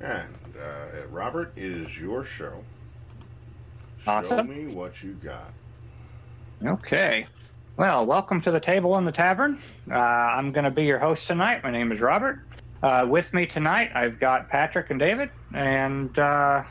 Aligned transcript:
And 0.00 0.34
uh, 0.58 1.06
Robert, 1.10 1.52
it 1.56 1.76
is 1.76 1.98
your 1.98 2.24
show. 2.24 2.64
Show 4.02 4.10
Awesome. 4.10 4.48
me 4.48 4.66
what 4.72 5.02
you 5.02 5.12
got. 5.12 5.52
Okay. 6.64 7.26
Well, 7.76 8.06
welcome 8.06 8.40
to 8.42 8.50
the 8.50 8.60
table 8.60 8.96
in 8.96 9.04
the 9.04 9.12
tavern. 9.12 9.58
Uh, 9.90 9.94
I'm 9.96 10.52
going 10.52 10.64
to 10.64 10.70
be 10.70 10.84
your 10.84 10.98
host 10.98 11.26
tonight. 11.26 11.62
My 11.62 11.70
name 11.70 11.92
is 11.92 12.00
Robert. 12.00 12.40
Uh, 12.82 13.06
with 13.08 13.34
me 13.34 13.44
tonight, 13.44 13.90
I've 13.94 14.18
got 14.18 14.48
Patrick 14.48 14.88
and 14.88 14.98
David, 14.98 15.28
and 15.52 16.18
uh, 16.18 16.62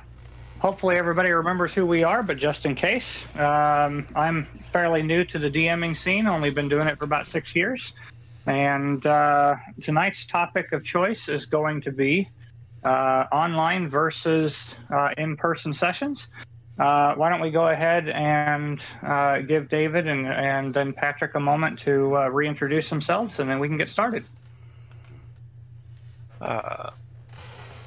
hopefully 0.57 0.95
everybody 0.95 1.31
remembers 1.31 1.71
who 1.71 1.85
we 1.85 2.03
are. 2.03 2.23
But 2.23 2.37
just 2.37 2.65
in 2.65 2.73
case, 2.73 3.25
um, 3.35 4.07
I'm 4.15 4.45
fairly 4.71 5.03
new 5.03 5.23
to 5.25 5.37
the 5.37 5.51
DMing 5.51 5.95
scene. 5.95 6.25
Only 6.25 6.49
been 6.49 6.67
doing 6.67 6.87
it 6.87 6.97
for 6.97 7.05
about 7.05 7.27
six 7.27 7.55
years. 7.55 7.93
And 8.47 9.05
uh, 9.05 9.55
tonight's 9.81 10.25
topic 10.25 10.71
of 10.71 10.83
choice 10.83 11.29
is 11.29 11.45
going 11.45 11.81
to 11.81 11.91
be 11.91 12.27
uh, 12.83 13.25
online 13.31 13.87
versus 13.87 14.75
uh, 14.91 15.09
in-person 15.17 15.73
sessions. 15.73 16.27
Uh, 16.79 17.13
why 17.15 17.29
don't 17.29 17.41
we 17.41 17.51
go 17.51 17.67
ahead 17.67 18.07
and 18.07 18.79
uh, 19.03 19.39
give 19.39 19.67
David 19.67 20.07
and, 20.07 20.25
and 20.27 20.73
then 20.73 20.93
Patrick 20.93 21.35
a 21.35 21.39
moment 21.39 21.77
to 21.79 22.17
uh, 22.17 22.27
reintroduce 22.29 22.89
themselves, 22.89 23.39
and 23.39 23.49
then 23.49 23.59
we 23.59 23.67
can 23.67 23.77
get 23.77 23.89
started. 23.89 24.23
Uh, 26.39 26.91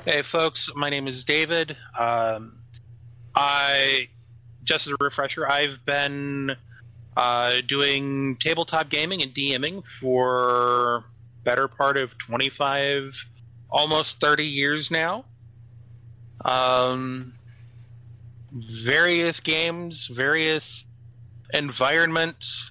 hey, 0.05 0.21
folks, 0.21 0.71
my 0.77 0.91
name 0.91 1.09
is 1.09 1.25
David. 1.25 1.75
Um, 1.99 2.59
I, 3.35 4.09
just 4.63 4.87
as 4.87 4.93
a 4.93 4.97
refresher, 5.03 5.51
I've 5.51 5.83
been 5.87 6.55
uh, 7.17 7.61
doing 7.67 8.37
tabletop 8.41 8.91
gaming 8.91 9.23
and 9.23 9.35
DMing 9.35 9.87
for 9.87 11.05
better 11.45 11.67
part 11.67 11.97
of 11.97 12.17
25, 12.19 13.25
almost 13.73 14.21
30 14.21 14.47
years 14.47 14.91
now. 14.91 15.25
Um, 16.45 17.33
various 18.53 19.41
games, 19.41 20.07
various 20.09 20.85
environments. 21.55 22.71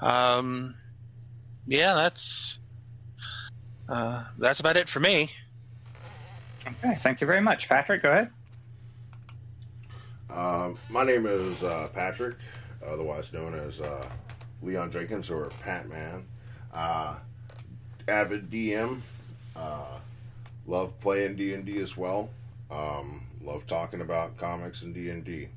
Um, 0.00 0.74
yeah, 1.66 1.94
that's 1.94 2.58
uh, 3.88 4.24
that's 4.38 4.60
about 4.60 4.76
it 4.76 4.88
for 4.88 5.00
me. 5.00 5.30
Okay, 6.66 6.94
thank 6.96 7.20
you 7.20 7.26
very 7.26 7.40
much. 7.40 7.68
Patrick, 7.68 8.02
go 8.02 8.10
ahead. 8.10 8.30
Um, 10.30 10.76
my 10.90 11.04
name 11.04 11.26
is 11.26 11.62
uh, 11.62 11.88
Patrick, 11.94 12.36
otherwise 12.86 13.32
known 13.32 13.54
as 13.54 13.80
uh, 13.80 14.06
Leon 14.62 14.90
Jenkins 14.90 15.30
or 15.30 15.46
Pat 15.62 15.88
Man. 15.88 16.26
Uh, 16.74 17.16
avid 18.08 18.50
DM. 18.50 19.00
Uh, 19.56 19.98
love 20.66 20.98
playing 20.98 21.36
D 21.36 21.54
and 21.54 21.64
D 21.64 21.80
as 21.80 21.96
well. 21.96 22.30
Um, 22.70 23.26
love 23.42 23.66
talking 23.66 24.00
about 24.00 24.36
comics 24.36 24.82
and 24.82 24.94
D 24.94 25.10
and 25.10 25.24
D. 25.24 25.48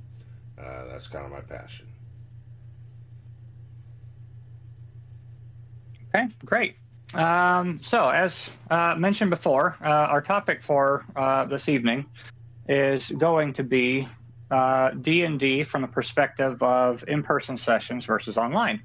Uh, 0.58 0.86
That's 0.86 1.08
kind 1.08 1.26
of 1.26 1.32
my 1.32 1.42
passion. 1.42 1.88
Okay, 6.14 6.28
great. 6.46 6.76
Um, 7.14 7.80
so, 7.84 8.10
as 8.10 8.52
uh, 8.70 8.96
mentioned 8.96 9.30
before, 9.30 9.76
uh, 9.84 9.88
our 9.88 10.22
topic 10.22 10.62
for 10.62 11.06
uh, 11.16 11.46
this 11.46 11.68
evening 11.70 12.06
is 12.68 13.10
going 13.18 13.54
to 13.54 13.64
be 13.64 14.08
uh, 14.52 14.92
D 14.92 15.24
and 15.24 15.40
D 15.40 15.64
from 15.64 15.82
the 15.82 15.88
perspective 15.88 16.62
of 16.62 17.04
in-person 17.08 17.58
sessions 17.58 18.06
versus 18.06 18.38
online. 18.38 18.82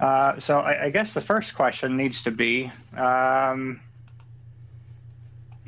Uh, 0.00 0.38
so, 0.40 0.60
I, 0.60 0.84
I 0.84 0.90
guess 0.90 1.12
the 1.12 1.20
first 1.20 1.54
question 1.54 1.96
needs 1.96 2.22
to 2.22 2.30
be, 2.30 2.70
um, 2.96 3.80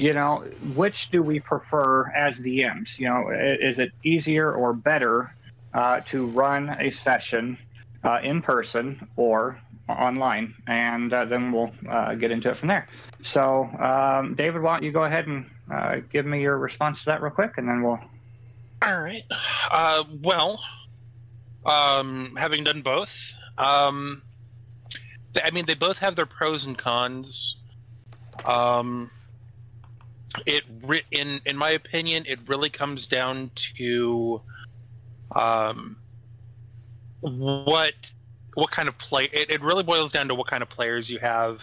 you 0.00 0.14
know, 0.14 0.38
which 0.74 1.10
do 1.10 1.22
we 1.22 1.40
prefer 1.40 2.10
as 2.12 2.40
DMs? 2.40 2.98
You 2.98 3.08
know, 3.08 3.30
is 3.30 3.78
it 3.78 3.92
easier 4.02 4.50
or 4.50 4.72
better 4.72 5.34
uh, 5.74 6.00
to 6.06 6.26
run 6.26 6.70
a 6.80 6.90
session 6.90 7.58
uh, 8.02 8.18
in 8.22 8.40
person 8.40 9.06
or 9.16 9.60
online, 9.90 10.54
and 10.66 11.12
uh, 11.12 11.26
then 11.26 11.52
we'll 11.52 11.70
uh, 11.86 12.14
get 12.14 12.30
into 12.30 12.48
it 12.48 12.56
from 12.56 12.68
there. 12.68 12.86
So, 13.22 13.64
um, 13.78 14.34
David, 14.36 14.62
why 14.62 14.72
don't 14.72 14.84
you 14.84 14.92
go 14.92 15.04
ahead 15.04 15.26
and 15.26 15.44
uh, 15.70 15.96
give 16.10 16.24
me 16.24 16.40
your 16.40 16.56
response 16.56 17.00
to 17.00 17.06
that 17.06 17.20
real 17.20 17.32
quick, 17.32 17.58
and 17.58 17.68
then 17.68 17.82
we'll. 17.82 18.00
All 18.82 19.02
right. 19.02 19.24
Uh, 19.70 20.04
well, 20.22 20.62
um, 21.66 22.34
having 22.38 22.64
done 22.64 22.80
both, 22.80 23.34
um, 23.58 24.22
I 25.44 25.50
mean, 25.50 25.66
they 25.66 25.74
both 25.74 25.98
have 25.98 26.16
their 26.16 26.24
pros 26.24 26.64
and 26.64 26.78
cons. 26.78 27.56
Um, 28.46 29.10
it 30.46 30.64
re- 30.82 31.04
in 31.10 31.40
in 31.46 31.56
my 31.56 31.70
opinion, 31.70 32.24
it 32.26 32.40
really 32.46 32.70
comes 32.70 33.06
down 33.06 33.50
to 33.76 34.40
um, 35.34 35.96
what 37.20 37.94
what 38.54 38.70
kind 38.70 38.88
of 38.88 38.96
play. 38.98 39.24
It, 39.32 39.50
it 39.50 39.62
really 39.62 39.82
boils 39.82 40.12
down 40.12 40.28
to 40.28 40.34
what 40.34 40.46
kind 40.46 40.62
of 40.62 40.68
players 40.68 41.10
you 41.10 41.18
have 41.18 41.60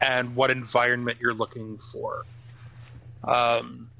and 0.00 0.34
what 0.36 0.50
environment 0.50 1.18
you're 1.20 1.34
looking 1.34 1.78
for. 1.78 2.22
Um, 3.24 3.90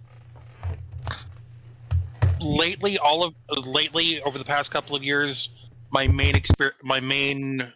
lately 2.41 2.99
all 2.99 3.25
of 3.25 3.35
lately 3.67 4.23
over 4.23 4.39
the 4.39 4.45
past 4.45 4.71
couple 4.71 4.95
of 4.95 5.03
years 5.03 5.49
my 5.91 6.07
main 6.07 6.35
exper- 6.35 6.73
my 6.83 7.01
main 7.01 7.73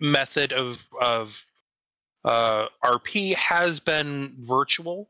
method 0.00 0.52
of 0.52 0.78
of 1.00 1.40
uh, 2.24 2.66
RP 2.84 3.34
has 3.34 3.80
been 3.80 4.34
virtual 4.40 5.08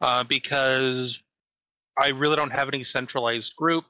uh, 0.00 0.24
because 0.24 1.22
I 1.98 2.08
really 2.08 2.36
don't 2.36 2.52
have 2.52 2.68
any 2.68 2.84
centralized 2.84 3.56
group, 3.56 3.84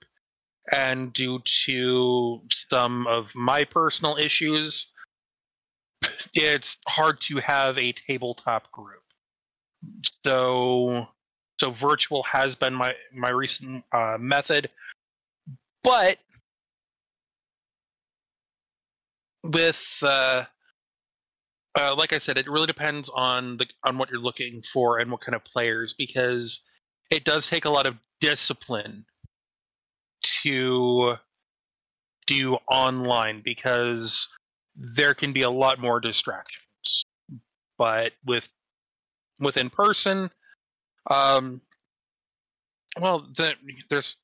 and 0.73 1.13
due 1.13 1.41
to 1.67 2.41
some 2.71 3.07
of 3.07 3.35
my 3.35 3.65
personal 3.65 4.17
issues, 4.17 4.87
it's 6.35 6.79
hard 6.87 7.21
to 7.23 7.39
have 7.39 7.77
a 7.79 7.93
tabletop 7.93 8.71
group. 8.73 9.03
So 10.27 11.07
so 11.61 11.71
virtual 11.71 12.23
has 12.31 12.55
been 12.55 12.75
my 12.75 12.93
my 13.15 13.31
recent 13.31 13.85
uh, 13.93 14.17
method, 14.19 14.71
but 15.83 16.19
with 19.45 19.99
uh, 20.03 20.45
uh, 21.79 21.95
like 21.97 22.13
I 22.13 22.19
said, 22.19 22.39
it 22.39 22.49
really 22.49 22.67
depends 22.67 23.09
on 23.15 23.57
the 23.57 23.67
on 23.87 23.99
what 23.99 24.11
you're 24.11 24.21
looking 24.21 24.63
for 24.73 24.99
and 24.99 25.11
what 25.11 25.21
kind 25.21 25.35
of 25.37 25.45
players 25.45 25.95
because 25.95 26.61
it 27.11 27.25
does 27.25 27.47
take 27.47 27.65
a 27.65 27.71
lot 27.71 27.87
of 27.87 27.95
discipline 28.21 29.05
to 30.43 31.15
do 32.27 32.57
online 32.71 33.43
because 33.45 34.29
there 34.75 35.15
can 35.15 35.33
be 35.33 35.43
a 35.43 35.51
lot 35.51 35.79
more 35.79 36.01
distractions. 36.01 37.05
But 37.79 38.13
with 38.27 38.49
with 39.39 39.57
in 39.57 39.71
person, 39.71 40.31
um, 41.11 41.61
well, 43.01 43.29
the, 43.37 43.53
there's 43.89 44.17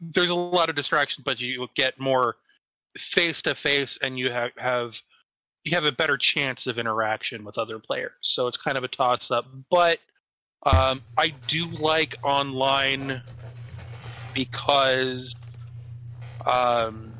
there's 0.00 0.30
a 0.30 0.34
lot 0.34 0.70
of 0.70 0.76
distractions, 0.76 1.24
but 1.24 1.40
you 1.40 1.66
get 1.74 1.98
more 1.98 2.36
face 2.96 3.42
to 3.42 3.54
face, 3.56 3.98
and 4.02 4.16
you 4.16 4.30
have 4.30 4.52
have 4.56 5.00
you 5.64 5.74
have 5.74 5.84
a 5.84 5.92
better 5.92 6.16
chance 6.18 6.66
of 6.66 6.78
interaction 6.78 7.44
with 7.44 7.56
other 7.58 7.78
players. 7.78 8.12
So 8.20 8.46
it's 8.46 8.58
kind 8.58 8.76
of 8.76 8.84
a 8.84 8.88
toss 8.88 9.30
up. 9.30 9.46
But 9.70 9.98
um, 10.64 11.02
I 11.16 11.28
do 11.48 11.66
like 11.66 12.16
online 12.22 13.22
because 14.34 15.34
um, 16.46 17.12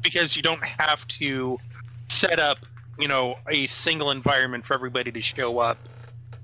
because 0.00 0.36
you 0.36 0.42
don't 0.42 0.62
have 0.62 1.06
to 1.08 1.58
set 2.08 2.40
up 2.40 2.58
you 2.98 3.06
know 3.06 3.36
a 3.48 3.66
single 3.68 4.10
environment 4.10 4.66
for 4.66 4.74
everybody 4.74 5.12
to 5.12 5.20
show 5.20 5.58
up 5.58 5.78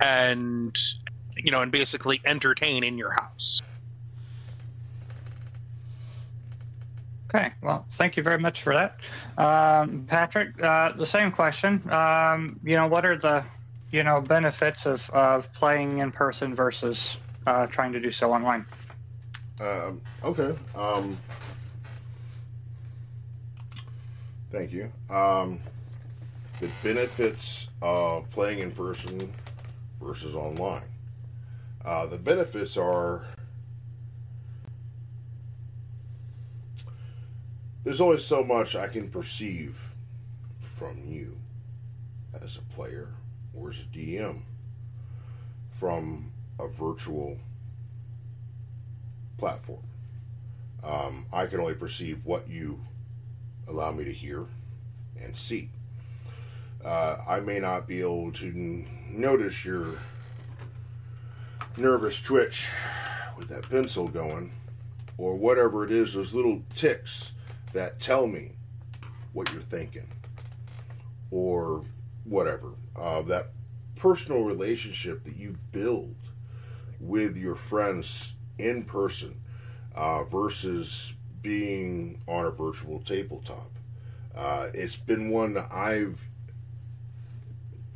and 0.00 0.78
you 1.36 1.50
know 1.50 1.60
and 1.60 1.72
basically 1.72 2.20
entertain 2.24 2.84
in 2.84 2.96
your 2.96 3.10
house 3.10 3.60
Okay, 7.34 7.52
well, 7.62 7.84
thank 7.90 8.16
you 8.16 8.22
very 8.22 8.38
much 8.38 8.62
for 8.62 8.74
that, 8.74 9.00
um, 9.42 10.04
Patrick. 10.06 10.62
Uh, 10.62 10.92
the 10.92 11.06
same 11.06 11.32
question. 11.32 11.82
Um, 11.90 12.60
you 12.62 12.76
know, 12.76 12.86
what 12.86 13.04
are 13.04 13.18
the 13.18 13.42
you 13.90 14.04
know 14.04 14.20
benefits 14.20 14.86
of 14.86 15.10
of 15.10 15.52
playing 15.52 15.98
in 15.98 16.12
person 16.12 16.54
versus 16.54 17.16
uh, 17.48 17.66
trying 17.66 17.92
to 17.92 17.98
do 17.98 18.12
so 18.12 18.32
online? 18.32 18.64
Um, 19.60 20.00
okay. 20.22 20.56
Um, 20.76 21.18
thank 24.52 24.70
you. 24.70 24.92
Um, 25.10 25.58
the 26.60 26.70
benefits 26.84 27.68
of 27.82 28.30
playing 28.30 28.60
in 28.60 28.70
person 28.70 29.32
versus 30.00 30.36
online. 30.36 30.86
Uh, 31.84 32.06
the 32.06 32.18
benefits 32.18 32.76
are 32.76 33.24
there's 37.84 38.00
only 38.00 38.18
so 38.18 38.42
much 38.42 38.74
I 38.74 38.88
can 38.88 39.08
perceive 39.10 39.78
from 40.76 41.02
you 41.06 41.38
as 42.42 42.56
a 42.56 42.74
player 42.74 43.08
or 43.54 43.70
as 43.70 43.76
a 43.78 43.96
DM. 43.96 44.40
from 45.78 46.30
a 46.60 46.68
virtual 46.68 47.36
platform. 49.38 49.82
Um, 50.84 51.26
I 51.32 51.46
can 51.46 51.58
only 51.60 51.74
perceive 51.74 52.24
what 52.24 52.48
you 52.48 52.78
allow 53.66 53.90
me 53.90 54.04
to 54.04 54.12
hear 54.12 54.46
and 55.20 55.36
see. 55.36 55.68
Uh, 56.84 57.16
I 57.28 57.40
may 57.40 57.58
not 57.58 57.88
be 57.88 58.00
able 58.00 58.30
to 58.32 58.46
n- 58.46 58.86
notice 59.10 59.64
your 59.64 59.86
nervous 61.76 62.20
twitch 62.20 62.68
with 63.36 63.48
that 63.48 63.68
pencil 63.68 64.06
going, 64.06 64.52
or 65.18 65.34
whatever 65.34 65.84
it 65.84 65.90
is, 65.90 66.14
those 66.14 66.34
little 66.34 66.62
ticks 66.74 67.32
that 67.74 68.00
tell 68.00 68.26
me 68.26 68.52
what 69.32 69.52
you're 69.52 69.60
thinking, 69.60 70.08
or 71.30 71.84
whatever. 72.24 72.70
Uh, 72.96 73.22
that 73.22 73.48
personal 73.96 74.42
relationship 74.44 75.24
that 75.24 75.36
you 75.36 75.56
build 75.72 76.14
with 77.00 77.36
your 77.36 77.54
friends 77.54 78.32
in 78.58 78.84
person 78.84 79.40
uh, 79.94 80.24
versus 80.24 81.12
being 81.42 82.18
on 82.26 82.46
a 82.46 82.50
virtual 82.50 83.00
tabletop. 83.00 83.70
Uh, 84.34 84.68
it's 84.72 84.96
been 84.96 85.30
one 85.30 85.54
that 85.54 85.72
I've 85.72 86.20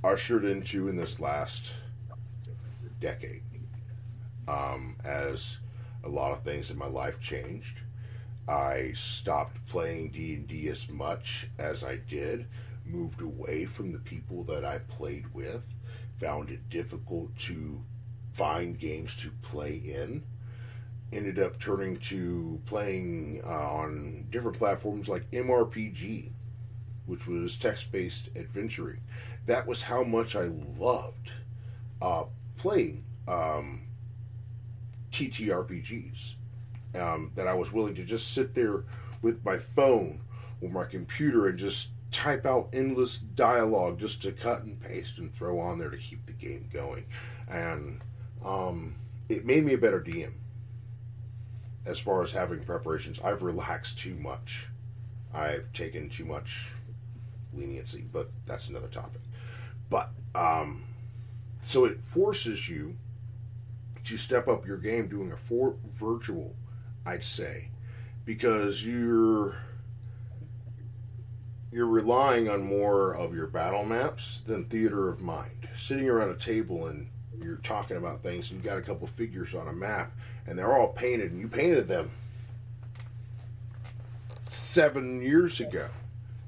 ushered 0.04 0.44
into 0.44 0.88
in 0.88 0.96
this 0.96 1.18
last 1.18 1.72
decade 3.00 3.42
um, 4.46 4.96
as 5.04 5.58
a 6.04 6.08
lot 6.08 6.32
of 6.32 6.42
things 6.44 6.70
in 6.70 6.78
my 6.78 6.86
life 6.86 7.20
changed. 7.20 7.80
I 8.48 8.92
stopped 8.94 9.64
playing 9.66 10.10
D&D 10.10 10.68
as 10.68 10.88
much 10.88 11.48
as 11.58 11.84
I 11.84 11.96
did, 11.96 12.46
moved 12.84 13.20
away 13.20 13.66
from 13.66 13.92
the 13.92 13.98
people 13.98 14.44
that 14.44 14.64
I 14.64 14.78
played 14.78 15.32
with, 15.34 15.64
found 16.18 16.50
it 16.50 16.68
difficult 16.70 17.36
to 17.40 17.82
find 18.32 18.78
games 18.78 19.14
to 19.16 19.30
play 19.42 19.76
in 19.76 20.22
ended 21.12 21.38
up 21.38 21.58
turning 21.58 21.98
to 21.98 22.60
playing 22.66 23.40
uh, 23.44 23.48
on 23.48 24.26
different 24.30 24.56
platforms 24.56 25.08
like 25.08 25.30
MRPG, 25.30 26.30
which 27.06 27.26
was 27.26 27.56
text 27.56 27.90
based 27.90 28.28
adventuring. 28.36 29.00
That 29.46 29.66
was 29.66 29.82
how 29.82 30.04
much 30.04 30.36
I 30.36 30.50
loved 30.78 31.32
uh, 32.02 32.24
playing 32.56 33.04
um, 33.26 33.86
TTRPGs. 35.12 36.34
Um, 36.94 37.32
that 37.34 37.46
I 37.46 37.54
was 37.54 37.70
willing 37.70 37.94
to 37.96 38.04
just 38.04 38.32
sit 38.32 38.54
there 38.54 38.84
with 39.20 39.44
my 39.44 39.58
phone 39.58 40.22
or 40.62 40.70
my 40.70 40.84
computer 40.84 41.48
and 41.48 41.58
just 41.58 41.88
type 42.10 42.46
out 42.46 42.68
endless 42.72 43.18
dialogue 43.18 43.98
just 43.98 44.22
to 44.22 44.32
cut 44.32 44.62
and 44.62 44.80
paste 44.80 45.18
and 45.18 45.34
throw 45.34 45.60
on 45.60 45.78
there 45.78 45.90
to 45.90 45.98
keep 45.98 46.24
the 46.26 46.32
game 46.32 46.68
going. 46.72 47.04
And 47.48 48.00
um, 48.44 48.96
it 49.28 49.44
made 49.44 49.64
me 49.64 49.74
a 49.74 49.78
better 49.78 50.00
DM 50.00 50.32
as 51.86 51.98
far 51.98 52.22
as 52.22 52.32
having 52.32 52.64
preparations. 52.64 53.18
I've 53.22 53.42
relaxed 53.42 53.98
too 53.98 54.14
much. 54.14 54.68
I've 55.34 55.72
taken 55.72 56.08
too 56.08 56.24
much 56.24 56.70
leniency, 57.52 58.04
but 58.12 58.30
that's 58.46 58.68
another 58.68 58.88
topic. 58.88 59.20
But 59.90 60.10
um, 60.34 60.84
so 61.60 61.84
it 61.84 62.00
forces 62.02 62.68
you 62.68 62.96
to 64.04 64.16
step 64.16 64.48
up 64.48 64.66
your 64.66 64.78
game 64.78 65.08
doing 65.08 65.32
a 65.32 65.36
for 65.36 65.76
virtual, 65.98 66.54
I'd 67.08 67.24
say, 67.24 67.70
because 68.26 68.84
you're 68.84 69.56
you're 71.72 71.86
relying 71.86 72.50
on 72.50 72.62
more 72.62 73.14
of 73.14 73.34
your 73.34 73.46
battle 73.46 73.84
maps 73.84 74.42
than 74.46 74.66
theater 74.66 75.08
of 75.08 75.22
mind. 75.22 75.68
Sitting 75.78 76.08
around 76.08 76.30
a 76.30 76.36
table 76.36 76.88
and 76.88 77.08
you're 77.42 77.56
talking 77.56 77.96
about 77.96 78.22
things 78.22 78.50
and 78.50 78.62
you 78.62 78.68
got 78.68 78.78
a 78.78 78.82
couple 78.82 79.06
figures 79.06 79.54
on 79.54 79.68
a 79.68 79.72
map 79.72 80.12
and 80.46 80.58
they're 80.58 80.74
all 80.76 80.88
painted 80.88 81.30
and 81.30 81.40
you 81.40 81.48
painted 81.48 81.88
them 81.88 82.10
seven 84.50 85.22
years 85.22 85.60
ago. 85.60 85.88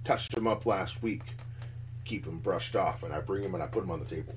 Touched 0.04 0.34
them 0.34 0.46
up 0.46 0.66
last 0.66 1.02
week. 1.02 1.22
Keep 2.04 2.26
them 2.26 2.38
brushed 2.38 2.76
off 2.76 3.02
and 3.02 3.14
i 3.14 3.20
bring 3.20 3.42
them 3.42 3.54
and 3.54 3.62
i 3.62 3.66
put 3.66 3.80
them 3.80 3.90
on 3.90 4.00
the 4.00 4.06
table. 4.06 4.34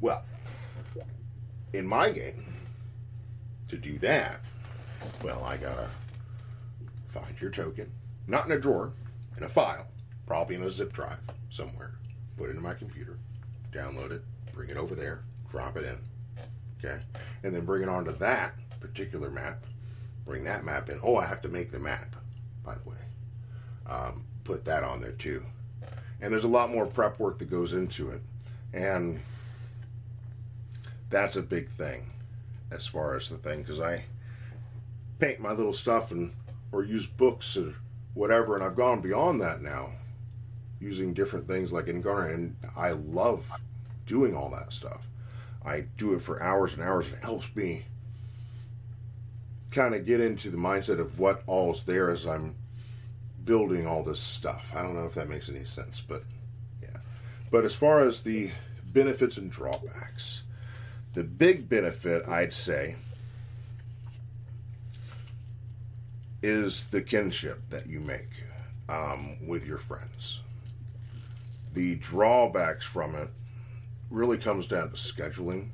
Well 0.00 0.24
in 1.72 1.86
my 1.86 2.10
game 2.10 2.55
to 3.68 3.76
do 3.76 3.98
that 3.98 4.40
well 5.22 5.42
i 5.44 5.56
gotta 5.56 5.88
find 7.08 7.40
your 7.40 7.50
token 7.50 7.90
not 8.26 8.46
in 8.46 8.52
a 8.52 8.58
drawer 8.58 8.92
in 9.36 9.42
a 9.42 9.48
file 9.48 9.86
probably 10.26 10.56
in 10.56 10.62
a 10.62 10.70
zip 10.70 10.92
drive 10.92 11.18
somewhere 11.50 11.92
put 12.36 12.50
it 12.50 12.56
in 12.56 12.62
my 12.62 12.74
computer 12.74 13.18
download 13.76 14.10
it, 14.10 14.22
bring 14.52 14.70
it 14.70 14.76
over 14.76 14.94
there, 14.94 15.20
drop 15.50 15.76
it 15.76 15.84
in. 15.84 15.98
Okay? 16.78 17.02
And 17.42 17.54
then 17.54 17.64
bring 17.64 17.82
it 17.82 17.88
onto 17.88 18.12
that 18.18 18.54
particular 18.80 19.30
map. 19.30 19.64
Bring 20.24 20.44
that 20.44 20.64
map 20.64 20.88
in. 20.88 20.98
Oh, 21.02 21.16
I 21.16 21.26
have 21.26 21.40
to 21.42 21.48
make 21.48 21.70
the 21.70 21.78
map, 21.78 22.16
by 22.64 22.74
the 22.74 22.88
way. 22.88 22.96
Um, 23.86 24.24
put 24.44 24.64
that 24.64 24.82
on 24.82 25.00
there 25.00 25.12
too. 25.12 25.42
And 26.20 26.32
there's 26.32 26.44
a 26.44 26.48
lot 26.48 26.70
more 26.70 26.86
prep 26.86 27.18
work 27.18 27.38
that 27.38 27.50
goes 27.50 27.72
into 27.72 28.10
it. 28.10 28.20
And 28.72 29.20
that's 31.10 31.36
a 31.36 31.42
big 31.42 31.68
thing 31.70 32.10
as 32.70 32.86
far 32.86 33.16
as 33.16 33.28
the 33.28 33.36
thing, 33.36 33.62
because 33.62 33.80
I 33.80 34.04
paint 35.18 35.40
my 35.40 35.52
little 35.52 35.74
stuff 35.74 36.10
and 36.10 36.32
or 36.72 36.82
use 36.84 37.06
books 37.06 37.56
or 37.56 37.74
whatever, 38.14 38.54
and 38.54 38.64
I've 38.64 38.76
gone 38.76 39.00
beyond 39.00 39.40
that 39.40 39.60
now 39.60 39.90
using 40.80 41.14
different 41.14 41.46
things 41.46 41.72
like 41.72 41.86
Inkarnate, 41.86 42.34
and 42.34 42.56
I 42.76 42.90
love 42.90 43.50
doing 44.06 44.36
all 44.36 44.50
that 44.50 44.72
stuff. 44.72 45.06
I 45.64 45.86
do 45.96 46.14
it 46.14 46.20
for 46.20 46.42
hours 46.42 46.74
and 46.74 46.82
hours. 46.82 47.06
It 47.08 47.22
helps 47.22 47.54
me 47.56 47.86
kind 49.70 49.94
of 49.94 50.06
get 50.06 50.20
into 50.20 50.50
the 50.50 50.56
mindset 50.56 51.00
of 51.00 51.18
what 51.18 51.42
all's 51.46 51.84
there 51.84 52.10
as 52.10 52.26
I'm 52.26 52.54
building 53.44 53.86
all 53.86 54.02
this 54.02 54.20
stuff. 54.20 54.70
I 54.74 54.82
don't 54.82 54.94
know 54.94 55.06
if 55.06 55.14
that 55.14 55.28
makes 55.28 55.48
any 55.48 55.64
sense, 55.64 56.02
but 56.06 56.22
yeah. 56.82 56.98
But 57.50 57.64
as 57.64 57.74
far 57.74 58.00
as 58.00 58.22
the 58.22 58.50
benefits 58.92 59.36
and 59.36 59.50
drawbacks, 59.50 60.42
the 61.16 61.24
big 61.24 61.66
benefit 61.66 62.28
I'd 62.28 62.52
say 62.52 62.94
is 66.42 66.84
the 66.88 67.00
kinship 67.00 67.62
that 67.70 67.86
you 67.86 68.00
make 68.00 68.28
um, 68.90 69.38
with 69.48 69.64
your 69.64 69.78
friends. 69.78 70.42
The 71.72 71.94
drawbacks 71.94 72.84
from 72.84 73.14
it 73.14 73.30
really 74.10 74.36
comes 74.36 74.66
down 74.66 74.90
to 74.90 74.96
scheduling 74.96 75.70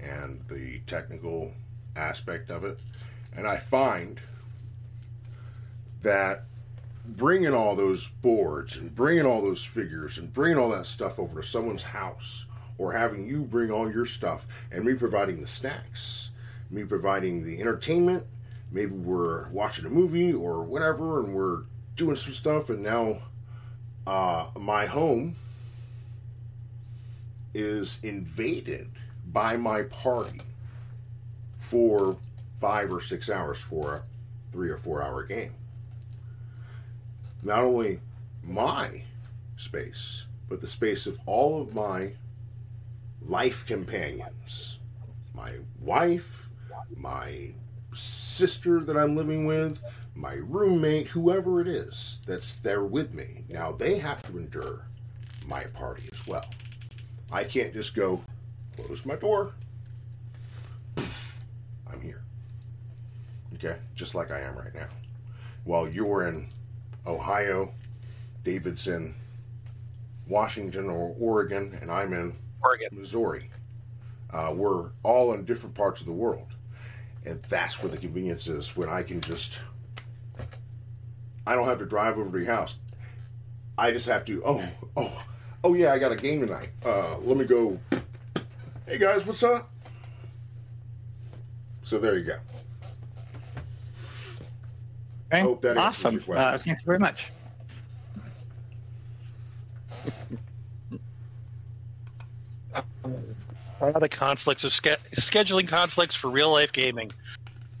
and 0.00 0.40
the 0.48 0.80
technical 0.88 1.52
aspect 1.94 2.50
of 2.50 2.64
it. 2.64 2.80
And 3.36 3.46
I 3.46 3.58
find 3.58 4.20
that 6.02 6.42
bringing 7.06 7.54
all 7.54 7.76
those 7.76 8.08
boards 8.08 8.76
and 8.76 8.92
bringing 8.92 9.26
all 9.26 9.42
those 9.42 9.64
figures 9.64 10.18
and 10.18 10.32
bringing 10.32 10.58
all 10.58 10.70
that 10.70 10.86
stuff 10.86 11.20
over 11.20 11.40
to 11.40 11.46
someone's 11.46 11.84
house 11.84 12.46
or 12.78 12.92
having 12.92 13.26
you 13.26 13.42
bring 13.42 13.70
all 13.70 13.90
your 13.90 14.06
stuff 14.06 14.46
and 14.70 14.84
me 14.84 14.94
providing 14.94 15.40
the 15.40 15.46
snacks, 15.46 16.30
me 16.70 16.84
providing 16.84 17.44
the 17.44 17.60
entertainment, 17.60 18.24
maybe 18.70 18.92
we're 18.92 19.48
watching 19.50 19.84
a 19.84 19.90
movie 19.90 20.32
or 20.32 20.62
whatever 20.62 21.20
and 21.20 21.34
we're 21.34 21.62
doing 21.96 22.16
some 22.16 22.32
stuff 22.32 22.70
and 22.70 22.82
now 22.82 23.18
uh, 24.06 24.46
my 24.58 24.86
home 24.86 25.36
is 27.54 27.98
invaded 28.02 28.88
by 29.26 29.56
my 29.56 29.82
party 29.82 30.40
for 31.58 32.16
five 32.60 32.92
or 32.92 33.00
six 33.00 33.28
hours 33.28 33.58
for 33.58 33.96
a 33.96 34.02
three 34.52 34.70
or 34.70 34.76
four 34.76 35.02
hour 35.02 35.22
game. 35.24 35.54
Not 37.42 37.60
only 37.60 38.00
my 38.42 39.04
space, 39.56 40.24
but 40.48 40.60
the 40.60 40.66
space 40.66 41.06
of 41.06 41.18
all 41.26 41.60
of 41.60 41.74
my 41.74 42.12
life 43.26 43.66
companions. 43.66 44.78
My 45.34 45.52
wife, 45.80 46.48
my 46.96 47.50
sister 47.94 48.80
that 48.80 48.96
I'm 48.96 49.16
living 49.16 49.46
with, 49.46 49.80
my 50.14 50.34
roommate, 50.34 51.08
whoever 51.08 51.60
it 51.60 51.68
is 51.68 52.18
that's 52.26 52.60
there 52.60 52.84
with 52.84 53.14
me. 53.14 53.44
Now 53.48 53.72
they 53.72 53.98
have 53.98 54.22
to 54.24 54.38
endure 54.38 54.86
my 55.46 55.64
party 55.64 56.08
as 56.12 56.26
well. 56.26 56.44
I 57.30 57.44
can't 57.44 57.72
just 57.72 57.94
go, 57.94 58.20
close 58.76 59.06
my 59.06 59.16
door. 59.16 59.54
I'm 60.96 62.00
here. 62.00 62.22
Okay? 63.54 63.76
Just 63.94 64.14
like 64.14 64.30
I 64.30 64.40
am 64.40 64.56
right 64.56 64.74
now. 64.74 64.88
While 65.64 65.88
you're 65.88 66.28
in 66.28 66.48
Ohio, 67.06 67.72
David's 68.44 68.88
in 68.88 69.14
Washington 70.28 70.90
or 70.90 71.14
Oregon, 71.18 71.78
and 71.80 71.90
I'm 71.90 72.12
in 72.12 72.36
Oregon. 72.64 72.88
Missouri. 72.92 73.50
Uh, 74.30 74.52
we're 74.54 74.90
all 75.02 75.34
in 75.34 75.44
different 75.44 75.74
parts 75.74 76.00
of 76.00 76.06
the 76.06 76.12
world. 76.12 76.54
And 77.24 77.42
that's 77.44 77.82
where 77.82 77.90
the 77.90 77.98
convenience 77.98 78.48
is 78.48 78.76
when 78.76 78.88
I 78.88 79.02
can 79.02 79.20
just, 79.20 79.58
I 81.46 81.54
don't 81.54 81.66
have 81.66 81.78
to 81.78 81.86
drive 81.86 82.18
over 82.18 82.30
to 82.30 82.44
your 82.44 82.54
house. 82.54 82.78
I 83.78 83.92
just 83.92 84.06
have 84.06 84.24
to, 84.26 84.42
oh, 84.44 84.64
oh, 84.96 85.24
oh 85.64 85.74
yeah, 85.74 85.92
I 85.92 85.98
got 85.98 86.12
a 86.12 86.16
game 86.16 86.40
tonight. 86.40 86.70
Uh, 86.84 87.18
let 87.18 87.36
me 87.36 87.44
go 87.44 87.78
Hey 88.92 88.98
guys, 88.98 89.24
what's 89.24 89.42
up? 89.42 89.70
So 91.82 91.98
there 91.98 92.18
you 92.18 92.24
go. 92.24 92.36
Okay. 95.32 95.40
Hope 95.40 95.62
that 95.62 95.78
answers 95.78 96.04
awesome. 96.04 96.14
your 96.14 96.22
question. 96.24 96.42
Uh, 96.42 96.58
thanks 96.58 96.82
very 96.82 96.98
much. 96.98 97.30
All 103.80 103.98
the 103.98 104.08
conflicts 104.08 104.64
of 104.64 104.72
ske- 104.72 105.00
scheduling 105.16 105.66
conflicts 105.66 106.14
for 106.14 106.30
real 106.30 106.52
life 106.52 106.72
gaming. 106.72 107.10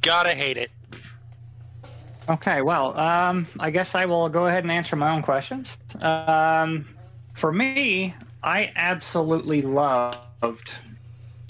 Gotta 0.00 0.34
hate 0.34 0.56
it. 0.56 0.70
Okay, 2.28 2.62
well, 2.62 2.98
um, 2.98 3.46
I 3.58 3.70
guess 3.70 3.94
I 3.94 4.06
will 4.06 4.28
go 4.28 4.46
ahead 4.46 4.64
and 4.64 4.72
answer 4.72 4.96
my 4.96 5.10
own 5.10 5.22
questions. 5.22 5.76
Um, 6.00 6.88
for 7.34 7.52
me, 7.52 8.14
I 8.42 8.72
absolutely 8.76 9.62
loved 9.62 10.72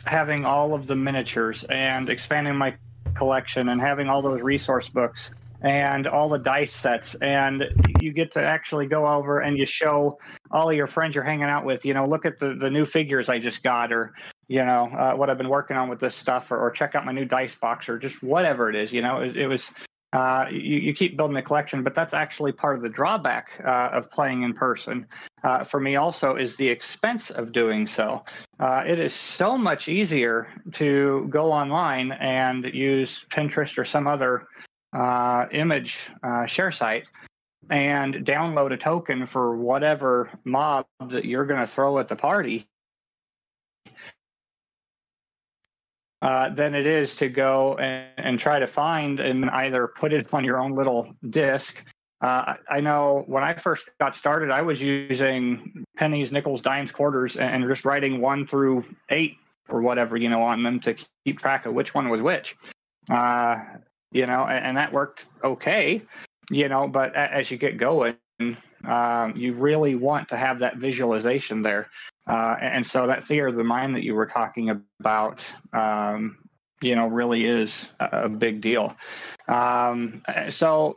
having 0.07 0.45
all 0.45 0.75
of 0.75 0.87
the 0.87 0.97
miniatures 0.97 1.65
and 1.65 2.09
expanding 2.09 2.57
my 2.57 2.75
collection 3.15 3.69
and 3.69 3.81
having 3.81 4.09
all 4.09 4.23
those 4.23 4.43
resource 4.43 4.89
books 4.89 5.31
and 5.63 6.07
all 6.07 6.29
the 6.29 6.39
dice 6.39 6.73
sets 6.73 7.15
and 7.17 7.65
you 8.01 8.13
get 8.13 8.33
to 8.33 8.43
actually 8.43 8.87
go 8.87 9.07
over 9.07 9.41
and 9.41 9.57
you 9.57 9.67
show 9.67 10.19
all 10.51 10.69
of 10.69 10.77
your 10.77 10.87
friends 10.87 11.15
you're 11.15 11.25
hanging 11.25 11.45
out 11.45 11.65
with 11.65 11.85
you 11.85 11.95
know 11.95 12.05
look 12.05 12.25
at 12.27 12.39
the, 12.39 12.55
the 12.55 12.71
new 12.71 12.85
figures 12.85 13.29
i 13.29 13.39
just 13.39 13.63
got 13.63 13.93
or 13.93 14.13
you 14.49 14.65
know 14.65 14.89
uh, 14.99 15.13
what 15.15 15.31
i've 15.31 15.39
been 15.39 15.49
working 15.49 15.77
on 15.77 15.89
with 15.89 16.01
this 16.01 16.15
stuff 16.15 16.51
or, 16.51 16.59
or 16.59 16.71
check 16.71 16.95
out 16.95 17.05
my 17.05 17.13
new 17.13 17.25
dice 17.25 17.55
box 17.55 17.89
or 17.89 17.99
just 17.99 18.23
whatever 18.23 18.69
it 18.69 18.75
is 18.75 18.93
you 18.93 19.01
know 19.01 19.21
it, 19.21 19.37
it 19.37 19.47
was 19.47 19.73
uh, 20.13 20.45
you, 20.51 20.79
you 20.79 20.93
keep 20.93 21.17
building 21.17 21.37
a 21.39 21.43
collection, 21.43 21.83
but 21.83 21.95
that's 21.95 22.13
actually 22.13 22.53
part 22.53 22.77
of 22.77 22.83
the 22.83 22.89
drawback 22.89 23.59
uh, 23.65 23.89
of 23.93 24.11
playing 24.11 24.43
in 24.43 24.53
person. 24.53 25.07
Uh, 25.43 25.65
for 25.65 25.81
me, 25.81 25.97
also, 25.97 26.37
is 26.37 26.55
the 26.57 26.69
expense 26.69 27.31
of 27.31 27.51
doing 27.51 27.87
so. 27.87 28.23
Uh, 28.61 28.83
it 28.87 28.99
is 28.99 29.15
so 29.15 29.57
much 29.57 29.89
easier 29.89 30.49
to 30.73 31.27
go 31.31 31.51
online 31.51 32.13
and 32.13 32.67
use 32.75 33.25
Pinterest 33.31 33.79
or 33.79 33.87
some 33.87 34.07
other 34.07 34.47
uh, 34.93 35.47
image 35.53 36.11
uh, 36.23 36.47
share 36.47 36.71
site 36.71 37.07
and 37.71 38.15
download 38.27 38.73
a 38.73 38.77
token 38.77 39.27
for 39.27 39.57
whatever 39.57 40.31
mob 40.45 40.87
that 41.09 41.25
you're 41.25 41.47
going 41.47 41.61
to 41.61 41.67
throw 41.67 41.99
at 41.99 42.09
the 42.09 42.17
party 42.17 42.69
uh, 46.23 46.51
than 46.51 46.75
it 46.75 46.87
is 46.87 47.17
to 47.17 47.29
go 47.29 47.77
and, 47.79 48.09
and, 48.17 48.39
try 48.39 48.59
to 48.59 48.67
find 48.67 49.19
and 49.21 49.49
either 49.51 49.89
put 49.89 50.13
it 50.13 50.33
on 50.33 50.45
your 50.45 50.61
own 50.61 50.73
little 50.73 51.13
disk. 51.31 51.85
Uh, 52.21 52.55
I 52.71 52.81
know 52.81 53.25
when 53.27 53.43
I 53.43 53.55
first 53.55 53.91
got 53.99 54.15
started, 54.15 54.53
I 54.53 54.63
was 54.63 54.81
using 54.81 55.85
pennies, 55.97 56.31
nickels, 56.31 56.61
dimes, 56.61 56.93
quarters, 56.93 57.37
and, 57.37 57.67
just 57.69 57.85
writing 57.85 58.21
one 58.21 58.47
through 58.47 58.85
eight 59.11 59.37
or 59.69 59.83
whatever, 59.83 60.17
you 60.17 60.29
know, 60.29 60.43
on 60.43 60.63
them 60.63 60.79
to 60.81 60.95
keep 61.25 61.41
track 61.41 61.67
of 61.67 61.75
which 61.75 61.95
one 61.95 62.09
was 62.09 62.23
which. 62.23 62.55
Uh, 63.11 63.57
you 64.13 64.27
know, 64.27 64.47
and, 64.47 64.65
and, 64.65 64.77
that 64.77 64.93
worked 64.93 65.27
okay, 65.43 66.03
you 66.51 66.69
know, 66.69 66.87
but 66.87 67.15
as 67.17 67.51
you 67.51 67.57
get 67.57 67.77
going, 67.79 68.17
um, 68.85 69.35
you 69.37 69.53
really 69.55 69.95
want 69.95 70.29
to 70.29 70.37
have 70.37 70.59
that 70.61 70.77
visualization 70.77 71.63
there. 71.63 71.89
Uh, 72.27 72.57
and 72.61 72.87
so 72.87 73.07
that 73.07 73.25
theater 73.25 73.49
of 73.49 73.57
the 73.57 73.65
mind 73.65 73.95
that 73.97 74.05
you 74.05 74.15
were 74.15 74.27
talking 74.27 74.83
about, 75.01 75.45
um, 75.73 76.39
you 76.81 76.95
know, 76.95 77.07
really 77.07 77.45
is 77.45 77.89
a, 78.01 78.29
big 78.29 78.61
deal. 78.61 78.95
Um, 79.49 80.23
so, 80.49 80.97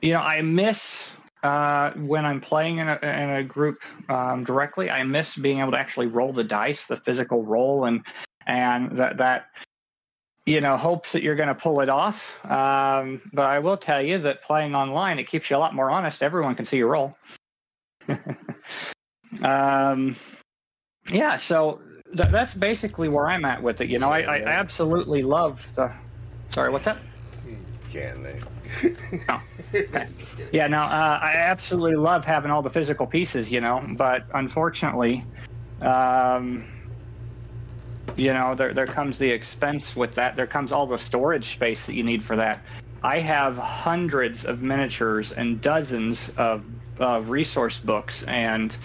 you 0.00 0.12
know, 0.12 0.20
I 0.20 0.42
miss 0.42 1.10
uh, 1.42 1.90
when 1.92 2.24
I'm 2.24 2.40
playing 2.40 2.78
in 2.78 2.88
a, 2.88 2.98
in 3.02 3.30
a 3.30 3.42
group 3.42 3.82
um, 4.08 4.44
directly. 4.44 4.90
I 4.90 5.02
miss 5.02 5.36
being 5.36 5.60
able 5.60 5.72
to 5.72 5.78
actually 5.78 6.06
roll 6.06 6.32
the 6.32 6.44
dice, 6.44 6.86
the 6.86 6.96
physical 6.98 7.44
roll, 7.44 7.86
and 7.86 8.02
and 8.46 8.96
that 8.98 9.16
that 9.18 9.46
you 10.46 10.60
know 10.60 10.76
hopes 10.76 11.12
that 11.12 11.22
you're 11.22 11.36
going 11.36 11.48
to 11.48 11.54
pull 11.54 11.80
it 11.80 11.88
off. 11.88 12.44
Um, 12.44 13.20
but 13.32 13.46
I 13.46 13.58
will 13.58 13.76
tell 13.76 14.02
you 14.02 14.18
that 14.18 14.42
playing 14.42 14.74
online 14.74 15.18
it 15.18 15.24
keeps 15.24 15.50
you 15.50 15.56
a 15.56 15.58
lot 15.58 15.74
more 15.74 15.90
honest. 15.90 16.22
Everyone 16.22 16.54
can 16.54 16.64
see 16.64 16.78
your 16.78 16.88
roll. 16.88 17.16
Um, 19.40 20.16
yeah, 21.10 21.36
so 21.36 21.80
th- 22.16 22.28
that's 22.30 22.54
basically 22.54 23.08
where 23.08 23.28
I'm 23.28 23.44
at 23.44 23.62
with 23.62 23.80
it. 23.80 23.88
You 23.88 23.98
know, 23.98 24.10
I, 24.10 24.20
I 24.20 24.42
absolutely 24.44 25.22
love 25.22 25.66
the. 25.74 25.92
Sorry, 26.50 26.70
what's 26.70 26.84
that? 26.84 26.98
Can 27.90 28.22
they? 28.22 28.40
oh. 29.28 29.42
yeah, 30.52 30.66
no, 30.66 30.78
uh, 30.78 31.18
I 31.22 31.32
absolutely 31.34 31.96
love 31.96 32.24
having 32.24 32.50
all 32.50 32.62
the 32.62 32.70
physical 32.70 33.06
pieces, 33.06 33.50
you 33.50 33.60
know, 33.60 33.84
but 33.96 34.26
unfortunately, 34.34 35.24
um, 35.80 36.64
you 38.16 38.32
know, 38.32 38.54
there, 38.54 38.72
there 38.72 38.86
comes 38.86 39.18
the 39.18 39.30
expense 39.30 39.96
with 39.96 40.14
that. 40.14 40.36
There 40.36 40.46
comes 40.46 40.72
all 40.72 40.86
the 40.86 40.98
storage 40.98 41.52
space 41.52 41.86
that 41.86 41.94
you 41.94 42.02
need 42.02 42.22
for 42.22 42.36
that. 42.36 42.64
I 43.02 43.18
have 43.18 43.56
hundreds 43.56 44.44
of 44.44 44.62
miniatures 44.62 45.32
and 45.32 45.60
dozens 45.60 46.30
of, 46.36 46.64
resource 47.28 47.80
books 47.80 48.22
and 48.24 48.76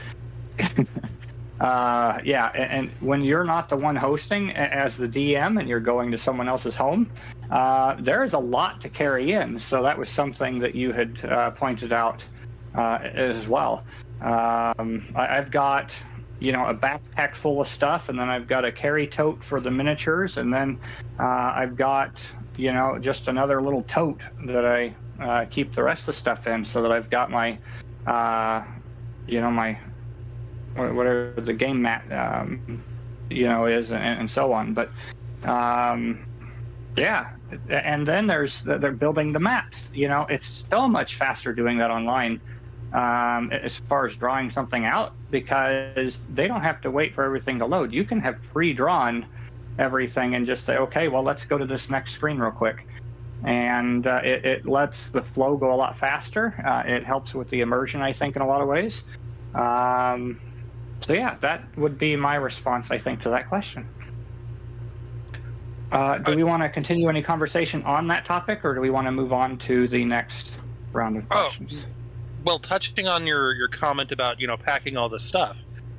uh, 1.60 2.18
yeah, 2.24 2.48
and, 2.56 2.72
and, 2.72 2.90
when 3.00 3.22
you're 3.22 3.44
not 3.44 3.70
the 3.70 3.76
one 3.76 3.96
hosting 3.96 4.50
as 4.56 4.98
the 4.98 5.08
DM 5.08 5.60
and 5.60 5.70
you're 5.70 5.80
going 5.80 6.10
to 6.10 6.18
someone 6.18 6.50
else's 6.50 6.76
home, 6.76 7.12
uh, 7.52 7.96
there 8.00 8.24
is 8.24 8.34
a 8.34 8.40
lot 8.40 8.82
to 8.82 8.90
carry 8.90 9.34
in. 9.34 9.60
So 9.60 9.84
that 9.84 9.96
was 9.96 10.10
something 10.10 10.58
that 10.60 10.74
you 10.74 10.92
had 10.92 11.24
uh, 11.26 11.52
pointed 11.52 11.94
out 11.94 12.24
uh, 12.74 13.00
as 13.14 13.48
well. 13.48 13.84
Um, 14.22 15.14
I, 15.16 15.36
have 15.36 15.52
got 15.52 15.96
you 16.40 16.52
know 16.52 16.66
a 16.68 16.74
backpack 16.74 17.36
full 17.36 17.62
of 17.62 17.68
stuff, 17.68 18.10
and 18.10 18.20
then 18.20 18.30
I've 18.30 18.48
got 18.48 18.66
a 18.66 18.72
carry 18.72 19.08
tote 19.08 19.44
for 19.44 19.60
the 19.60 19.72
miniatures, 19.72 20.38
and 20.38 20.54
then 20.54 20.80
uh, 21.20 21.54
I've 21.56 21.76
got 21.76 22.26
you 22.56 22.72
know 22.74 22.98
just 23.00 23.28
another 23.28 23.62
little 23.62 23.84
tote 23.84 24.22
that 24.46 24.66
I 24.66 24.96
uh, 25.22 25.46
keep 25.46 25.74
the 25.74 25.84
rest 25.84 26.02
of 26.04 26.08
the 26.08 26.14
stuff 26.14 26.48
in, 26.48 26.64
so 26.64 26.82
that 26.82 26.92
I've 26.92 27.10
got 27.10 27.32
my 27.32 27.58
you 29.28 29.42
know 29.42 29.52
my 29.52 29.78
whatever 30.78 31.34
the 31.38 31.54
game 31.54 31.82
mat, 31.82 32.12
um, 32.12 32.84
you 33.30 33.48
know, 33.48 33.66
is, 33.66 33.92
and, 33.92 34.20
and 34.20 34.30
so 34.30 34.54
on. 34.54 34.74
But 34.74 34.92
um, 35.44 36.26
yeah, 36.96 37.28
and 37.70 38.06
then 38.06 38.28
there's 38.28 38.62
they're 38.62 38.92
building 38.92 39.34
the 39.34 39.40
maps. 39.40 39.88
You 39.94 40.08
know, 40.08 40.26
it's 40.30 40.66
so 40.70 40.88
much 40.88 41.16
faster 41.16 41.54
doing 41.54 41.78
that 41.80 41.92
online 41.92 42.42
um, 42.94 43.52
as 43.52 43.78
far 43.90 44.08
as 44.08 44.16
drawing 44.16 44.52
something 44.52 44.86
out 44.86 45.14
because 45.30 46.20
they 46.34 46.48
don't 46.48 46.62
have 46.62 46.82
to 46.82 46.92
wait 46.92 47.14
for 47.14 47.24
everything 47.24 47.60
to 47.60 47.66
load. 47.66 47.94
You 47.94 48.04
can 48.04 48.20
have 48.22 48.38
pre-drawn 48.54 49.26
everything 49.78 50.36
and 50.36 50.46
just 50.46 50.66
say, 50.66 50.78
okay, 50.78 51.08
well, 51.08 51.24
let's 51.24 51.46
go 51.46 51.58
to 51.58 51.66
this 51.66 51.90
next 51.90 52.14
screen 52.14 52.38
real 52.38 52.52
quick. 52.52 52.88
And 53.44 54.08
uh, 54.08 54.22
it, 54.24 54.46
it, 54.46 54.66
lets 54.66 55.00
the 55.12 55.22
flow 55.22 55.58
go 55.58 55.72
a 55.74 55.76
lot 55.76 56.00
faster. 56.00 56.56
Uh, 56.66 56.90
it 56.90 57.06
helps 57.06 57.36
with 57.36 57.50
the 57.50 57.62
immersion, 57.62 58.02
I 58.02 58.12
think, 58.12 58.36
in 58.36 58.42
a 58.42 58.48
lot 58.48 58.62
of 58.62 58.68
ways. 58.68 59.04
Um, 59.54 60.40
so 61.02 61.14
yeah, 61.14 61.36
that 61.42 61.64
would 61.78 62.00
be 62.00 62.16
my 62.16 62.36
response, 62.36 62.90
I 62.90 62.98
think, 62.98 63.22
to 63.22 63.30
that 63.30 63.48
question. 63.48 63.88
Uh, 65.92 66.18
do 66.18 66.36
we 66.36 66.44
want 66.44 66.64
to 66.64 66.70
continue 66.70 67.08
any 67.08 67.22
conversation 67.22 67.84
on 67.84 68.08
that 68.08 68.26
topic, 68.26 68.66
or 68.66 68.74
do 68.74 68.82
we 68.82 68.90
want 68.90 69.06
to 69.06 69.12
move 69.12 69.32
on 69.32 69.58
to 69.60 69.88
the 69.88 70.04
next 70.04 70.58
round 70.92 71.16
of 71.16 71.24
oh, 71.32 71.42
questions? 71.42 71.86
Oh, 71.86 71.97
well, 72.48 72.60
touching 72.60 73.10
on 73.10 73.28
your 73.28 73.54
your 73.56 73.68
comment 73.68 74.14
about 74.14 74.40
you 74.40 74.48
know 74.48 74.56
packing 74.56 74.96
all 74.96 75.10
this 75.10 75.24
stuff, 75.24 75.58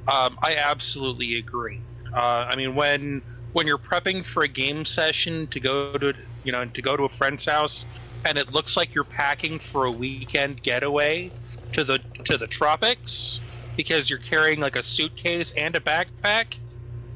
um, 0.08 0.38
I 0.42 0.54
absolutely 0.56 1.38
agree. 1.38 1.78
Uh, 2.14 2.48
I 2.50 2.56
mean, 2.56 2.74
when 2.74 3.20
when 3.52 3.66
you're 3.66 3.76
prepping 3.76 4.24
for 4.24 4.44
a 4.44 4.48
game 4.48 4.86
session 4.86 5.46
to 5.48 5.60
go 5.60 5.98
to 5.98 6.14
you 6.44 6.52
know 6.52 6.64
to 6.64 6.80
go 6.80 6.96
to 6.96 7.02
a 7.02 7.08
friend's 7.10 7.44
house, 7.44 7.84
and 8.24 8.38
it 8.38 8.50
looks 8.50 8.78
like 8.78 8.94
you're 8.94 9.04
packing 9.04 9.58
for 9.58 9.84
a 9.84 9.90
weekend 9.90 10.62
getaway 10.62 11.30
to 11.74 11.84
the 11.84 11.98
to 12.24 12.38
the 12.38 12.46
tropics, 12.46 13.40
because 13.76 14.08
you're 14.08 14.18
carrying 14.18 14.58
like 14.58 14.76
a 14.76 14.82
suitcase 14.82 15.52
and 15.54 15.76
a 15.76 15.80
backpack, 15.80 16.54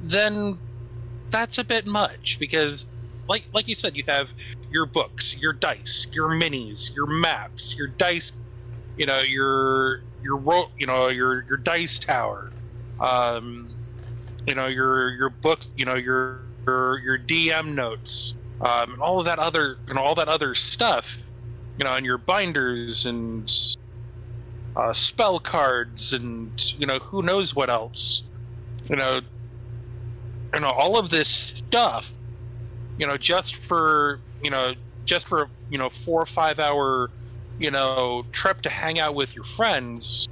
then 0.03 0.59
that's 1.31 1.57
a 1.57 1.65
bit 1.65 1.87
much 1.87 2.37
because 2.39 2.85
like 3.31 3.45
like 3.55 3.67
you 3.67 3.75
said 3.75 3.97
you 3.97 4.05
have 4.07 4.29
your 4.71 4.85
books, 4.85 5.35
your 5.37 5.55
dice, 5.55 6.07
your 6.13 6.29
minis, 6.29 6.95
your 6.95 7.07
maps, 7.07 7.75
your 7.75 7.87
dice, 7.87 8.33
you 8.97 9.07
know, 9.07 9.21
your 9.21 10.01
your 10.23 10.41
you 10.79 10.87
know, 10.87 11.09
your 11.09 11.45
your 11.45 11.57
dice 11.57 11.99
tower. 11.99 12.51
Um 13.01 13.75
you 14.47 14.55
know, 14.55 14.67
your 14.67 15.11
your 15.11 15.31
book, 15.31 15.61
you 15.77 15.85
know, 15.85 15.95
your 15.95 16.41
your, 16.67 16.99
your 16.99 17.19
DM 17.19 17.75
notes, 17.75 18.35
um, 18.61 18.93
and 18.93 19.03
all 19.03 19.19
of 19.19 19.27
that 19.27 19.39
other, 19.39 19.77
you 19.89 19.95
know, 19.95 20.03
all 20.03 20.15
that 20.15 20.29
other 20.29 20.55
stuff, 20.55 21.17
you 21.79 21.85
know, 21.85 21.95
and 21.95 22.07
your 22.07 22.19
binders 22.19 23.07
and 23.07 23.51
uh, 24.77 24.93
spell 24.93 25.39
cards 25.39 26.13
and 26.13 26.75
you 26.79 26.87
know 26.87 26.99
who 26.99 27.23
knows 27.23 27.55
what 27.55 27.69
else 27.69 28.23
you 28.89 28.97
know 28.97 29.21
you 30.55 30.61
know 30.61 30.71
all 30.71 30.99
of 30.99 31.11
this 31.11 31.29
stuff 31.29 32.11
you 32.99 33.07
know 33.07 33.17
just 33.17 33.57
for 33.57 34.19
you 34.43 34.51
know 34.51 34.75
just 35.05 35.27
for 35.27 35.49
you 35.71 35.79
know 35.79 35.91
four 35.91 36.23
or 36.23 36.27
five 36.27 36.59
hour 36.59 37.11
you 37.63 37.71
know 37.71 38.25
trip 38.33 38.61
to 38.63 38.69
hang 38.69 38.99
out 38.99 39.15
with 39.15 39.35
your 39.35 39.45
friends 39.45 40.29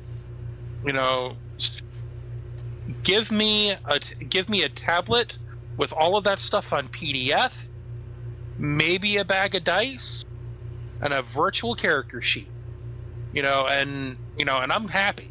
you 0.84 0.92
know 0.92 1.36
give 3.02 3.30
me 3.30 3.70
a 3.70 4.00
give 4.28 4.48
me 4.48 4.62
a 4.62 4.68
tablet 4.68 5.36
with 5.76 5.92
all 5.94 6.16
of 6.16 6.24
that 6.24 6.40
stuff 6.40 6.72
on 6.72 6.88
PDF, 6.88 7.52
maybe 8.58 9.16
a 9.16 9.24
bag 9.24 9.54
of 9.54 9.64
dice, 9.64 10.24
and 11.00 11.12
a 11.12 11.22
virtual 11.22 11.74
character 11.74 12.20
sheet. 12.20 12.50
You 13.32 13.42
know, 13.42 13.66
and 13.68 14.16
you 14.36 14.44
know, 14.44 14.58
and 14.58 14.72
I'm 14.72 14.88
happy. 14.88 15.30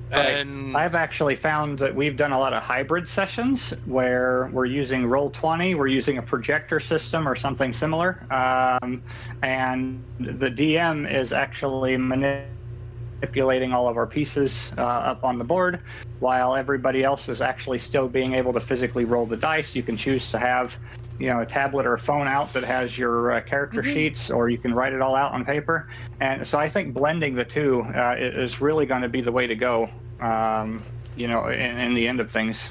Right. 0.00 0.01
And 0.12 0.76
I've 0.76 0.94
actually 0.94 1.36
found 1.36 1.78
that 1.78 1.94
we've 1.94 2.16
done 2.16 2.32
a 2.32 2.38
lot 2.38 2.52
of 2.52 2.62
hybrid 2.62 3.08
sessions 3.08 3.70
where 3.86 4.50
we're 4.52 4.66
using 4.66 5.04
Roll20, 5.04 5.76
we're 5.76 5.86
using 5.86 6.18
a 6.18 6.22
projector 6.22 6.80
system 6.80 7.26
or 7.26 7.34
something 7.34 7.72
similar, 7.72 8.26
um, 8.30 9.02
and 9.42 10.04
the 10.20 10.50
DM 10.50 11.10
is 11.10 11.32
actually 11.32 11.96
manipulating 11.96 13.72
all 13.72 13.88
of 13.88 13.96
our 13.96 14.06
pieces 14.06 14.70
uh, 14.76 14.82
up 14.82 15.24
on 15.24 15.38
the 15.38 15.44
board, 15.44 15.80
while 16.18 16.54
everybody 16.54 17.02
else 17.02 17.30
is 17.30 17.40
actually 17.40 17.78
still 17.78 18.06
being 18.06 18.34
able 18.34 18.52
to 18.52 18.60
physically 18.60 19.06
roll 19.06 19.24
the 19.24 19.36
dice. 19.36 19.74
You 19.74 19.82
can 19.82 19.96
choose 19.96 20.30
to 20.30 20.38
have, 20.38 20.78
you 21.18 21.28
know, 21.28 21.40
a 21.40 21.46
tablet 21.46 21.86
or 21.86 21.94
a 21.94 21.98
phone 21.98 22.26
out 22.26 22.52
that 22.52 22.64
has 22.64 22.98
your 22.98 23.32
uh, 23.32 23.40
character 23.42 23.82
sheets, 23.82 24.30
or 24.30 24.48
you 24.48 24.58
can 24.58 24.74
write 24.74 24.92
it 24.92 25.00
all 25.00 25.14
out 25.14 25.32
on 25.32 25.44
paper. 25.44 25.88
And 26.20 26.46
so 26.46 26.58
I 26.58 26.68
think 26.68 26.94
blending 26.94 27.34
the 27.34 27.44
two 27.44 27.82
uh, 27.94 28.16
is 28.18 28.60
really 28.60 28.86
going 28.86 29.02
to 29.02 29.08
be 29.08 29.20
the 29.20 29.32
way 29.32 29.46
to 29.46 29.54
go. 29.54 29.88
Um, 30.20 30.82
you 31.16 31.28
know, 31.28 31.48
in, 31.48 31.78
in 31.78 31.94
the 31.94 32.08
end 32.08 32.20
of 32.20 32.30
things. 32.30 32.70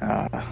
Uh, 0.00 0.48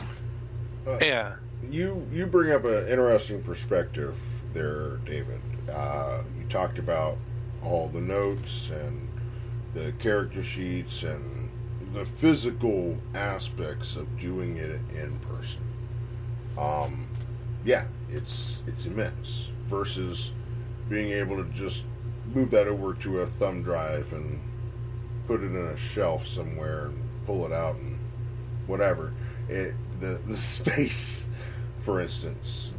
yeah, 1.01 1.37
You 1.63 2.07
you 2.13 2.27
bring 2.27 2.53
up 2.53 2.65
an 2.65 2.89
interesting 2.89 3.43
perspective 3.43 4.17
there, 4.53 4.97
David. 5.05 5.41
Uh, 5.71 6.23
you 6.39 6.47
talked 6.49 6.79
about 6.79 7.17
all 7.63 7.89
the 7.89 8.01
notes 8.01 8.71
and 8.71 9.09
the 9.75 9.93
character 9.99 10.43
sheets 10.43 11.03
and 11.03 11.51
the 11.93 12.05
physical 12.05 12.97
aspects 13.15 13.97
of 13.97 14.19
doing 14.19 14.57
it 14.57 14.81
in 14.95 15.19
person. 15.21 15.61
Um, 16.57 17.08
yeah, 17.69 17.85
it's 18.09 18.63
it's 18.67 18.87
immense 18.87 19.51
versus 19.67 20.33
being 20.89 21.13
able 21.13 21.37
to 21.37 21.45
just 21.51 21.83
move 22.33 22.51
that 22.51 22.67
over 22.67 22.95
to 22.95 23.21
a 23.21 23.27
thumb 23.27 23.63
drive 23.63 24.11
and 24.15 24.41
put 25.27 25.43
it 25.43 25.49
in 25.49 25.57
a 25.57 25.77
shelf 25.77 26.27
somewhere 26.27 26.87
and 26.87 27.07
pull 27.27 27.45
it 27.45 27.53
out 27.53 27.77
and 27.77 27.99
whatever. 28.67 29.13
It 29.51 29.75
the 30.01 30.19
the 30.27 30.37
space, 30.39 31.29
for 31.81 32.01
instance, 32.01 32.73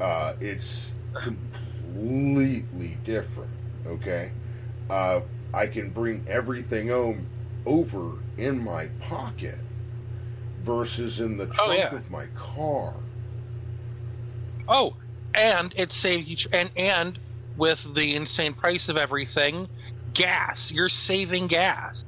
uh, 0.00 0.34
it's 0.40 0.92
completely 1.14 2.98
different. 3.04 3.52
Okay, 3.86 4.32
uh, 4.90 5.20
I 5.54 5.68
can 5.68 5.90
bring 5.90 6.26
everything 6.28 6.88
home 6.88 7.28
over 7.64 8.14
in 8.38 8.58
my 8.58 8.88
pocket 8.98 9.60
versus 10.62 11.20
in 11.20 11.36
the 11.36 11.46
trunk 11.46 11.78
yeah. 11.78 11.94
of 11.94 12.10
my 12.10 12.26
car. 12.34 12.94
Oh, 14.72 14.94
and 15.34 15.72
it 15.76 15.92
saved 15.92 16.28
you. 16.28 16.36
And 16.52 16.70
and 16.76 17.18
with 17.56 17.86
the 17.94 18.16
insane 18.16 18.54
price 18.54 18.88
of 18.88 18.96
everything, 18.96 19.68
gas. 20.14 20.70
You're 20.70 20.88
saving 20.88 21.46
gas. 21.46 22.02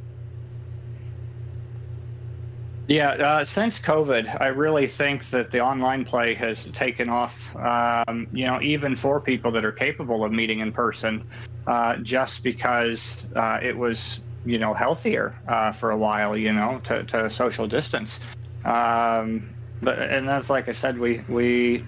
Yeah, 2.87 3.11
uh, 3.13 3.45
since 3.45 3.79
COVID, 3.79 4.43
I 4.43 4.49
really 4.49 4.87
think 4.87 5.29
that 5.31 5.51
the 5.51 5.61
online 5.61 6.05
play 6.05 6.35
has 6.35 6.65
taken 6.73 7.09
off. 7.09 7.55
Um, 7.57 8.27
you 8.31 8.47
know, 8.47 8.61
even 8.61 8.95
for 8.95 9.21
people 9.21 9.51
that 9.53 9.65
are 9.65 9.73
capable 9.73 10.25
of 10.25 10.33
meeting 10.33 10.61
in 10.61 10.73
person, 10.73 11.25
uh, 11.67 11.97
just 12.03 12.43
because 12.43 13.27
uh, 13.37 13.59
it 13.63 13.77
was 13.77 14.21
you 14.45 14.59
know 14.59 14.75
healthier 14.75 15.35
uh, 15.49 15.73
for 15.73 15.91
a 15.91 15.97
while. 15.97 16.37
You 16.37 16.53
know, 16.53 16.81
to, 16.85 17.05
to 17.05 17.31
social 17.31 17.67
distance. 17.67 18.19
Um, 18.65 19.55
but 19.81 19.99
and 19.99 20.29
that's 20.29 20.51
like 20.51 20.69
I 20.69 20.73
said, 20.73 20.99
we 20.99 21.23
we 21.29 21.85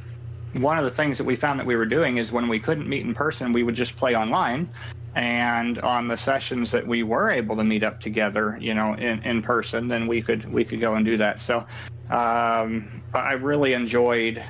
one 0.55 0.79
of 0.79 0.85
the 0.85 0.91
things 0.91 1.19
that 1.19 1.25
we 1.25 1.37
found 1.37 1.61
that 1.61 1.67
we 1.67 1.77
were 1.77 1.87
doing 1.87 2.17
is 2.17 2.33
when 2.33 2.49
we 2.49 2.59
couldn't 2.59 2.89
meet 2.89 3.05
in 3.05 3.15
person, 3.15 3.53
we 3.53 3.63
would 3.63 3.75
just 3.75 3.97
play 3.97 4.15
online. 4.15 4.69
And 5.15 5.79
on 5.79 6.09
the 6.09 6.17
sessions 6.17 6.71
that 6.73 6.87
we 6.87 7.03
were 7.03 7.31
able 7.31 7.57
to 7.57 7.65
meet 7.65 7.83
up 7.83 8.01
together, 8.01 8.59
you 8.61 8.75
know, 8.75 8.95
in, 8.95 9.23
in 9.23 9.41
person, 9.41 9.89
then 9.89 10.07
we 10.07 10.21
could 10.21 10.51
we 10.53 10.63
could 10.63 10.81
go 10.81 10.95
and 10.95 11.07
do 11.07 11.17
that. 11.17 11.41
So 11.41 11.67
um, 12.11 13.03
I 13.15 13.33
really 13.33 13.73
enjoyed, 13.73 14.45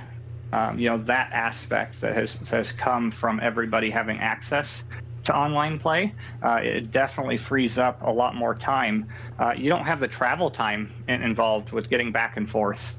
um, 0.52 0.76
you 0.76 0.88
know, 0.88 0.98
that 0.98 1.30
aspect 1.32 2.00
that 2.00 2.16
has 2.16 2.34
has 2.50 2.72
come 2.72 3.12
from 3.12 3.38
everybody 3.40 3.90
having 3.90 4.18
access 4.18 4.82
to 5.24 5.36
online 5.36 5.78
play. 5.78 6.12
Uh, 6.42 6.58
it 6.62 6.90
definitely 6.90 7.36
frees 7.36 7.78
up 7.78 8.02
a 8.02 8.10
lot 8.10 8.34
more 8.34 8.54
time. 8.54 9.06
Uh, 9.38 9.52
you 9.56 9.68
don't 9.68 9.84
have 9.84 10.00
the 10.00 10.08
travel 10.08 10.50
time 10.50 10.92
in, 11.06 11.22
involved 11.22 11.70
with 11.70 11.88
getting 11.88 12.10
back 12.10 12.36
and 12.36 12.50
forth 12.50 12.96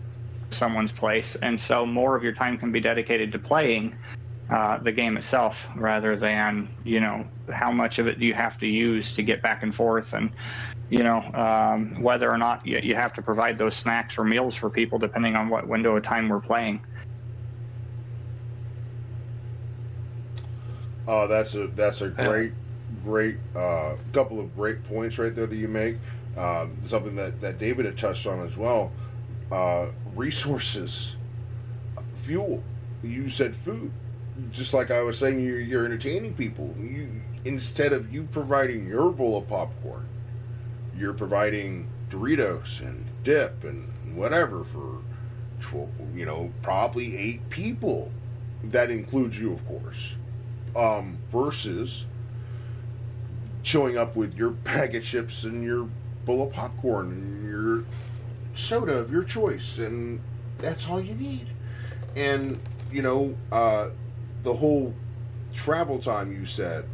someone's 0.52 0.92
place, 0.92 1.36
and 1.42 1.60
so 1.60 1.86
more 1.86 2.16
of 2.16 2.24
your 2.24 2.34
time 2.34 2.58
can 2.58 2.72
be 2.72 2.80
dedicated 2.80 3.32
to 3.32 3.40
playing 3.40 3.96
uh, 4.50 4.78
the 4.78 4.92
game 4.92 5.18
itself 5.18 5.68
rather 5.76 6.16
than 6.16 6.70
you 6.84 7.00
know 7.00 7.26
how 7.52 7.72
much 7.72 8.00
of 8.00 8.08
it 8.08 8.20
do 8.20 8.26
you 8.26 8.34
have 8.34 8.58
to 8.58 8.68
use 8.68 9.14
to 9.14 9.22
get 9.22 9.42
back 9.42 9.64
and 9.64 9.76
forth, 9.76 10.14
and 10.14 10.32
you 10.90 11.04
know 11.04 11.22
um, 11.34 12.02
whether 12.02 12.32
or 12.32 12.38
not 12.38 12.66
you, 12.66 12.80
you 12.82 12.96
have 12.96 13.14
to 13.14 13.22
provide 13.22 13.58
those 13.58 13.76
snacks 13.76 14.18
or 14.18 14.24
meals 14.24 14.56
for 14.56 14.70
people 14.70 14.98
depending 14.98 15.36
on 15.36 15.50
what 15.50 15.68
window 15.68 15.96
of 15.96 16.04
time 16.04 16.30
we're 16.30 16.40
playing. 16.40 16.80
Uh, 21.08 21.28
that's 21.28 21.56
a 21.56 21.68
that's 21.68 22.02
a 22.02 22.10
great 22.10 22.54
great 23.04 23.38
uh, 23.56 23.96
couple 24.14 24.40
of 24.40 24.56
great 24.56 24.84
points 24.86 25.18
right 25.18 25.36
there 25.36 25.48
that 25.48 25.56
you 25.56 25.68
make. 25.68 25.98
Um, 26.38 26.78
something 26.84 27.16
that 27.16 27.42
that 27.42 27.60
David 27.60 27.86
had 27.86 27.98
touched 27.98 28.28
on 28.28 28.40
as 28.48 28.56
well. 28.56 28.92
Uh, 29.52 29.88
resources, 30.17 31.15
fuel. 32.15 32.63
You 33.03 33.30
said 33.30 33.56
food, 33.56 33.91
just 34.51 34.73
like 34.73 34.91
I 34.91 35.01
was 35.01 35.17
saying. 35.17 35.43
You're, 35.43 35.60
you're 35.60 35.86
entertaining 35.86 36.34
people. 36.34 36.73
You 36.80 37.10
instead 37.45 37.93
of 37.93 38.12
you 38.12 38.23
providing 38.32 38.88
your 38.88 39.12
bowl 39.12 39.38
of 39.38 39.47
popcorn, 39.47 40.08
you're 40.97 41.13
providing 41.13 41.88
Doritos 42.10 42.82
and 42.82 43.10
dip 43.23 43.63
and 43.63 44.15
whatever 44.15 44.63
for, 44.63 45.01
tw- 45.62 45.89
you 46.15 46.25
know, 46.25 46.51
probably 46.62 47.17
eight 47.17 47.49
people. 47.49 48.12
That 48.63 48.89
includes 48.89 49.39
you, 49.39 49.53
of 49.53 49.65
course 49.67 50.15
um, 50.77 51.17
versus 51.32 52.06
showing 53.63 53.97
up 53.97 54.15
with 54.15 54.36
your 54.36 54.51
bag 54.51 54.95
of 54.95 55.03
chips 55.03 55.43
and 55.43 55.63
your 55.63 55.89
bowl 56.23 56.47
of 56.47 56.53
popcorn 56.53 57.12
and 57.12 57.49
your 57.49 57.84
soda 58.58 58.98
of 58.98 59.12
your 59.12 59.24
choice, 59.24 59.80
and 59.80 60.20
that's 60.58 60.88
all 60.89 61.00
you 61.00 61.15
need. 61.15 61.48
And 62.15 62.60
you 62.91 63.02
know, 63.02 63.36
uh, 63.52 63.89
the 64.43 64.54
whole 64.54 64.93
travel 65.54 66.00
time 66.00 66.32
you 66.32 66.46
said 66.46 66.86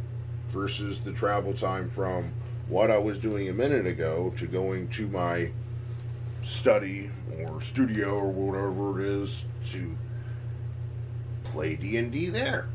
versus 0.50 1.00
the 1.00 1.12
travel 1.12 1.52
time 1.52 1.90
from 1.90 2.32
what 2.68 2.90
I 2.90 2.98
was 2.98 3.18
doing 3.18 3.48
a 3.48 3.52
minute 3.52 3.86
ago 3.86 4.32
to 4.36 4.46
going 4.46 4.88
to 4.90 5.06
my 5.08 5.50
study 6.42 7.10
or 7.38 7.60
studio 7.60 8.14
or 8.18 8.30
whatever 8.30 9.00
it 9.00 9.06
is 9.06 9.44
to 9.64 9.96
play 11.44 11.74
D&D 11.76 12.28
there 12.30 12.68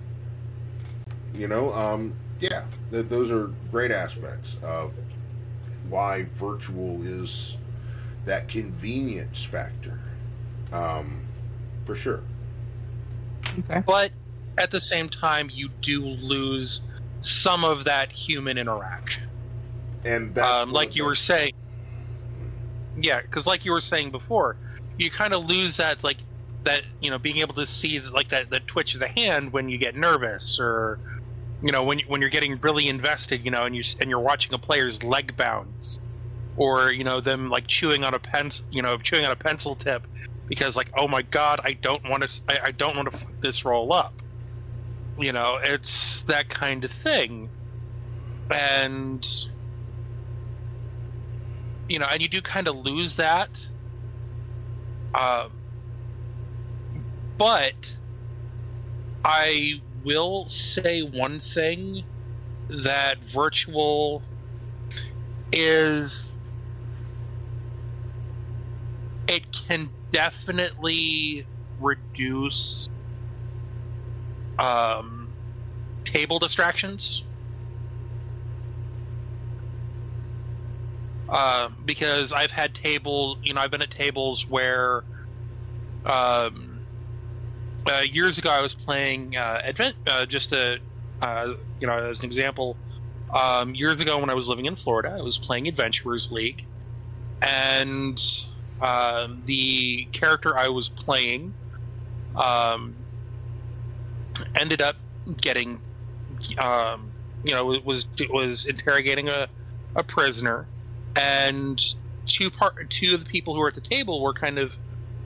you 1.35 1.47
know 1.47 1.71
um 1.73 2.13
yeah 2.39 2.63
th- 2.91 3.07
those 3.09 3.29
are 3.29 3.51
great 3.71 3.91
aspects 3.91 4.57
of 4.63 4.91
why 5.87 6.23
virtual 6.35 7.01
is 7.03 7.57
that 8.29 8.47
convenience 8.47 9.43
factor 9.43 9.99
um 10.71 11.25
for 11.85 11.95
sure 11.95 12.21
Okay. 13.57 13.83
But 13.85 14.11
at 14.57 14.71
the 14.71 14.79
same 14.79 15.09
time, 15.09 15.49
you 15.51 15.69
do 15.81 16.01
lose 16.01 16.81
some 17.21 17.63
of 17.63 17.85
that 17.85 18.11
human 18.11 18.57
interaction. 18.57 19.23
and 20.05 20.33
that's 20.33 20.47
um, 20.47 20.71
like 20.71 20.95
you 20.95 21.03
were 21.03 21.15
saying. 21.15 21.53
Yeah, 23.01 23.21
because 23.21 23.47
like 23.47 23.65
you 23.65 23.71
were 23.71 23.81
saying 23.81 24.11
before, 24.11 24.55
you 24.97 25.09
kind 25.09 25.33
of 25.33 25.45
lose 25.45 25.77
that 25.77 26.03
like 26.03 26.17
that 26.65 26.83
you 27.01 27.09
know 27.09 27.17
being 27.17 27.37
able 27.37 27.53
to 27.53 27.65
see 27.65 27.99
like 27.99 28.29
that 28.29 28.49
that 28.49 28.67
twitch 28.67 28.93
of 28.93 28.99
the 28.99 29.07
hand 29.07 29.53
when 29.53 29.69
you 29.69 29.77
get 29.77 29.95
nervous 29.95 30.59
or 30.59 30.99
you 31.61 31.71
know 31.71 31.83
when 31.83 31.99
you, 31.99 32.05
when 32.07 32.21
you're 32.21 32.29
getting 32.29 32.59
really 32.59 32.87
invested, 32.87 33.43
you 33.43 33.51
know, 33.51 33.63
and 33.63 33.75
you 33.75 33.83
and 34.01 34.09
you're 34.09 34.19
watching 34.19 34.53
a 34.53 34.57
player's 34.57 35.03
leg 35.03 35.35
bounce 35.37 35.99
or 36.59 36.91
you 36.91 37.03
know 37.03 37.21
them 37.21 37.49
like 37.49 37.65
chewing 37.65 38.03
on 38.03 38.13
a 38.13 38.19
pencil, 38.19 38.65
you 38.69 38.83
know, 38.83 38.97
chewing 38.97 39.25
on 39.25 39.31
a 39.31 39.35
pencil 39.35 39.75
tip 39.75 40.05
because 40.47 40.75
like 40.75 40.89
oh 40.95 41.07
my 41.07 41.23
god, 41.23 41.61
I 41.63 41.73
don't 41.73 42.07
want 42.07 42.23
to 42.23 42.41
I, 42.47 42.67
I 42.67 42.71
don't 42.71 42.95
want 42.95 43.11
to 43.11 43.17
fuck 43.17 43.41
this 43.41 43.65
roll 43.65 43.91
up. 43.91 44.13
You 45.17 45.31
know, 45.31 45.59
it's 45.63 46.21
that 46.23 46.49
kind 46.49 46.83
of 46.83 46.91
thing. 46.91 47.49
And 48.51 49.27
you 51.87 51.97
know, 51.97 52.05
and 52.11 52.21
you 52.21 52.27
do 52.27 52.41
kind 52.41 52.67
of 52.67 52.75
lose 52.75 53.15
that. 53.15 53.49
Um, 55.15 55.51
but 57.37 57.95
I 59.23 59.81
will 60.03 60.47
say 60.47 61.01
one 61.01 61.39
thing 61.39 62.03
that 62.69 63.17
virtual 63.23 64.21
is 65.51 66.38
it 69.29 69.51
can 69.51 69.89
definitely 70.11 71.45
reduce 71.79 72.89
um, 74.57 75.29
table 76.03 76.39
distractions. 76.39 77.23
Uh, 81.29 81.69
because 81.85 82.33
I've 82.33 82.49
had 82.49 82.73
tables, 82.73 83.37
you 83.43 83.53
know, 83.53 83.61
I've 83.61 83.69
been 83.69 83.83
at 83.83 83.91
tables 83.91 84.49
where 84.49 85.03
um, 86.03 86.79
uh, 87.85 88.01
years 88.11 88.39
ago 88.39 88.49
I 88.49 88.61
was 88.61 88.73
playing 88.73 89.37
uh, 89.37 89.61
Advent, 89.63 89.95
uh, 90.07 90.25
just 90.25 90.51
a, 90.53 90.79
uh, 91.21 91.53
you 91.79 91.85
know, 91.85 92.09
as 92.09 92.19
an 92.19 92.25
example. 92.25 92.75
Um, 93.31 93.75
years 93.75 93.93
ago 93.93 94.17
when 94.17 94.31
I 94.31 94.33
was 94.33 94.47
living 94.47 94.65
in 94.65 94.75
Florida, 94.75 95.15
I 95.15 95.21
was 95.21 95.37
playing 95.37 95.67
Adventurers 95.67 96.31
League, 96.31 96.65
and 97.43 98.19
um, 98.81 99.43
the 99.45 100.05
character 100.11 100.57
I 100.57 100.69
was 100.69 100.89
playing 100.89 101.53
um, 102.35 102.95
ended 104.55 104.81
up 104.81 104.95
getting, 105.41 105.81
um, 106.57 107.11
you 107.43 107.53
know, 107.53 107.65
was 107.83 108.07
was 108.29 108.65
interrogating 108.65 109.29
a, 109.29 109.47
a 109.95 110.03
prisoner, 110.03 110.65
and 111.15 111.81
two 112.25 112.49
part 112.49 112.89
two 112.89 113.15
of 113.15 113.23
the 113.23 113.29
people 113.29 113.53
who 113.53 113.59
were 113.59 113.67
at 113.67 113.75
the 113.75 113.81
table 113.81 114.21
were 114.21 114.33
kind 114.33 114.57
of 114.57 114.75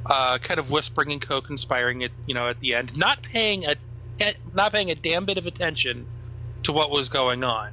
uh, 0.05 0.37
kind 0.39 0.59
of 0.59 0.69
whispering 0.69 1.11
and 1.11 1.21
co-conspiring 1.21 2.03
at 2.03 2.11
you 2.25 2.33
know 2.33 2.49
at 2.49 2.59
the 2.59 2.73
end, 2.75 2.95
not 2.97 3.21
paying 3.23 3.65
a 3.65 3.75
not 4.53 4.71
paying 4.71 4.91
a 4.91 4.95
damn 4.95 5.25
bit 5.25 5.37
of 5.37 5.45
attention 5.45 6.05
to 6.63 6.71
what 6.71 6.89
was 6.89 7.09
going 7.09 7.43
on. 7.43 7.71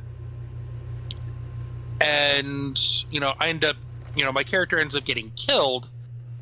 And 2.01 2.79
you 3.11 3.21
know, 3.21 3.33
I 3.39 3.49
end 3.49 3.65
up, 3.65 3.77
you 4.15 4.25
know, 4.25 4.33
my 4.33 4.43
character 4.43 4.79
ends 4.79 4.97
up 4.97 5.05
getting 5.05 5.31
killed, 5.37 5.89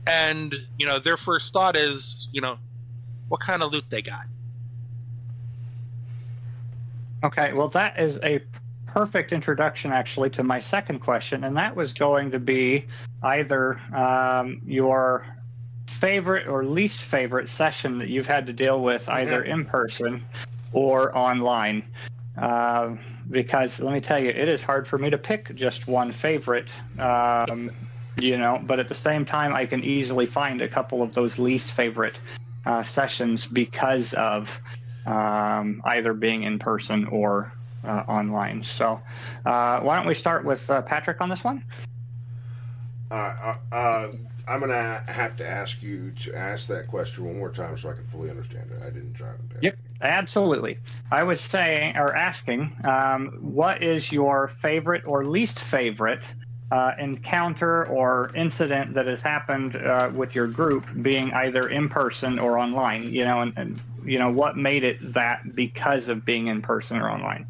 and 0.07 0.55
you 0.79 0.87
know, 0.87 0.99
their 0.99 1.17
first 1.17 1.53
thought 1.53 1.77
is, 1.77 2.29
you 2.33 2.41
know, 2.41 2.59
what 3.29 3.41
kind 3.41 3.63
of 3.63 3.73
loot 3.73 3.85
they 3.91 4.03
got. 4.03 4.27
Okay, 7.25 7.53
well, 7.53 7.69
that 7.69 7.99
is 7.99 8.19
a 8.23 8.41
perfect 8.87 9.33
introduction 9.33 9.93
actually 9.93 10.31
to 10.31 10.43
my 10.43 10.59
second 10.59 11.01
question, 11.01 11.45
and 11.45 11.57
that 11.57 11.75
was 11.75 11.93
going 11.93 12.31
to 12.31 12.39
be 12.39 12.87
either 13.23 13.81
um, 13.95 14.61
your 14.65 15.27
favorite 15.87 16.47
or 16.47 16.65
least 16.65 17.03
favorite 17.03 17.49
session 17.49 17.99
that 17.99 18.09
you've 18.09 18.27
had 18.27 18.47
to 18.47 18.53
deal 18.53 18.83
with, 18.83 19.09
either 19.09 19.43
in 19.43 19.65
person 19.65 20.25
or 20.73 21.17
online. 21.17 21.83
Uh, 22.37 22.95
because 23.31 23.81
let 23.81 23.93
me 23.93 24.01
tell 24.01 24.19
you, 24.19 24.31
it 24.31 24.49
is 24.49 24.63
hard 24.63 24.87
for 24.87 24.99
me 24.99 25.11
to 25.11 25.19
pick 25.19 25.55
just 25.55 25.87
one 25.87 26.13
favorite. 26.13 26.69
Um, 26.99 27.71
you 28.17 28.37
know, 28.37 28.61
but 28.67 28.81
at 28.81 28.89
the 28.89 28.95
same 28.95 29.25
time, 29.25 29.55
I 29.55 29.67
can 29.67 29.85
easily 29.85 30.27
find 30.27 30.61
a 30.61 30.69
couple 30.69 31.03
of 31.03 31.15
those 31.15 31.39
least 31.39 31.73
favorite 31.73 32.21
uh, 32.67 32.83
sessions 32.83 33.47
because 33.47 34.13
of 34.15 34.61
um, 35.07 35.81
either 35.85 36.13
being 36.15 36.43
in 36.43 36.59
person 36.59 37.07
or 37.07 37.53
uh, 37.85 38.03
online. 38.09 38.63
So, 38.63 39.01
uh, 39.47 39.81
why 39.81 39.97
don't 39.97 40.07
we 40.07 40.15
start 40.15 40.45
with 40.45 40.69
uh, 40.69 40.83
Patrick 40.83 41.21
on 41.21 41.29
this 41.29 41.45
one? 41.45 41.63
Uh, 43.11 43.55
uh, 43.73 44.09
I'm 44.47 44.61
gonna 44.61 45.03
have 45.07 45.37
to 45.37 45.47
ask 45.47 45.83
you 45.83 46.11
to 46.21 46.35
ask 46.35 46.69
that 46.69 46.87
question 46.89 47.25
one 47.25 47.39
more 47.39 47.51
time 47.51 47.77
so 47.79 47.91
I 47.91 47.95
can 47.95 48.07
fully 48.07 48.31
understand 48.31 48.71
it. 48.71 48.83
I 48.83 48.91
didn't 48.91 49.15
jot 49.15 49.35
it 49.35 49.49
down. 49.49 49.63
Yep, 49.63 49.79
absolutely. 50.03 50.79
I 51.11 51.23
was 51.23 51.41
saying 51.41 51.97
or 51.97 52.15
asking, 52.15 52.75
um, 52.85 53.39
what 53.41 53.83
is 53.83 54.13
your 54.13 54.49
favorite 54.49 55.07
or 55.07 55.25
least 55.25 55.59
favorite 55.59 56.23
uh, 56.71 56.93
encounter 56.99 57.87
or 57.89 58.31
incident 58.35 58.93
that 58.95 59.07
has 59.07 59.23
happened 59.23 59.77
uh, 59.77 60.11
with 60.15 60.35
your 60.35 60.47
group, 60.47 60.85
being 61.03 61.33
either 61.33 61.69
in 61.69 61.89
person 61.89 62.39
or 62.39 62.59
online? 62.59 63.11
You 63.11 63.25
know, 63.25 63.41
and, 63.41 63.53
and 63.57 63.81
you 64.05 64.19
know 64.19 64.31
what 64.31 64.57
made 64.57 64.85
it 64.85 64.99
that 65.15 65.55
because 65.55 66.09
of 66.09 66.25
being 66.27 66.49
in 66.49 66.61
person 66.61 66.99
or 66.99 67.11
online. 67.11 67.47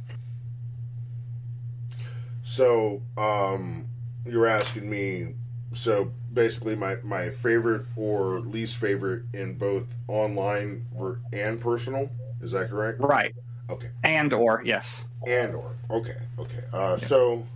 So, 2.45 3.03
um, 3.17 3.89
you're 4.25 4.47
asking 4.47 4.89
me. 4.89 5.35
So 5.79 6.11
basically, 6.33 6.75
my 6.75 6.97
my 7.05 7.31
favorite 7.31 7.87
or 7.97 8.41
least 8.41 8.79
favorite 8.79 9.23
in 9.33 9.55
both 9.55 9.87
online 10.09 10.85
and 11.33 11.61
personal. 11.61 12.11
Is 12.43 12.51
that 12.51 12.69
correct? 12.69 13.01
Right. 13.01 13.35
Okay. 13.71 13.89
And 14.03 14.33
or 14.33 14.61
yes. 14.65 15.05
And 15.27 15.55
or 15.55 15.71
okay 15.91 16.17
okay. 16.39 16.65
Uh, 16.73 16.97
So 16.97 17.47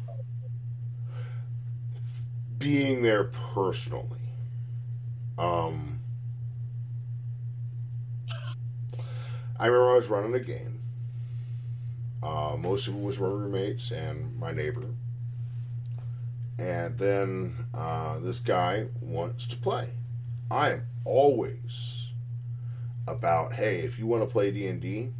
being 2.58 3.02
there 3.02 3.24
personally, 3.54 4.20
um, 5.36 5.98
I 9.58 9.66
remember 9.66 9.92
I 9.92 9.96
was 9.96 10.06
running 10.08 10.34
a 10.34 10.40
game. 10.40 10.78
Uh, 12.22 12.56
most 12.58 12.86
of 12.86 12.94
it 12.94 13.00
was 13.02 13.18
my 13.18 13.26
roommates 13.26 13.90
and 13.90 14.38
my 14.38 14.52
neighbor. 14.52 14.86
And 16.58 16.98
then 16.98 17.66
uh, 17.74 18.18
this 18.20 18.38
guy 18.38 18.86
wants 19.00 19.46
to 19.46 19.56
play. 19.56 19.90
I 20.50 20.70
am 20.72 20.82
always 21.04 22.08
about, 23.08 23.54
hey, 23.54 23.80
if 23.80 23.98
you 23.98 24.06
want 24.06 24.22
to 24.22 24.26
play 24.26 24.50
D 24.50 24.66
and 24.68 24.80
D, 24.80 25.10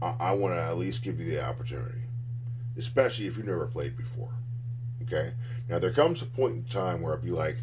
I, 0.00 0.14
I 0.20 0.32
want 0.32 0.54
to 0.54 0.62
at 0.62 0.78
least 0.78 1.02
give 1.02 1.18
you 1.20 1.26
the 1.26 1.44
opportunity, 1.44 2.02
especially 2.78 3.26
if 3.26 3.36
you've 3.36 3.46
never 3.46 3.66
played 3.66 3.96
before. 3.96 4.30
Okay. 5.02 5.32
Now 5.68 5.78
there 5.78 5.92
comes 5.92 6.22
a 6.22 6.26
point 6.26 6.54
in 6.54 6.64
time 6.64 7.02
where 7.02 7.14
I'll 7.14 7.20
be 7.20 7.30
like, 7.30 7.56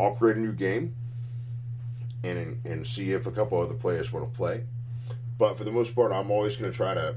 I'll 0.00 0.14
create 0.14 0.36
a 0.36 0.40
new 0.40 0.52
game, 0.52 0.94
and 2.22 2.60
and 2.64 2.86
see 2.86 3.12
if 3.12 3.26
a 3.26 3.30
couple 3.30 3.60
other 3.60 3.74
players 3.74 4.12
want 4.12 4.30
to 4.30 4.36
play. 4.36 4.64
But 5.38 5.56
for 5.56 5.64
the 5.64 5.72
most 5.72 5.94
part, 5.94 6.12
I'm 6.12 6.30
always 6.30 6.56
going 6.56 6.70
to 6.70 6.76
try 6.76 6.94
to 6.94 7.16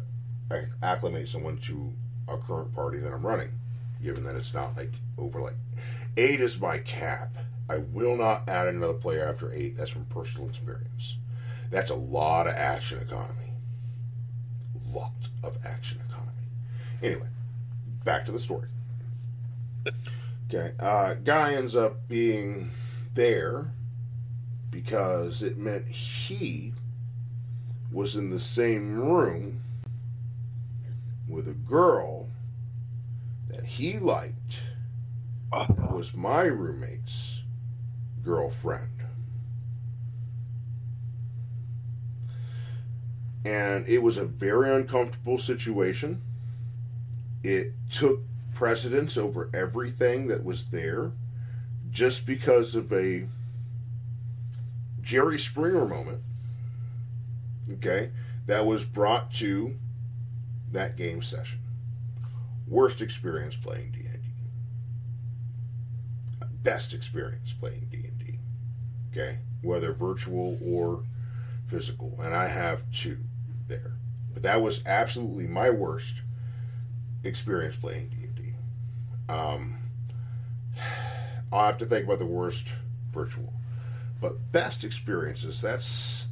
acclimate 0.82 1.28
someone 1.28 1.58
to 1.60 1.92
a 2.28 2.38
current 2.38 2.74
party 2.74 3.00
that 3.00 3.12
I'm 3.12 3.26
running, 3.26 3.52
given 4.02 4.24
that 4.24 4.36
it's 4.36 4.54
not 4.54 4.76
like 4.76 4.92
over 5.18 5.42
like 5.42 5.56
eight 6.18 6.42
is 6.42 6.60
my 6.60 6.80
cap. 6.80 7.36
I 7.70 7.78
will 7.78 8.18
not 8.18 8.50
add 8.50 8.68
another 8.68 8.94
player 8.94 9.24
after 9.24 9.52
eight. 9.54 9.78
That's 9.78 9.92
from 9.92 10.06
personal 10.06 10.50
experience. 10.50 11.18
That's 11.70 11.92
a 11.92 11.96
lot 11.96 12.48
of 12.48 12.54
action 12.54 13.00
economy. 13.00 13.54
Lot 14.92 15.14
of 15.44 15.58
action 15.66 16.00
economy. 16.10 16.32
Anyway, 17.02 17.28
back 18.04 18.26
to 18.26 18.32
the 18.32 18.40
story. 18.40 18.68
Okay, 20.54 20.74
uh, 20.80 21.14
guy 21.14 21.54
ends 21.54 21.78
up 21.78 22.08
being 22.10 22.72
there 23.14 23.72
because 24.70 25.42
it 25.42 25.58
meant 25.58 25.88
he 25.88 26.74
was 27.92 28.16
in 28.18 28.30
the 28.30 28.40
same 28.40 29.00
room 29.00 29.62
with 31.28 31.48
a 31.48 31.54
girl 31.54 32.28
that 33.62 33.68
he 33.68 34.00
liked 34.00 34.60
was 35.52 36.16
my 36.16 36.44
roommate's 36.44 37.44
girlfriend. 38.24 38.90
And 43.46 43.88
it 43.88 44.00
was 44.00 44.18
a 44.18 44.26
very 44.26 44.74
uncomfortable 44.74 45.38
situation. 45.38 46.22
It 47.44 47.74
took 47.90 48.22
precedence 48.54 49.18
over 49.18 49.50
everything 49.54 50.28
that 50.28 50.44
was 50.44 50.66
there 50.66 51.12
just 51.92 52.26
because 52.26 52.76
of 52.76 52.92
a 52.94 53.28
Jerry 55.02 55.38
Springer 55.38 55.86
moment 55.86 56.22
okay, 57.74 58.10
that 58.48 58.66
was 58.66 58.84
brought 58.84 59.34
to 59.34 59.76
that 60.72 60.98
game 60.98 61.22
session. 61.22 61.61
Worst 62.72 63.02
experience 63.02 63.58
playing 63.58 63.92
D&D. 63.92 64.08
Best 66.64 66.94
experience 66.94 67.52
playing 67.52 67.90
D&D. 67.92 68.40
Okay? 69.12 69.40
Whether 69.62 69.92
virtual 69.92 70.58
or 70.66 71.04
physical. 71.68 72.16
And 72.22 72.34
I 72.34 72.48
have 72.48 72.90
two 72.94 73.18
there. 73.68 73.98
But 74.34 74.44
that 74.44 74.62
was 74.62 74.82
absolutely 74.86 75.48
my 75.48 75.70
worst 75.70 76.22
experience 77.26 77.76
playing 77.76 78.08
D&D. 78.08 78.54
Um, 79.28 79.78
I'll 81.52 81.66
have 81.66 81.78
to 81.80 81.86
think 81.86 82.06
about 82.06 82.20
the 82.20 82.26
worst 82.26 82.70
virtual. 83.12 83.52
But 84.22 84.54
best 84.54 84.86
experiences, 84.86 85.60
that's 85.60 86.30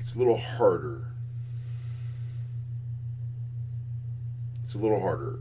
it's 0.00 0.14
a 0.14 0.18
little 0.18 0.36
harder. 0.36 1.13
It's 4.74 4.80
a 4.80 4.82
little 4.82 5.00
harder. 5.00 5.38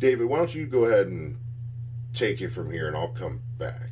David, 0.00 0.26
why 0.26 0.38
don't 0.38 0.52
you 0.52 0.66
go 0.66 0.86
ahead 0.86 1.06
and 1.06 1.38
take 2.12 2.40
it 2.40 2.48
from 2.48 2.72
here 2.72 2.88
and 2.88 2.96
I'll 2.96 3.06
come 3.12 3.40
back. 3.56 3.90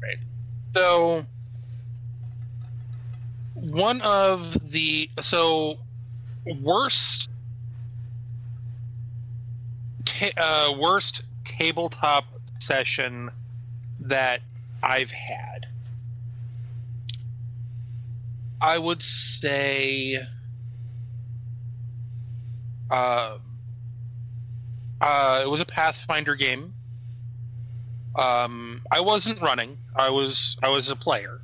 Right. 0.00 0.18
So 0.76 1.26
one 3.54 4.00
of 4.02 4.70
the 4.70 5.10
so 5.22 5.78
worst 6.60 7.30
uh, 10.36 10.72
worst 10.78 11.22
tabletop 11.44 12.26
session 12.60 13.28
that 13.98 14.40
I've 14.84 15.10
had. 15.10 15.66
I 18.60 18.78
would 18.78 19.02
say 19.02 20.20
uh, 22.90 23.38
uh, 25.00 25.40
it 25.42 25.48
was 25.48 25.60
a 25.60 25.64
Pathfinder 25.64 26.34
game. 26.34 26.74
Um, 28.16 28.82
I 28.90 29.00
wasn't 29.00 29.40
running. 29.40 29.78
I 29.96 30.10
was 30.10 30.56
I 30.62 30.68
was 30.68 30.90
a 30.90 30.96
player, 30.96 31.40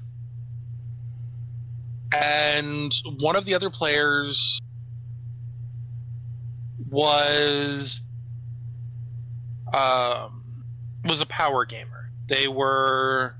and 2.15 2.93
one 3.21 3.37
of 3.37 3.45
the 3.45 3.55
other 3.55 3.71
players 3.71 4.59
was 6.91 8.01
um, 9.73 10.65
was 11.05 11.21
a 11.21 11.27
power 11.27 11.65
gamer. 11.65 12.11
They 12.27 12.49
were, 12.49 13.37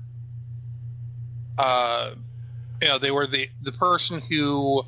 uh, 1.57 2.11
you 2.81 2.87
know, 2.87 2.97
they 2.97 3.11
were 3.11 3.27
the 3.27 3.49
the 3.61 3.73
person 3.73 4.21
who, 4.21 4.83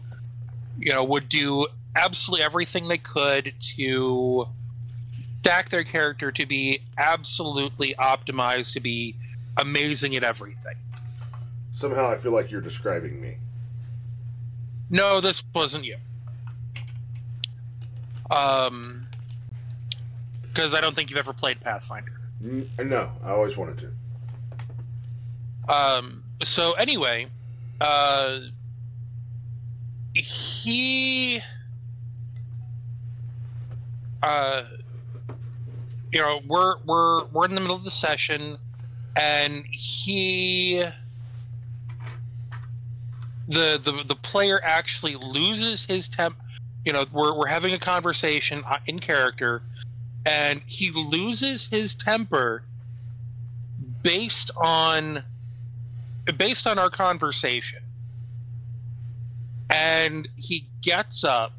you 0.78 0.92
know, 0.92 1.04
would 1.04 1.28
do 1.30 1.68
absolutely 1.96 2.46
everything 2.46 2.88
they 2.88 2.98
could 2.98 3.54
to 3.76 4.48
stack 5.40 5.70
their 5.70 5.84
character 5.84 6.32
to 6.32 6.46
be 6.46 6.82
absolutely 6.98 7.96
optimized 8.00 8.74
to 8.74 8.80
be 8.80 9.16
amazing 9.58 10.16
at 10.16 10.24
everything. 10.24 10.76
Somehow 11.76 12.10
I 12.10 12.18
feel 12.18 12.32
like 12.32 12.52
you're 12.52 12.62
describing 12.62 13.22
me. 13.22 13.38
No, 14.90 15.22
this 15.22 15.42
wasn't 15.54 15.86
you. 15.86 15.98
Um, 18.32 19.08
because 20.44 20.74
I 20.74 20.82
don't 20.82 20.96
think 20.96 21.10
you've 21.10 21.20
ever 21.20 21.34
played 21.34 21.60
Pathfinder. 21.62 22.20
No, 22.42 23.12
I 23.24 23.30
always 23.32 23.58
wanted 23.58 23.78
to. 23.80 25.74
Um, 25.74 26.24
so 26.44 26.74
anyway, 26.74 27.28
uh, 27.80 28.40
he, 30.14 31.42
uh, 34.24 34.64
you 36.12 36.20
know, 36.20 36.42
we're 36.48 36.76
we're 36.86 37.26
we're 37.26 37.46
in 37.46 37.56
the 37.56 37.62
middle 37.62 37.76
of 37.76 37.84
the 37.84 37.92
session, 37.92 38.58
and 39.16 39.66
he, 39.72 40.84
the 43.48 43.80
the 43.84 44.04
the 44.08 44.16
player 44.16 44.60
actually 44.64 45.16
loses 45.16 45.86
his 45.86 46.08
temp. 46.08 46.36
You 46.86 46.94
know, 46.94 47.06
we're 47.12 47.34
we're 47.34 47.48
having 47.48 47.74
a 47.74 47.80
conversation 47.80 48.64
uh, 48.66 48.78
in 48.88 49.00
character, 49.00 49.62
and 50.26 50.62
he 50.66 50.92
loses 50.92 51.68
his 51.68 51.94
temper 51.96 52.64
based 54.02 54.52
on 54.58 55.24
based 56.38 56.68
on 56.68 56.80
our 56.80 56.90
conversation. 56.90 57.80
And 59.70 60.28
he 60.36 60.66
gets 60.82 61.24
up, 61.24 61.54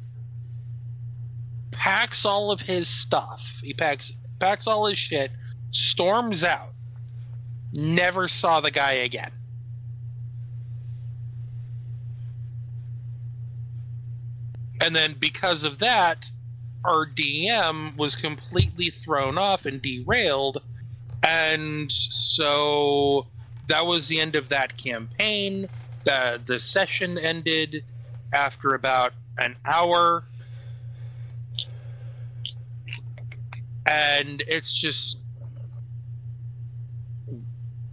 packs 1.81 2.25
all 2.25 2.51
of 2.51 2.59
his 2.59 2.87
stuff. 2.87 3.41
He 3.63 3.73
packs 3.73 4.13
packs 4.39 4.67
all 4.67 4.85
his 4.85 4.99
shit, 4.99 5.31
storms 5.71 6.43
out. 6.43 6.73
Never 7.73 8.27
saw 8.27 8.59
the 8.59 8.69
guy 8.69 8.91
again. 8.91 9.31
And 14.79 14.95
then 14.95 15.15
because 15.19 15.63
of 15.63 15.79
that, 15.79 16.29
our 16.85 17.07
DM 17.07 17.97
was 17.97 18.15
completely 18.15 18.91
thrown 18.91 19.39
off 19.39 19.65
and 19.65 19.81
derailed. 19.81 20.61
And 21.23 21.91
so 21.91 23.25
that 23.67 23.87
was 23.87 24.07
the 24.07 24.19
end 24.19 24.35
of 24.35 24.49
that 24.49 24.77
campaign. 24.77 25.67
The 26.03 26.39
the 26.45 26.59
session 26.59 27.17
ended 27.17 27.83
after 28.33 28.75
about 28.75 29.13
an 29.39 29.55
hour. 29.65 30.23
And 33.85 34.43
it's 34.47 34.71
just 34.71 35.17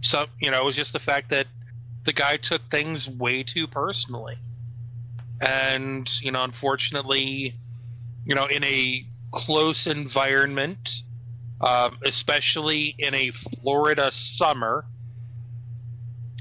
so 0.01 0.25
you 0.39 0.49
know, 0.51 0.59
it 0.59 0.65
was 0.65 0.75
just 0.75 0.93
the 0.93 0.99
fact 0.99 1.29
that 1.29 1.47
the 2.05 2.13
guy 2.13 2.37
took 2.37 2.61
things 2.69 3.09
way 3.09 3.43
too 3.43 3.67
personally. 3.67 4.37
And, 5.41 6.09
you 6.21 6.31
know, 6.31 6.43
unfortunately, 6.43 7.55
you 8.25 8.35
know, 8.35 8.45
in 8.45 8.63
a 8.63 9.05
close 9.31 9.87
environment, 9.87 11.03
um, 11.61 11.97
especially 12.05 12.95
in 12.97 13.13
a 13.13 13.31
Florida 13.31 14.11
summer, 14.11 14.85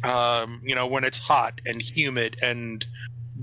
um, 0.04 0.60
you 0.64 0.74
know, 0.74 0.86
when 0.86 1.04
it's 1.04 1.18
hot 1.18 1.60
and 1.64 1.82
humid 1.82 2.36
and 2.42 2.84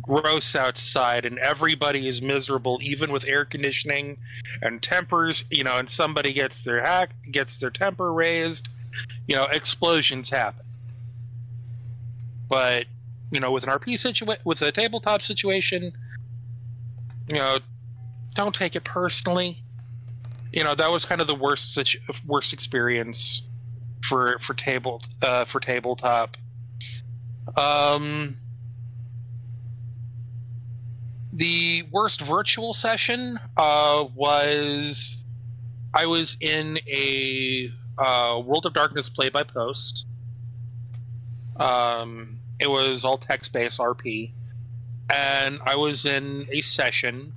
gross 0.01 0.55
outside 0.55 1.25
and 1.25 1.39
everybody 1.39 2.07
is 2.07 2.21
miserable, 2.21 2.79
even 2.81 3.11
with 3.11 3.25
air 3.25 3.45
conditioning 3.45 4.17
and 4.61 4.81
tempers, 4.81 5.43
you 5.49 5.63
know, 5.63 5.77
and 5.77 5.89
somebody 5.89 6.33
gets 6.33 6.63
their 6.63 6.81
hack 6.81 7.11
gets 7.31 7.59
their 7.59 7.69
temper 7.69 8.13
raised, 8.13 8.67
you 9.27 9.35
know, 9.35 9.43
explosions 9.45 10.29
happen. 10.29 10.65
But 12.49 12.85
you 13.31 13.39
know, 13.39 13.51
with 13.51 13.63
an 13.63 13.69
RP 13.69 13.97
situation, 13.97 14.37
with 14.43 14.61
a 14.61 14.71
tabletop 14.71 15.21
situation, 15.21 15.91
you 17.27 17.37
know, 17.37 17.57
don't 18.35 18.53
take 18.53 18.75
it 18.75 18.83
personally. 18.83 19.61
You 20.51 20.63
know, 20.63 20.75
that 20.75 20.91
was 20.91 21.05
kind 21.05 21.21
of 21.21 21.27
the 21.27 21.35
worst 21.35 21.73
situ- 21.73 21.99
worst 22.25 22.53
experience 22.53 23.41
for 24.03 24.37
for 24.39 24.53
table 24.53 25.01
uh, 25.21 25.45
for 25.45 25.59
tabletop. 25.59 26.37
Um, 27.57 28.37
the 31.35 31.83
worst 31.91 32.21
virtual 32.21 32.73
session 32.73 33.37
uh, 33.57 34.05
was 34.15 35.21
I 35.93 36.05
was 36.05 36.37
in 36.39 36.79
a 36.87 37.71
uh, 37.97 38.39
World 38.39 38.65
of 38.65 38.73
Darkness 38.73 39.09
play 39.09 39.29
by 39.29 39.43
post. 39.43 40.05
Um, 41.57 42.39
it 42.59 42.69
was 42.69 43.03
all 43.03 43.17
text 43.17 43.51
based 43.51 43.79
RP, 43.79 44.31
and 45.09 45.59
I 45.65 45.75
was 45.75 46.05
in 46.05 46.47
a 46.53 46.61
session, 46.61 47.33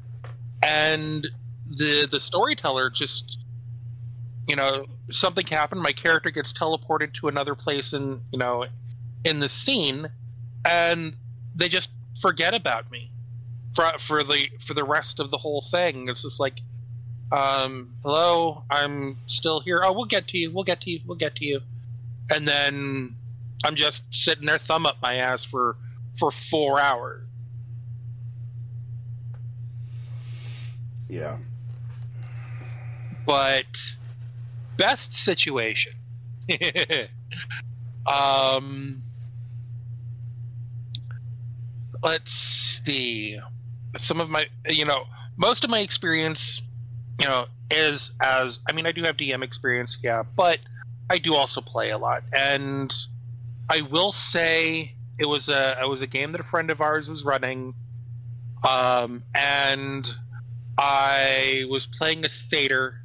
and 0.62 1.26
the 1.66 2.06
the 2.08 2.20
storyteller 2.20 2.90
just, 2.90 3.38
you 4.46 4.54
know, 4.54 4.86
something 5.10 5.46
happened. 5.46 5.82
My 5.82 5.92
character 5.92 6.30
gets 6.30 6.52
teleported 6.52 7.14
to 7.14 7.26
another 7.26 7.56
place 7.56 7.92
in 7.92 8.20
you 8.30 8.38
know, 8.38 8.64
in 9.24 9.40
the 9.40 9.48
scene, 9.48 10.08
and 10.64 11.16
they 11.56 11.68
just 11.68 11.90
forget 12.20 12.54
about 12.54 12.92
me 12.92 13.10
for 13.78 13.96
for 14.00 14.24
the 14.24 14.48
for 14.66 14.74
the 14.74 14.82
rest 14.82 15.20
of 15.20 15.30
the 15.30 15.38
whole 15.38 15.62
thing. 15.62 16.08
It's 16.08 16.22
just 16.22 16.40
like, 16.40 16.60
um, 17.30 17.94
hello, 18.02 18.64
I'm 18.68 19.18
still 19.26 19.60
here. 19.60 19.82
Oh, 19.84 19.92
we'll 19.92 20.06
get 20.06 20.26
to 20.28 20.38
you. 20.38 20.50
We'll 20.50 20.64
get 20.64 20.80
to 20.80 20.90
you. 20.90 21.00
We'll 21.06 21.16
get 21.16 21.36
to 21.36 21.44
you. 21.44 21.60
And 22.28 22.46
then 22.48 23.14
I'm 23.64 23.76
just 23.76 24.02
sitting 24.10 24.46
there, 24.46 24.58
thumb 24.58 24.84
up 24.84 24.96
my 25.00 25.14
ass 25.14 25.44
for 25.44 25.76
for 26.18 26.32
four 26.32 26.80
hours. 26.80 27.22
Yeah. 31.08 31.38
But 33.26 33.66
best 34.76 35.12
situation. 35.12 35.92
um, 38.06 39.02
let's 42.02 42.32
see. 42.84 43.38
Some 43.96 44.20
of 44.20 44.28
my, 44.28 44.46
you 44.66 44.84
know, 44.84 45.04
most 45.36 45.64
of 45.64 45.70
my 45.70 45.80
experience, 45.80 46.62
you 47.18 47.26
know, 47.26 47.46
is 47.70 48.12
as 48.20 48.58
I 48.68 48.72
mean, 48.72 48.86
I 48.86 48.92
do 48.92 49.02
have 49.04 49.16
DM 49.16 49.42
experience, 49.42 49.96
yeah, 50.02 50.22
but 50.36 50.58
I 51.10 51.18
do 51.18 51.34
also 51.34 51.60
play 51.60 51.90
a 51.90 51.98
lot, 51.98 52.22
and 52.36 52.92
I 53.70 53.82
will 53.82 54.12
say 54.12 54.94
it 55.18 55.26
was 55.26 55.48
a 55.48 55.78
it 55.80 55.88
was 55.88 56.02
a 56.02 56.06
game 56.06 56.32
that 56.32 56.40
a 56.40 56.44
friend 56.44 56.70
of 56.70 56.80
ours 56.80 57.08
was 57.08 57.24
running, 57.24 57.74
um, 58.66 59.22
and 59.34 60.10
I 60.76 61.64
was 61.68 61.86
playing 61.86 62.24
a 62.24 62.28
Stater, 62.28 63.00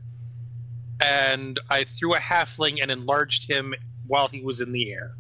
and 1.01 1.59
I 1.69 1.85
threw 1.85 2.13
a 2.13 2.19
halfling 2.19 2.81
and 2.81 2.91
enlarged 2.91 3.49
him 3.49 3.73
while 4.07 4.27
he 4.27 4.41
was 4.41 4.61
in 4.61 4.71
the 4.71 4.91
air. 4.91 5.13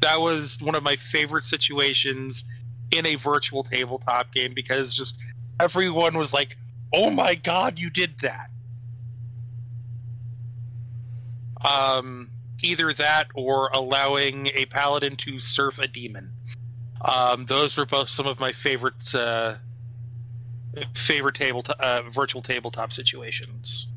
That 0.00 0.20
was 0.20 0.60
one 0.60 0.74
of 0.74 0.82
my 0.82 0.96
favorite 0.96 1.44
situations 1.44 2.44
in 2.90 3.06
a 3.06 3.14
virtual 3.16 3.62
tabletop 3.62 4.32
game 4.32 4.52
because 4.54 4.94
just 4.94 5.16
everyone 5.60 6.16
was 6.16 6.32
like, 6.32 6.56
"Oh 6.92 7.10
my 7.10 7.34
god, 7.34 7.78
you 7.78 7.90
did 7.90 8.18
that!" 8.20 8.50
Um, 11.64 12.30
either 12.62 12.92
that 12.94 13.28
or 13.34 13.68
allowing 13.72 14.48
a 14.54 14.66
paladin 14.66 15.16
to 15.16 15.40
surf 15.40 15.78
a 15.78 15.88
demon. 15.88 16.30
Um, 17.00 17.46
those 17.46 17.76
were 17.76 17.86
both 17.86 18.08
some 18.08 18.26
of 18.26 18.40
my 18.40 18.52
favorite 18.52 19.14
uh, 19.14 19.56
favorite 20.94 21.34
table 21.34 21.64
uh, 21.80 22.02
virtual 22.10 22.42
tabletop 22.42 22.92
situations. 22.92 23.88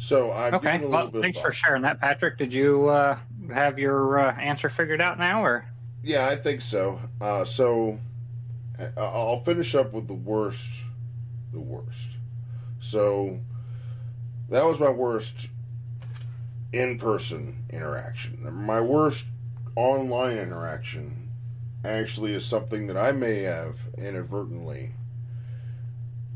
So 0.00 0.32
I've 0.32 0.54
Okay. 0.54 0.72
given 0.78 0.86
a 0.86 0.90
Well, 0.90 1.06
bit 1.08 1.14
of 1.16 1.22
thanks 1.22 1.38
for 1.40 1.52
sharing 1.52 1.82
that, 1.82 2.00
Patrick. 2.00 2.38
Did 2.38 2.54
you 2.54 2.88
uh, 2.88 3.18
have 3.52 3.78
your 3.78 4.18
uh, 4.18 4.34
answer 4.36 4.68
figured 4.68 5.00
out 5.00 5.18
now, 5.18 5.44
or? 5.44 5.64
Yeah, 6.02 6.26
I 6.26 6.36
think 6.36 6.62
so. 6.62 7.00
Uh, 7.20 7.44
so 7.44 7.98
I'll 8.96 9.44
finish 9.44 9.74
up 9.74 9.92
with 9.92 10.08
the 10.08 10.14
worst. 10.14 10.82
The 11.52 11.60
worst. 11.60 12.10
So 12.80 13.40
that 14.48 14.64
was 14.64 14.78
my 14.78 14.88
worst 14.88 15.48
in-person 16.72 17.66
interaction. 17.70 18.38
My 18.64 18.80
worst 18.80 19.26
online 19.76 20.38
interaction 20.38 21.28
actually 21.84 22.34
is 22.34 22.44
something 22.44 22.86
that 22.86 22.96
I 22.96 23.12
may 23.12 23.42
have 23.42 23.76
inadvertently 23.96 24.92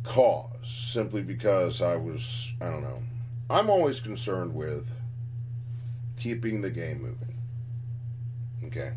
caused 0.02 0.66
simply 0.66 1.22
because 1.22 1.80
I 1.80 1.96
was 1.96 2.52
I 2.60 2.66
don't 2.66 2.82
know. 2.82 3.02
I'm 3.50 3.70
always 3.70 4.00
concerned 4.00 4.54
with 4.54 4.90
keeping 6.24 6.62
the 6.62 6.70
game 6.70 7.02
moving. 7.02 7.34
Okay. 8.64 8.94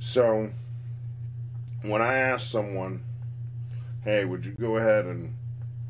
So, 0.00 0.50
when 1.82 2.02
I 2.02 2.14
ask 2.14 2.50
someone, 2.50 3.04
hey, 4.02 4.24
would 4.24 4.44
you 4.44 4.50
go 4.58 4.78
ahead 4.78 5.04
and 5.04 5.32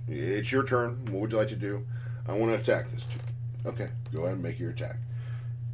it's 0.07 0.53
your 0.53 0.64
turn, 0.64 1.03
what 1.07 1.22
would 1.22 1.33
you 1.33 1.38
like 1.38 1.48
to 1.48 1.57
do? 1.57 1.87
I 2.29 2.35
want 2.35 2.53
to 2.53 2.59
attack 2.59 2.90
this. 2.90 3.07
Okay, 3.64 3.88
go 4.14 4.25
ahead 4.25 4.35
and 4.35 4.42
make 4.42 4.59
your 4.59 4.68
attack. 4.68 4.96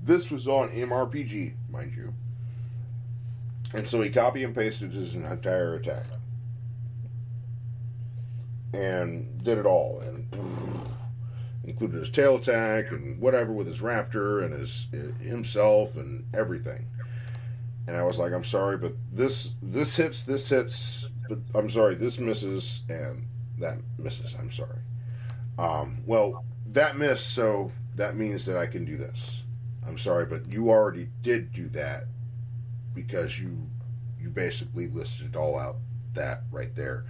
This 0.05 0.31
was 0.31 0.47
on 0.47 0.69
MRPG, 0.69 1.55
mind 1.69 1.93
you. 1.97 2.15
And 3.75 3.89
so 3.89 4.01
he 4.01 4.09
copy 4.09 4.45
and 4.45 4.55
pasted 4.55 4.93
his 4.93 5.15
entire 5.15 5.75
attack. 5.75 6.05
And 8.73 9.43
did 9.43 9.59
it 9.59 9.67
all. 9.67 10.01
And 10.01 10.29
included 11.69 11.99
his 11.99 12.11
tail 12.11 12.37
attack 12.37 12.91
and 12.91 13.21
whatever 13.21 13.53
with 13.53 13.67
his 13.67 13.81
raptor 13.81 14.45
and 14.45 14.53
his 14.53 14.87
himself 15.21 15.97
and 15.97 16.25
everything 16.35 16.87
and 17.89 17.97
I 17.97 18.03
was 18.03 18.19
like, 18.19 18.33
I'm 18.33 18.45
sorry, 18.45 18.77
but 18.77 18.93
this 19.11 19.55
this 19.63 19.97
hits, 19.97 20.23
this 20.23 20.47
hits, 20.51 21.09
but 21.27 21.39
I'm 21.55 21.71
sorry, 21.71 21.95
this 21.95 22.19
misses, 22.19 22.83
and 22.91 23.27
that 23.59 23.79
misses. 23.99 24.35
I'm 24.39 24.51
sorry. 24.51 24.79
Um, 25.59 26.03
well, 26.05 26.45
that 26.73 26.99
missed, 26.99 27.35
so 27.35 27.73
that 27.97 28.15
means 28.15 28.45
that 28.45 28.59
I 28.59 28.67
can 28.67 28.85
do 28.85 28.99
this. 28.99 29.43
I'm 29.87 29.97
sorry, 29.97 30.27
but 30.27 30.53
you 30.53 30.69
already 30.69 31.09
did 31.23 31.51
do 31.51 31.67
that 31.71 32.05
because 32.95 33.39
you 33.39 33.57
you 34.21 34.29
basically 34.29 34.89
listed 34.89 35.35
it 35.35 35.37
all 35.37 35.59
out 35.59 35.77
that 36.13 36.43
right 36.53 36.75
there 36.77 37.05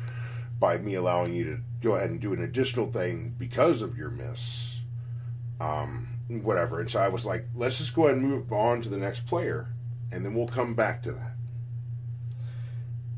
by 0.59 0.77
me 0.79 0.95
allowing 0.95 1.35
you 1.35 1.45
to 1.45 1.59
go 1.81 1.95
ahead 1.95 2.11
and 2.11 2.21
do 2.21 2.33
an 2.33 2.43
additional 2.43 2.91
thing 2.91 3.35
because 3.39 3.83
of 3.83 3.97
your 3.97 4.11
miss. 4.11 4.79
Um, 5.61 6.09
whatever. 6.29 6.81
And 6.81 6.91
so 6.91 7.01
I 7.01 7.09
was 7.09 7.25
like, 7.25 7.47
let's 7.55 7.79
just 7.79 7.95
go 7.95 8.05
ahead 8.05 8.17
and 8.17 8.29
move 8.29 8.53
on 8.53 8.83
to 8.83 8.89
the 8.89 8.97
next 8.97 9.27
player 9.27 9.69
and 10.11 10.25
then 10.25 10.35
we'll 10.35 10.49
come 10.49 10.75
back 10.75 11.03
to 11.03 11.13
that. 11.13 11.35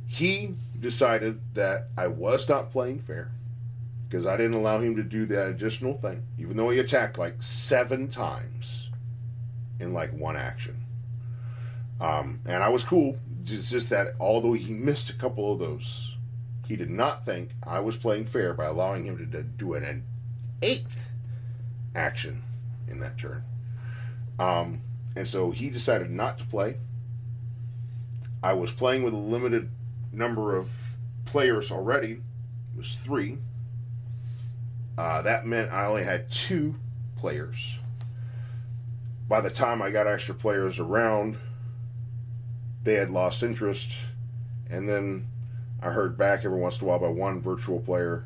He 0.06 0.54
decided 0.78 1.40
that 1.54 1.88
I 1.96 2.08
was 2.08 2.48
not 2.48 2.70
playing 2.70 3.00
fair 3.00 3.30
because 4.08 4.26
I 4.26 4.36
didn't 4.36 4.54
allow 4.54 4.80
him 4.80 4.96
to 4.96 5.04
do 5.04 5.24
that 5.26 5.48
additional 5.48 5.94
thing, 5.94 6.24
even 6.38 6.56
though 6.56 6.70
he 6.70 6.80
attacked 6.80 7.16
like 7.16 7.40
seven 7.42 8.08
times 8.08 8.90
in 9.78 9.92
like 9.92 10.12
one 10.12 10.36
action. 10.36 10.84
Um, 12.00 12.40
and 12.46 12.62
I 12.62 12.68
was 12.70 12.82
cool. 12.82 13.16
It's 13.46 13.70
just 13.70 13.90
that 13.90 14.14
although 14.18 14.52
he 14.54 14.72
missed 14.72 15.10
a 15.10 15.14
couple 15.14 15.52
of 15.52 15.58
those, 15.58 16.09
he 16.70 16.76
did 16.76 16.88
not 16.88 17.24
think 17.24 17.50
I 17.66 17.80
was 17.80 17.96
playing 17.96 18.26
fair 18.26 18.54
by 18.54 18.66
allowing 18.66 19.02
him 19.02 19.18
to 19.18 19.42
do 19.42 19.74
an 19.74 20.04
eighth 20.62 21.10
action 21.96 22.44
in 22.86 23.00
that 23.00 23.18
turn. 23.18 23.42
Um, 24.38 24.82
and 25.16 25.26
so 25.26 25.50
he 25.50 25.68
decided 25.68 26.12
not 26.12 26.38
to 26.38 26.44
play. 26.44 26.76
I 28.40 28.52
was 28.52 28.70
playing 28.70 29.02
with 29.02 29.14
a 29.14 29.16
limited 29.16 29.68
number 30.12 30.56
of 30.56 30.70
players 31.24 31.72
already. 31.72 32.12
It 32.12 32.76
was 32.76 32.94
three. 32.94 33.38
Uh, 34.96 35.22
that 35.22 35.44
meant 35.44 35.72
I 35.72 35.86
only 35.86 36.04
had 36.04 36.30
two 36.30 36.76
players. 37.16 37.80
By 39.28 39.40
the 39.40 39.50
time 39.50 39.82
I 39.82 39.90
got 39.90 40.06
extra 40.06 40.36
players 40.36 40.78
around, 40.78 41.36
they 42.84 42.94
had 42.94 43.10
lost 43.10 43.42
interest. 43.42 43.96
And 44.70 44.88
then 44.88 45.29
I 45.82 45.90
heard 45.90 46.18
back 46.18 46.44
every 46.44 46.58
once 46.58 46.78
in 46.78 46.84
a 46.84 46.88
while 46.88 46.98
by 46.98 47.08
one 47.08 47.40
virtual 47.40 47.80
player. 47.80 48.24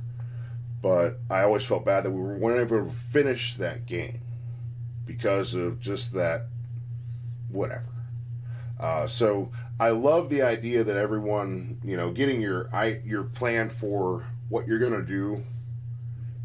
But 0.83 1.19
I 1.31 1.43
always 1.43 1.64
felt 1.64 1.85
bad 1.85 2.05
that 2.05 2.11
we 2.11 2.21
weren't 2.21 2.71
able 2.71 2.85
to 2.85 2.95
finish 3.11 3.55
that 3.55 3.87
game 3.87 4.21
because 5.07 5.55
of 5.55 5.81
just 5.81 6.12
that 6.12 6.47
whatever. 7.51 7.85
Uh, 8.79 9.07
so 9.07 9.51
I 9.81 9.90
love 9.90 10.29
the 10.29 10.43
idea 10.43 10.85
that 10.85 10.97
everyone, 10.97 11.79
you 11.83 11.97
know, 11.97 12.11
getting 12.11 12.40
your 12.40 12.69
I 12.75 13.01
your 13.05 13.25
plan 13.25 13.71
for 13.71 14.27
what 14.49 14.67
you're 14.67 14.79
going 14.79 14.93
to 14.93 15.03
do 15.03 15.43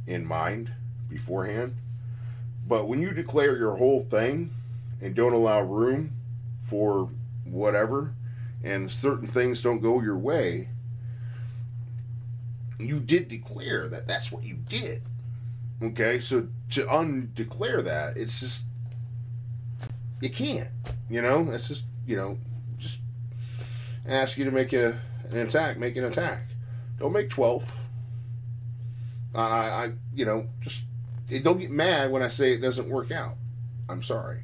in 0.07 0.25
mind 0.25 0.71
beforehand. 1.09 1.75
But 2.67 2.87
when 2.87 3.01
you 3.01 3.11
declare 3.11 3.57
your 3.57 3.75
whole 3.75 4.05
thing 4.09 4.51
and 5.01 5.15
don't 5.15 5.33
allow 5.33 5.61
room 5.61 6.13
for 6.61 7.09
whatever, 7.43 8.13
and 8.63 8.91
certain 8.91 9.27
things 9.27 9.61
don't 9.61 9.79
go 9.79 10.01
your 10.01 10.17
way, 10.17 10.69
you 12.79 12.99
did 12.99 13.27
declare 13.27 13.87
that 13.89 14.07
that's 14.07 14.31
what 14.31 14.43
you 14.43 14.55
did. 14.55 15.01
Okay, 15.83 16.19
so 16.19 16.47
to 16.71 16.97
undeclare 16.97 17.81
that, 17.81 18.17
it's 18.17 18.39
just 18.39 18.63
you 20.21 20.29
can't. 20.29 20.69
You 21.09 21.21
know, 21.21 21.43
that's 21.43 21.67
just 21.67 21.83
you 22.07 22.15
know, 22.15 22.37
just 22.77 22.97
ask 24.07 24.37
you 24.37 24.45
to 24.45 24.51
make 24.51 24.73
a, 24.73 24.99
an 25.29 25.37
attack, 25.39 25.77
make 25.77 25.95
an 25.95 26.05
attack. 26.05 26.43
Don't 26.99 27.13
make 27.13 27.29
twelve. 27.29 27.63
I, 29.35 29.41
I, 29.41 29.91
you 30.15 30.25
know, 30.25 30.47
just 30.61 30.83
don't 31.43 31.59
get 31.59 31.69
mad 31.69 32.11
when 32.11 32.23
I 32.23 32.29
say 32.29 32.53
it 32.53 32.61
doesn't 32.61 32.89
work 32.89 33.11
out. 33.11 33.35
I'm 33.87 34.01
sorry. 34.01 34.39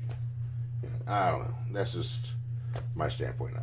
I 1.07 1.31
don't 1.31 1.43
know. 1.43 1.55
That's 1.71 1.93
just 1.93 2.33
my 2.95 3.09
standpoint. 3.09 3.55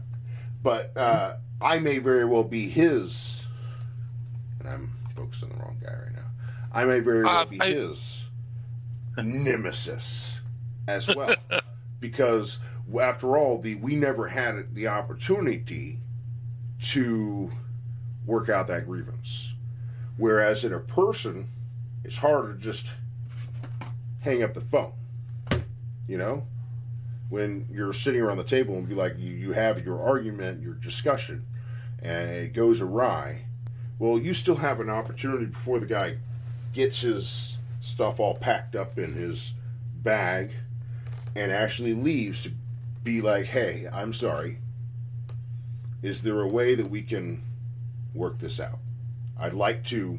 But 0.62 0.96
uh, 0.96 1.36
I 1.60 1.78
may 1.78 1.98
very 1.98 2.24
well 2.24 2.44
be 2.44 2.68
his, 2.68 3.41
and 4.64 4.72
I'm 4.72 4.90
focused 5.16 5.42
on 5.42 5.50
the 5.50 5.56
wrong 5.56 5.76
guy 5.82 5.92
right 5.92 6.12
now. 6.14 6.22
I 6.72 6.84
may 6.84 7.00
very 7.00 7.24
well 7.24 7.36
Uh, 7.38 7.44
be 7.44 7.60
I- 7.60 7.70
his 7.72 8.22
nemesis 9.16 10.36
as 10.88 11.08
well, 11.14 11.34
because 12.00 12.58
after 13.00 13.36
all, 13.36 13.58
the 13.58 13.74
we 13.76 13.94
never 13.96 14.28
had 14.28 14.74
the 14.74 14.88
opportunity 14.88 15.98
to 16.82 17.50
work 18.26 18.48
out 18.48 18.66
that 18.68 18.86
grievance. 18.86 19.54
Whereas 20.16 20.64
in 20.64 20.72
a 20.72 20.78
person, 20.80 21.48
it's 22.04 22.16
harder 22.16 22.54
to 22.54 22.58
just 22.58 22.86
hang 24.20 24.42
up 24.42 24.54
the 24.54 24.60
phone. 24.60 24.92
You 26.08 26.18
know, 26.18 26.46
when 27.28 27.66
you're 27.70 27.92
sitting 27.92 28.20
around 28.20 28.38
the 28.38 28.44
table 28.44 28.76
and 28.76 28.88
be 28.88 28.94
like, 28.94 29.16
you, 29.18 29.30
you 29.32 29.52
have 29.52 29.84
your 29.84 30.02
argument, 30.02 30.62
your 30.62 30.74
discussion, 30.74 31.44
and 32.00 32.30
it 32.30 32.52
goes 32.52 32.80
awry. 32.80 33.44
Well, 33.98 34.18
you 34.18 34.34
still 34.34 34.56
have 34.56 34.80
an 34.80 34.90
opportunity 34.90 35.46
before 35.46 35.78
the 35.78 35.86
guy 35.86 36.16
gets 36.72 37.02
his 37.02 37.58
stuff 37.80 38.18
all 38.18 38.36
packed 38.36 38.74
up 38.74 38.98
in 38.98 39.12
his 39.12 39.54
bag 40.02 40.50
and 41.36 41.52
actually 41.52 41.94
leaves 41.94 42.40
to 42.42 42.52
be 43.04 43.20
like, 43.20 43.46
hey, 43.46 43.88
I'm 43.92 44.12
sorry. 44.12 44.58
Is 46.02 46.22
there 46.22 46.40
a 46.40 46.48
way 46.48 46.74
that 46.74 46.90
we 46.90 47.02
can 47.02 47.42
work 48.14 48.38
this 48.38 48.58
out? 48.58 48.78
I'd 49.38 49.54
like 49.54 49.84
to 49.86 50.18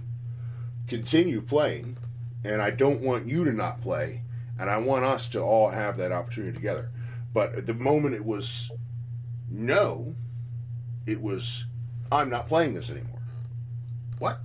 continue 0.88 1.42
playing, 1.42 1.98
and 2.44 2.62
I 2.62 2.72
don't 2.72 3.02
want 3.02 3.28
you 3.28 3.44
to 3.46 3.52
not 3.52 3.82
play, 3.82 4.22
and 4.60 4.70
I 4.70 4.78
want 4.78 5.06
us 5.06 5.28
to 5.28 5.42
all 5.42 5.70
have 5.70 5.98
that 5.98 6.12
opportunity 6.12 6.54
together. 6.54 6.90
But 7.34 7.56
at 7.56 7.66
the 7.66 7.74
moment 7.74 8.16
it 8.16 8.26
was 8.26 8.72
no, 9.50 10.16
it 11.06 11.22
was 11.22 11.66
I'm 12.12 12.30
not 12.30 12.48
playing 12.48 12.74
this 12.74 12.90
anymore. 12.90 13.22
What? 14.20 14.40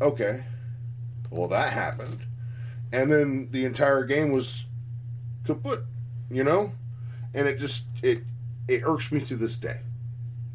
Okay. 0.00 0.42
Well, 1.30 1.48
that 1.48 1.72
happened. 1.72 2.24
And 2.92 3.10
then 3.10 3.48
the 3.50 3.64
entire 3.64 4.04
game 4.04 4.32
was 4.32 4.64
kaput, 5.44 5.84
you 6.30 6.42
know? 6.42 6.72
And 7.34 7.46
it 7.46 7.58
just 7.58 7.84
it 8.02 8.24
it 8.66 8.82
irks 8.84 9.12
me 9.12 9.20
to 9.22 9.36
this 9.36 9.56
day. 9.56 9.78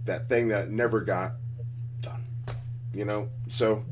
That 0.06 0.28
thing 0.30 0.50
that 0.50 0.70
never 0.70 1.02
got 1.02 1.34
done. 2.02 2.24
You 2.94 3.06
know? 3.06 3.30
So 3.48 3.86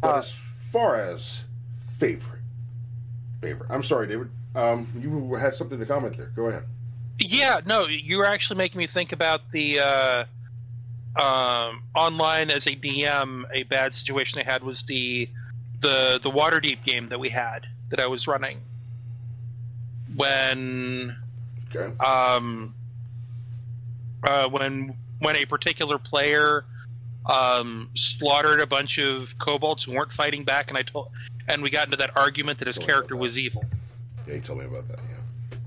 but 0.00 0.14
Uh, 0.14 0.18
as 0.18 0.34
far 0.72 0.96
as 0.96 1.42
favorite 1.98 2.40
favorite. 3.40 3.70
I'm 3.70 3.82
sorry, 3.82 4.06
David. 4.06 4.30
Um 4.54 4.88
you 4.98 5.34
had 5.34 5.54
something 5.54 5.78
to 5.78 5.86
comment 5.86 6.16
there. 6.16 6.32
Go 6.34 6.46
ahead. 6.46 6.64
Yeah, 7.18 7.60
no, 7.66 7.86
you 7.86 8.16
were 8.16 8.24
actually 8.24 8.56
making 8.56 8.78
me 8.78 8.86
think 8.86 9.12
about 9.12 9.42
the 9.52 9.78
uh, 9.78 10.24
um, 11.16 11.82
online 11.94 12.50
as 12.50 12.66
a 12.66 12.70
DM. 12.70 13.44
A 13.52 13.62
bad 13.64 13.94
situation 13.94 14.38
I 14.40 14.50
had 14.50 14.62
was 14.62 14.82
the 14.82 15.28
the 15.80 16.20
the 16.22 16.30
Waterdeep 16.30 16.84
game 16.84 17.08
that 17.08 17.18
we 17.18 17.28
had 17.30 17.66
that 17.90 18.00
I 18.00 18.06
was 18.06 18.26
running 18.26 18.60
when 20.16 21.16
Okay. 21.74 21.96
um, 22.04 22.74
uh, 24.24 24.48
when 24.48 24.94
when 25.20 25.36
a 25.36 25.44
particular 25.44 25.98
player 25.98 26.64
um, 27.26 27.90
slaughtered 27.94 28.60
a 28.60 28.66
bunch 28.66 28.98
of 28.98 29.28
kobolds 29.38 29.84
who 29.84 29.92
weren't 29.92 30.12
fighting 30.12 30.44
back, 30.44 30.68
and 30.68 30.76
I 30.78 30.82
told, 30.82 31.10
and 31.48 31.62
we 31.62 31.70
got 31.70 31.86
into 31.86 31.96
that 31.98 32.16
argument 32.16 32.58
that 32.58 32.66
his 32.66 32.76
Told 32.76 32.88
character 32.88 33.14
about 33.14 33.22
was 33.22 33.38
evil. 33.38 33.64
Yeah, 34.26 34.34
you 34.34 34.40
told 34.40 34.60
me 34.60 34.64
about 34.66 34.88
that. 34.88 35.00
Yeah. 35.08 35.58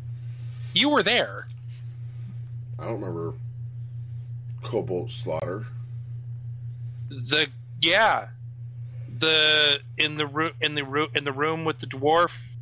You 0.74 0.90
were 0.90 1.04
there. 1.04 1.48
I 2.80 2.86
don't 2.86 2.96
remember 3.00 3.34
Kobold 4.64 5.12
Slaughter. 5.12 5.66
The 7.10 7.48
yeah, 7.82 8.28
the 9.20 9.80
in 9.98 10.16
the 10.16 10.26
room 10.26 10.54
in 10.62 10.76
the 10.76 10.84
room 10.84 11.10
in 11.16 11.24
the 11.24 11.32
room 11.32 11.66
with 11.66 11.80
the 11.80 11.88
dwarf 11.88 12.56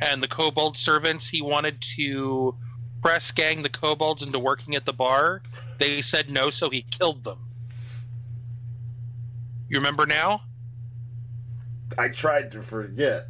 and 0.00 0.22
the 0.22 0.28
kobold 0.28 0.76
servants. 0.76 1.28
He 1.28 1.42
wanted 1.42 1.80
to 1.96 2.54
press 3.02 3.30
gang 3.30 3.62
the 3.62 3.68
kobolds 3.68 4.22
into 4.22 4.38
working 4.38 4.74
at 4.74 4.84
the 4.84 4.92
bar. 4.92 5.42
They 5.78 6.00
said 6.02 6.30
no, 6.30 6.50
so 6.50 6.70
he 6.70 6.82
killed 6.82 7.24
them. 7.24 7.38
You 9.68 9.78
remember 9.78 10.06
now? 10.06 10.42
I 11.98 12.08
tried 12.08 12.52
to 12.52 12.62
forget. 12.62 13.28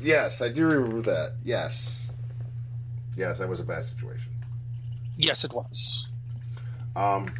Yes, 0.00 0.40
I 0.40 0.48
do 0.48 0.66
remember 0.66 1.02
that. 1.02 1.34
Yes. 1.44 2.08
Yes, 3.16 3.38
that 3.38 3.48
was 3.48 3.60
a 3.60 3.64
bad 3.64 3.84
situation. 3.84 4.30
Yes, 5.16 5.44
it 5.44 5.52
was. 5.52 6.05
Um, 6.96 7.32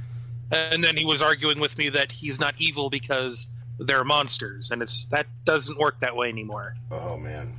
And 0.53 0.85
then 0.85 0.97
he 0.97 1.05
was 1.05 1.21
arguing 1.21 1.59
with 1.59 1.77
me 1.77 1.89
that 1.89 2.13
he's 2.13 2.39
not 2.39 2.55
evil 2.59 2.89
because 2.91 3.49
they're 3.81 4.05
monsters, 4.05 4.71
and 4.71 4.81
it's 4.83 5.07
that 5.07 5.27
doesn't 5.45 5.79
work 5.79 5.99
that 6.01 6.15
way 6.15 6.29
anymore. 6.29 6.77
oh 6.91 7.17
man. 7.17 7.57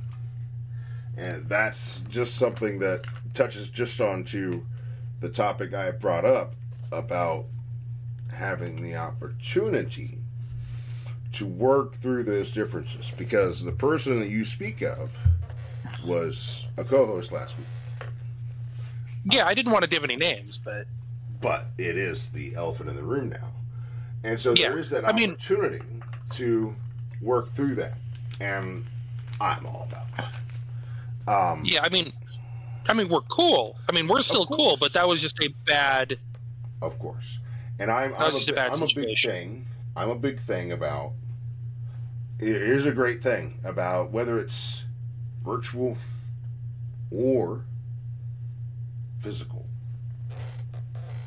And 1.16 1.48
that's 1.48 2.00
just 2.08 2.36
something 2.36 2.78
that 2.78 3.04
touches 3.34 3.68
just 3.68 4.00
onto 4.00 4.62
the 5.20 5.28
topic 5.28 5.74
I 5.74 5.90
brought 5.90 6.24
up 6.24 6.54
about 6.92 7.46
having 8.32 8.82
the 8.82 8.94
opportunity 8.94 10.18
to 11.32 11.44
work 11.44 11.96
through 12.00 12.22
those 12.22 12.52
differences 12.52 13.10
because 13.16 13.64
the 13.64 13.72
person 13.72 14.20
that 14.20 14.28
you 14.28 14.44
speak 14.44 14.80
of 14.80 15.10
was 16.04 16.66
a 16.76 16.84
co-host 16.84 17.32
last 17.32 17.58
week. 17.58 17.66
Yeah, 19.24 19.44
I 19.44 19.54
didn't 19.54 19.72
want 19.72 19.82
to 19.82 19.90
give 19.90 20.04
any 20.04 20.16
names, 20.16 20.56
but 20.56 20.86
but 21.40 21.66
it 21.78 21.96
is 21.96 22.28
the 22.28 22.54
elephant 22.54 22.88
in 22.90 22.96
the 22.96 23.02
room 23.02 23.30
now. 23.30 23.52
And 24.24 24.40
so 24.40 24.54
Yeah, 24.54 24.70
there 24.70 24.78
is 24.78 24.90
that 24.90 25.04
I 25.06 25.12
mean- 25.12 25.32
opportunity 25.32 25.84
to 26.34 26.74
work 27.20 27.52
through 27.54 27.76
that. 27.76 27.94
And 28.40 28.84
I'm 29.40 29.66
all 29.66 29.88
about 29.88 30.06
that. 30.16 31.32
Um, 31.32 31.62
yeah, 31.64 31.80
I 31.82 31.88
mean, 31.88 32.12
I 32.88 32.94
mean 32.94 33.08
we're 33.08 33.20
cool. 33.22 33.76
I 33.88 33.92
mean 33.92 34.06
we're 34.08 34.22
still 34.22 34.46
cool, 34.46 34.76
but 34.78 34.92
that 34.94 35.06
was 35.06 35.20
just 35.20 35.36
a 35.42 35.48
bad. 35.66 36.18
Of 36.80 36.98
course. 36.98 37.38
And 37.78 37.90
I'm, 37.90 38.14
I'm, 38.14 38.32
a, 38.34 38.52
a, 38.56 38.70
I'm 38.72 38.82
a 38.82 38.88
big 38.94 39.18
thing. 39.20 39.66
I'm 39.96 40.10
a 40.10 40.14
big 40.14 40.40
thing 40.40 40.72
about. 40.72 41.12
Here's 42.40 42.86
a 42.86 42.92
great 42.92 43.22
thing 43.22 43.58
about 43.64 44.10
whether 44.12 44.38
it's 44.38 44.84
virtual 45.44 45.96
or 47.10 47.64
physical. 49.20 49.67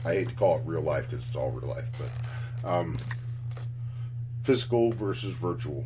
I 0.05 0.15
hate 0.15 0.29
to 0.29 0.35
call 0.35 0.57
it 0.57 0.63
real 0.65 0.81
life 0.81 1.09
because 1.09 1.25
it's 1.25 1.35
all 1.35 1.51
real 1.51 1.69
life, 1.69 1.87
but 1.97 2.69
um, 2.69 2.97
physical 4.43 4.91
versus 4.91 5.33
virtual. 5.33 5.85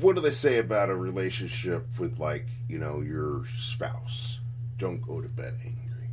What 0.00 0.16
do 0.16 0.22
they 0.22 0.32
say 0.32 0.58
about 0.58 0.90
a 0.90 0.96
relationship 0.96 1.86
with, 1.98 2.18
like, 2.18 2.46
you 2.68 2.78
know, 2.78 3.00
your 3.00 3.44
spouse? 3.56 4.40
Don't 4.76 5.00
go 5.00 5.22
to 5.22 5.28
bed 5.28 5.54
angry. 5.64 6.10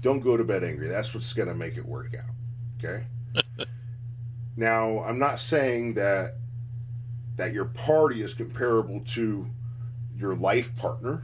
Don't 0.00 0.20
go 0.20 0.36
to 0.36 0.42
bed 0.42 0.64
angry. 0.64 0.88
That's 0.88 1.14
what's 1.14 1.32
going 1.32 1.48
to 1.48 1.54
make 1.54 1.76
it 1.76 1.86
work 1.86 2.14
out. 2.14 2.84
Okay? 2.84 3.06
now, 4.56 5.04
I'm 5.04 5.18
not 5.18 5.38
saying 5.38 5.94
that 5.94 6.34
that 7.36 7.52
your 7.52 7.66
party 7.66 8.20
is 8.20 8.34
comparable 8.34 9.00
to 9.06 9.48
your 10.16 10.34
life 10.34 10.74
partner, 10.74 11.22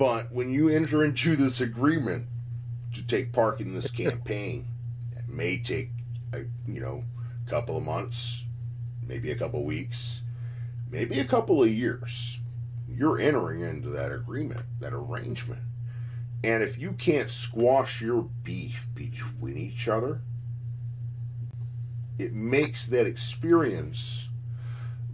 but 0.00 0.32
when 0.32 0.50
you 0.50 0.70
enter 0.70 1.04
into 1.04 1.36
this 1.36 1.60
agreement 1.60 2.26
to 2.94 3.06
take 3.06 3.34
part 3.34 3.60
in 3.60 3.74
this 3.74 3.90
campaign, 3.90 4.66
it 5.14 5.28
may 5.28 5.58
take 5.58 5.90
a 6.32 6.38
you 6.66 6.80
know 6.80 7.04
couple 7.46 7.76
of 7.76 7.82
months, 7.84 8.44
maybe 9.06 9.30
a 9.30 9.36
couple 9.36 9.60
of 9.60 9.66
weeks, 9.66 10.22
maybe 10.90 11.20
a 11.20 11.24
couple 11.26 11.62
of 11.62 11.68
years. 11.68 12.40
You're 12.88 13.20
entering 13.20 13.60
into 13.60 13.90
that 13.90 14.10
agreement, 14.10 14.64
that 14.80 14.94
arrangement. 14.94 15.60
And 16.42 16.62
if 16.62 16.78
you 16.78 16.92
can't 16.92 17.30
squash 17.30 18.00
your 18.00 18.22
beef 18.42 18.86
between 18.94 19.58
each 19.58 19.86
other, 19.86 20.22
it 22.18 22.32
makes 22.32 22.86
that 22.86 23.06
experience 23.06 24.30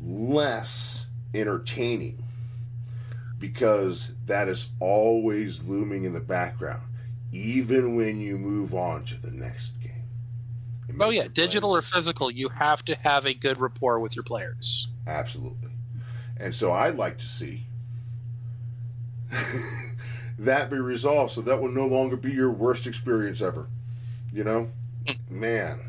less 0.01 1.07
entertaining 1.35 2.26
because 3.39 4.13
that 4.27 4.49
is 4.49 4.71
always 4.81 5.63
looming 5.65 6.05
in 6.05 6.13
the 6.13 6.21
background, 6.21 6.83
even 7.33 7.97
when 7.97 8.21
you 8.21 8.39
move 8.39 8.75
on 8.75 9.05
to 9.05 9.17
the 9.17 9.31
next 9.31 9.81
game. 9.81 9.93
It 10.89 10.97
Oh 10.99 11.11
yeah, 11.11 11.29
digital 11.33 11.75
or 11.75 11.83
physical, 11.83 12.31
you 12.31 12.49
have 12.49 12.85
to 12.87 12.95
have 12.97 13.27
a 13.27 13.35
good 13.35 13.59
rapport 13.61 14.01
with 14.01 14.17
your 14.17 14.23
players. 14.23 14.89
Absolutely. 15.07 15.71
And 16.39 16.55
so 16.55 16.73
I'd 16.73 16.97
like 16.97 17.19
to 17.19 17.27
see 17.27 17.67
that 20.39 20.71
be 20.71 20.77
resolved 20.77 21.33
so 21.33 21.41
that 21.43 21.61
will 21.61 21.71
no 21.73 21.87
longer 21.87 22.17
be 22.17 22.31
your 22.31 22.51
worst 22.51 22.87
experience 22.87 23.41
ever. 23.41 23.67
You 24.33 24.45
know? 24.45 24.71
Man. 25.31 25.81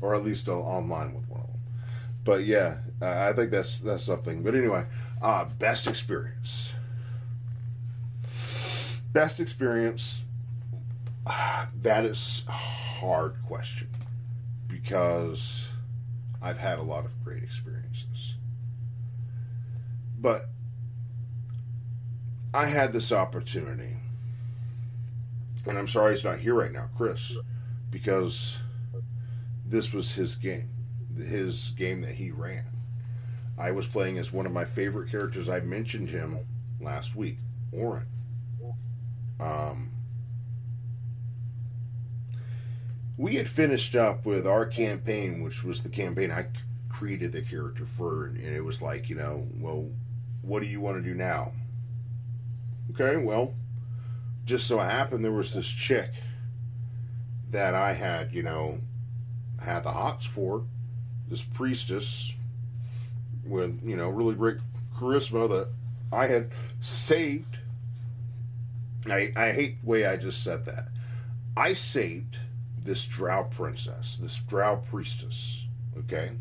Or 0.00 0.14
at 0.14 0.24
least 0.24 0.48
online 0.48 1.14
with 1.14 1.28
one 1.28 1.40
of 1.40 1.46
them. 1.46 1.60
But 2.24 2.44
yeah, 2.44 2.76
I 3.00 3.32
think 3.32 3.50
that's 3.50 3.80
that's 3.80 4.04
something. 4.04 4.42
But 4.42 4.54
anyway, 4.54 4.84
uh, 5.22 5.46
best 5.58 5.86
experience. 5.86 6.72
Best 9.18 9.40
experience. 9.40 10.20
That 11.82 12.04
is 12.04 12.44
a 12.46 12.52
hard 12.52 13.34
question 13.48 13.88
because 14.68 15.66
I've 16.40 16.58
had 16.58 16.78
a 16.78 16.82
lot 16.82 17.04
of 17.04 17.24
great 17.24 17.42
experiences. 17.42 18.34
But 20.20 20.50
I 22.54 22.66
had 22.66 22.92
this 22.92 23.10
opportunity, 23.10 23.96
and 25.66 25.76
I'm 25.76 25.88
sorry 25.88 26.14
he's 26.14 26.22
not 26.22 26.38
here 26.38 26.54
right 26.54 26.70
now, 26.70 26.88
Chris, 26.96 27.36
because 27.90 28.58
this 29.66 29.92
was 29.92 30.12
his 30.12 30.36
game, 30.36 30.70
his 31.16 31.70
game 31.70 32.02
that 32.02 32.14
he 32.14 32.30
ran. 32.30 32.66
I 33.58 33.72
was 33.72 33.88
playing 33.88 34.16
as 34.18 34.32
one 34.32 34.46
of 34.46 34.52
my 34.52 34.64
favorite 34.64 35.10
characters. 35.10 35.48
I 35.48 35.58
mentioned 35.58 36.08
him 36.08 36.38
last 36.80 37.16
week, 37.16 37.38
Orin. 37.72 38.06
Um, 39.40 39.92
we 43.16 43.34
had 43.34 43.48
finished 43.48 43.96
up 43.96 44.24
with 44.24 44.46
our 44.46 44.64
campaign, 44.66 45.42
which 45.42 45.64
was 45.64 45.82
the 45.82 45.88
campaign 45.88 46.30
I 46.30 46.46
created 46.88 47.32
the 47.32 47.42
character 47.42 47.84
for, 47.84 48.26
and 48.26 48.38
it 48.38 48.64
was 48.64 48.80
like, 48.80 49.08
you 49.08 49.16
know, 49.16 49.46
well, 49.56 49.88
what 50.42 50.60
do 50.60 50.66
you 50.66 50.80
want 50.80 50.96
to 50.96 51.02
do 51.02 51.14
now? 51.14 51.52
Okay, 52.92 53.16
well, 53.16 53.54
just 54.44 54.66
so 54.66 54.78
happened 54.78 55.24
there 55.24 55.32
was 55.32 55.52
this 55.52 55.68
chick 55.68 56.10
that 57.50 57.74
I 57.74 57.92
had, 57.92 58.32
you 58.32 58.42
know, 58.42 58.78
had 59.62 59.84
the 59.84 59.90
hots 59.90 60.26
for, 60.26 60.64
this 61.28 61.42
priestess 61.42 62.32
with, 63.44 63.80
you 63.84 63.96
know, 63.96 64.08
really 64.08 64.34
great 64.34 64.58
charisma 64.96 65.48
that 65.48 65.68
I 66.12 66.26
had 66.26 66.50
saved. 66.80 67.58
I, 69.12 69.32
I 69.36 69.52
hate 69.52 69.80
the 69.80 69.86
way 69.86 70.06
I 70.06 70.16
just 70.16 70.42
said 70.42 70.64
that. 70.66 70.88
I 71.56 71.72
saved 71.72 72.36
this 72.82 73.04
drow 73.04 73.44
princess, 73.44 74.16
this 74.16 74.38
drow 74.38 74.76
priestess, 74.76 75.66
okay? 75.98 76.32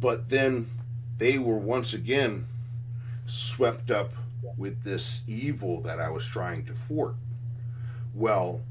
But 0.00 0.28
then 0.30 0.70
they 1.18 1.38
were 1.38 1.58
once 1.58 1.92
again 1.92 2.46
swept 3.26 3.90
up 3.90 4.12
with 4.56 4.82
this 4.82 5.22
evil 5.26 5.80
that 5.82 6.00
I 6.00 6.10
was 6.10 6.24
trying 6.26 6.64
to 6.66 6.72
thwart. 6.72 7.16
Well, 8.14 8.62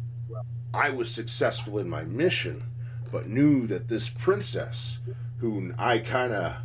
I 0.73 0.89
was 0.89 1.11
successful 1.13 1.79
in 1.79 1.89
my 1.89 2.03
mission, 2.03 2.63
but 3.11 3.27
knew 3.27 3.67
that 3.67 3.87
this 3.87 4.09
princess, 4.09 4.99
who 5.39 5.73
I 5.77 5.99
kind 5.99 6.33
of 6.33 6.57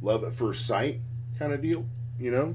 love 0.00 0.24
at 0.24 0.34
first 0.34 0.66
sight 0.66 1.00
kind 1.38 1.52
of 1.52 1.62
deal, 1.62 1.86
you 2.18 2.30
know, 2.30 2.54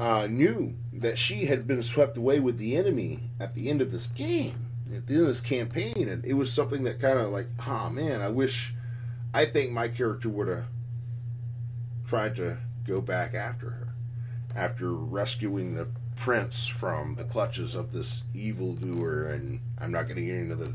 uh, 0.00 0.26
knew 0.28 0.74
that 0.92 1.18
she 1.18 1.46
had 1.46 1.66
been 1.66 1.82
swept 1.82 2.16
away 2.16 2.40
with 2.40 2.58
the 2.58 2.76
enemy 2.76 3.20
at 3.40 3.54
the 3.54 3.68
end 3.68 3.80
of 3.80 3.90
this 3.90 4.06
game. 4.08 4.66
at 4.94 5.06
the 5.06 5.14
end 5.14 5.22
of 5.22 5.28
this 5.28 5.40
campaign, 5.40 6.08
and 6.08 6.24
it 6.24 6.34
was 6.34 6.52
something 6.52 6.84
that 6.84 7.00
kind 7.00 7.18
of 7.18 7.30
like, 7.30 7.48
oh 7.66 7.90
man, 7.90 8.20
I 8.20 8.28
wish. 8.28 8.74
I 9.34 9.44
think 9.44 9.70
my 9.72 9.88
character 9.88 10.30
would 10.30 10.48
have 10.48 10.64
tried 12.06 12.36
to 12.36 12.56
go 12.86 13.00
back 13.02 13.34
after 13.34 13.68
her 13.70 13.88
after 14.56 14.92
rescuing 14.92 15.74
the 15.74 15.86
prince 16.16 16.66
from 16.66 17.14
the 17.14 17.24
clutches 17.24 17.74
of 17.74 17.92
this 17.92 18.24
evildoer, 18.34 19.26
and 19.26 19.60
I'm 19.78 19.92
not 19.92 20.04
going 20.04 20.16
to 20.16 20.22
get 20.22 20.34
into 20.34 20.56
the 20.56 20.74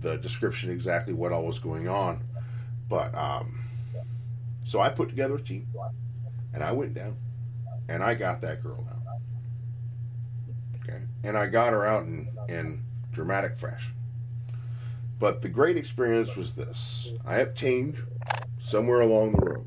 the 0.00 0.16
description 0.16 0.70
exactly 0.70 1.12
what 1.12 1.32
all 1.32 1.44
was 1.44 1.58
going 1.58 1.86
on, 1.88 2.22
but 2.88 3.14
um, 3.14 3.60
so 4.64 4.80
I 4.80 4.88
put 4.88 5.10
together 5.10 5.34
a 5.36 5.40
team, 5.40 5.66
and 6.54 6.62
I 6.62 6.72
went 6.72 6.94
down, 6.94 7.16
and 7.88 8.02
I 8.02 8.14
got 8.14 8.40
that 8.42 8.62
girl 8.62 8.86
out. 8.90 9.20
Okay, 10.82 11.00
and 11.24 11.36
I 11.36 11.46
got 11.46 11.72
her 11.72 11.86
out 11.86 12.04
in 12.04 12.28
in 12.48 12.82
dramatic 13.12 13.56
fashion. 13.56 13.94
But 15.18 15.42
the 15.42 15.48
great 15.48 15.76
experience 15.76 16.34
was 16.36 16.54
this: 16.54 17.10
I 17.24 17.36
obtained 17.36 17.96
somewhere 18.60 19.00
along 19.00 19.32
the 19.32 19.46
road, 19.46 19.66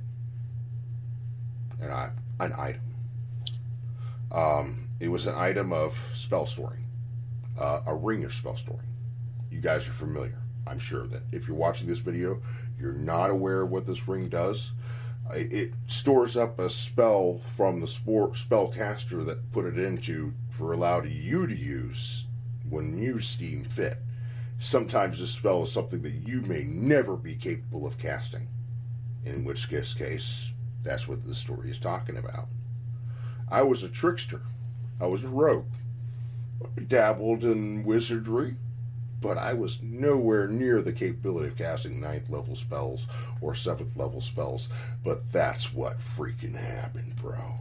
and 1.82 1.92
I 1.92 2.12
an 2.40 2.54
item. 2.58 2.82
Um, 4.32 4.90
it 5.00 5.08
was 5.08 5.28
an 5.28 5.36
item 5.36 5.72
of 5.72 5.98
spell 6.14 6.46
storing, 6.46 6.86
uh, 7.60 7.82
a 7.86 7.96
ring 7.96 8.26
of 8.26 8.34
spell 8.34 8.58
storing. 8.58 8.88
You 9.50 9.62
guys 9.62 9.88
are 9.88 9.94
familiar. 9.94 10.38
I'm 10.68 10.80
sure 10.80 11.08
that 11.08 11.22
if 11.32 11.48
you're 11.48 11.56
watching 11.56 11.88
this 11.88 12.00
video, 12.00 12.42
you're 12.80 12.94
not 12.94 13.30
aware 13.30 13.62
of 13.62 13.70
what 13.70 13.86
this 13.86 14.08
ring 14.08 14.28
does. 14.28 14.72
It 15.32 15.74
stores 15.88 16.38
up 16.38 16.60
a 16.60 16.70
spell 16.70 17.42
from 17.56 17.82
the 17.82 17.88
spellcaster 17.88 19.26
that 19.26 19.52
put 19.52 19.66
it 19.66 19.80
into 19.80 20.34
for 20.52 20.72
allowed 20.72 21.10
you 21.10 21.48
to 21.48 21.56
use 21.56 22.26
when 22.70 22.98
you 22.98 23.20
steam 23.22 23.66
fit. 23.66 23.98
Sometimes 24.60 25.20
this 25.20 25.32
spell 25.32 25.64
is 25.64 25.72
something 25.72 26.02
that 26.04 26.28
you 26.28 26.42
may 26.42 26.64
never 26.64 27.18
be 27.18 27.36
capable 27.36 27.86
of 27.86 27.98
casting, 27.98 28.48
in 29.24 29.44
which 29.44 29.70
case, 29.70 30.54
that's 30.84 31.08
what 31.08 31.26
the 31.26 31.36
story 31.36 31.72
is 31.72 31.80
talking 31.80 32.18
about. 32.18 32.48
I 33.50 33.64
was 33.64 33.84
a 33.84 33.90
trickster. 33.90 34.42
I 35.02 35.08
was 35.08 35.24
a 35.24 35.28
rogue. 35.28 35.66
I 36.78 36.82
dabbled 36.82 37.44
in 37.44 37.84
wizardry, 37.84 38.56
but 39.22 39.38
I 39.38 39.54
was 39.54 39.82
nowhere 39.82 40.48
near 40.48 40.82
the 40.82 40.92
capability 40.92 41.48
of 41.48 41.58
casting 41.58 42.00
ninth 42.00 42.30
level 42.30 42.56
spells 42.56 43.08
or 43.42 43.56
seventh 43.56 43.96
level 43.96 44.22
spells. 44.22 44.70
But 45.04 45.32
that's 45.32 45.74
what 45.74 46.00
freaking 46.00 46.56
happened, 46.56 47.16
bro. 47.16 47.60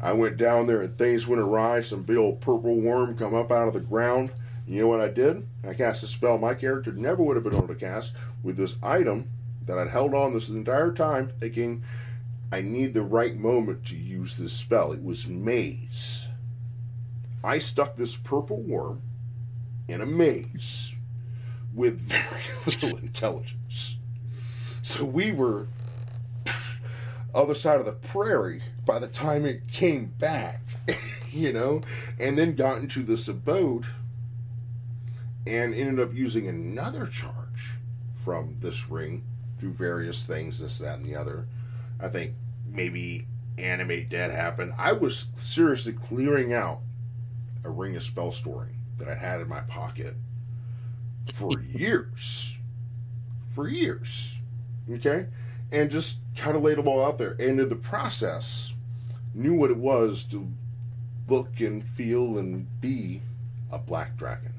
I 0.00 0.12
went 0.12 0.36
down 0.36 0.66
there 0.66 0.82
and 0.82 0.96
things 0.96 1.26
went 1.26 1.42
awry. 1.42 1.80
Some 1.80 2.02
big 2.02 2.16
old 2.16 2.40
purple 2.40 2.80
worm 2.80 3.16
come 3.16 3.34
up 3.34 3.50
out 3.50 3.68
of 3.68 3.74
the 3.74 3.80
ground. 3.80 4.32
You 4.66 4.82
know 4.82 4.88
what 4.88 5.00
I 5.00 5.08
did? 5.08 5.46
I 5.66 5.74
cast 5.74 6.02
a 6.02 6.06
spell 6.06 6.38
my 6.38 6.54
character 6.54 6.92
never 6.92 7.22
would 7.22 7.36
have 7.36 7.44
been 7.44 7.54
able 7.54 7.68
to 7.68 7.74
cast 7.74 8.12
with 8.42 8.56
this 8.56 8.76
item 8.82 9.28
that 9.66 9.78
I'd 9.78 9.88
held 9.88 10.14
on 10.14 10.32
this 10.32 10.48
entire 10.48 10.92
time, 10.92 11.30
thinking 11.40 11.82
I 12.50 12.60
need 12.60 12.94
the 12.94 13.02
right 13.02 13.34
moment 13.34 13.86
to 13.86 13.96
use 13.96 14.36
this 14.36 14.52
spell. 14.52 14.92
It 14.92 15.02
was 15.02 15.26
maze. 15.26 16.28
I 17.42 17.58
stuck 17.58 17.96
this 17.96 18.16
purple 18.16 18.60
worm 18.60 19.02
in 19.88 20.00
a 20.00 20.06
maze 20.06 20.94
with 21.74 21.98
very 22.00 22.42
little 22.66 22.96
intelligence. 22.98 23.96
So 24.82 25.04
we 25.04 25.32
were 25.32 25.66
other 27.34 27.54
side 27.54 27.80
of 27.80 27.86
the 27.86 27.92
prairie 27.92 28.62
by 28.84 28.98
the 28.98 29.08
time 29.08 29.44
it 29.44 29.68
came 29.68 30.06
back, 30.18 30.60
you 31.30 31.52
know, 31.52 31.80
and 32.18 32.36
then 32.38 32.54
got 32.54 32.78
into 32.78 33.02
this 33.02 33.28
abode 33.28 33.86
and 35.46 35.74
ended 35.74 36.00
up 36.00 36.14
using 36.14 36.48
another 36.48 37.06
charge 37.06 37.76
from 38.24 38.56
this 38.60 38.88
ring 38.88 39.24
through 39.58 39.72
various 39.72 40.24
things, 40.24 40.60
this, 40.60 40.78
that, 40.78 40.98
and 40.98 41.06
the 41.06 41.16
other. 41.16 41.46
I 42.00 42.08
think 42.08 42.34
maybe 42.68 43.26
animate 43.58 44.08
dead 44.08 44.30
happened. 44.30 44.74
I 44.78 44.92
was 44.92 45.26
seriously 45.36 45.92
clearing 45.92 46.52
out 46.52 46.80
a 47.64 47.70
ring 47.70 47.96
of 47.96 48.02
spell 48.02 48.32
storing 48.32 48.76
that 49.02 49.10
I 49.10 49.18
had 49.18 49.40
in 49.40 49.48
my 49.48 49.60
pocket 49.62 50.14
for 51.34 51.60
years. 51.74 52.56
For 53.54 53.68
years. 53.68 54.34
Okay? 54.90 55.26
And 55.72 55.90
just 55.90 56.18
kind 56.36 56.56
of 56.56 56.62
laid 56.62 56.78
them 56.78 56.86
all 56.86 57.04
out 57.04 57.18
there. 57.18 57.32
And 57.32 57.58
in 57.58 57.68
the 57.68 57.76
process, 57.76 58.72
knew 59.34 59.54
what 59.54 59.70
it 59.70 59.76
was 59.76 60.22
to 60.24 60.48
look 61.28 61.60
and 61.60 61.84
feel 61.84 62.38
and 62.38 62.66
be 62.80 63.22
a 63.70 63.78
black 63.78 64.16
dragon. 64.16 64.52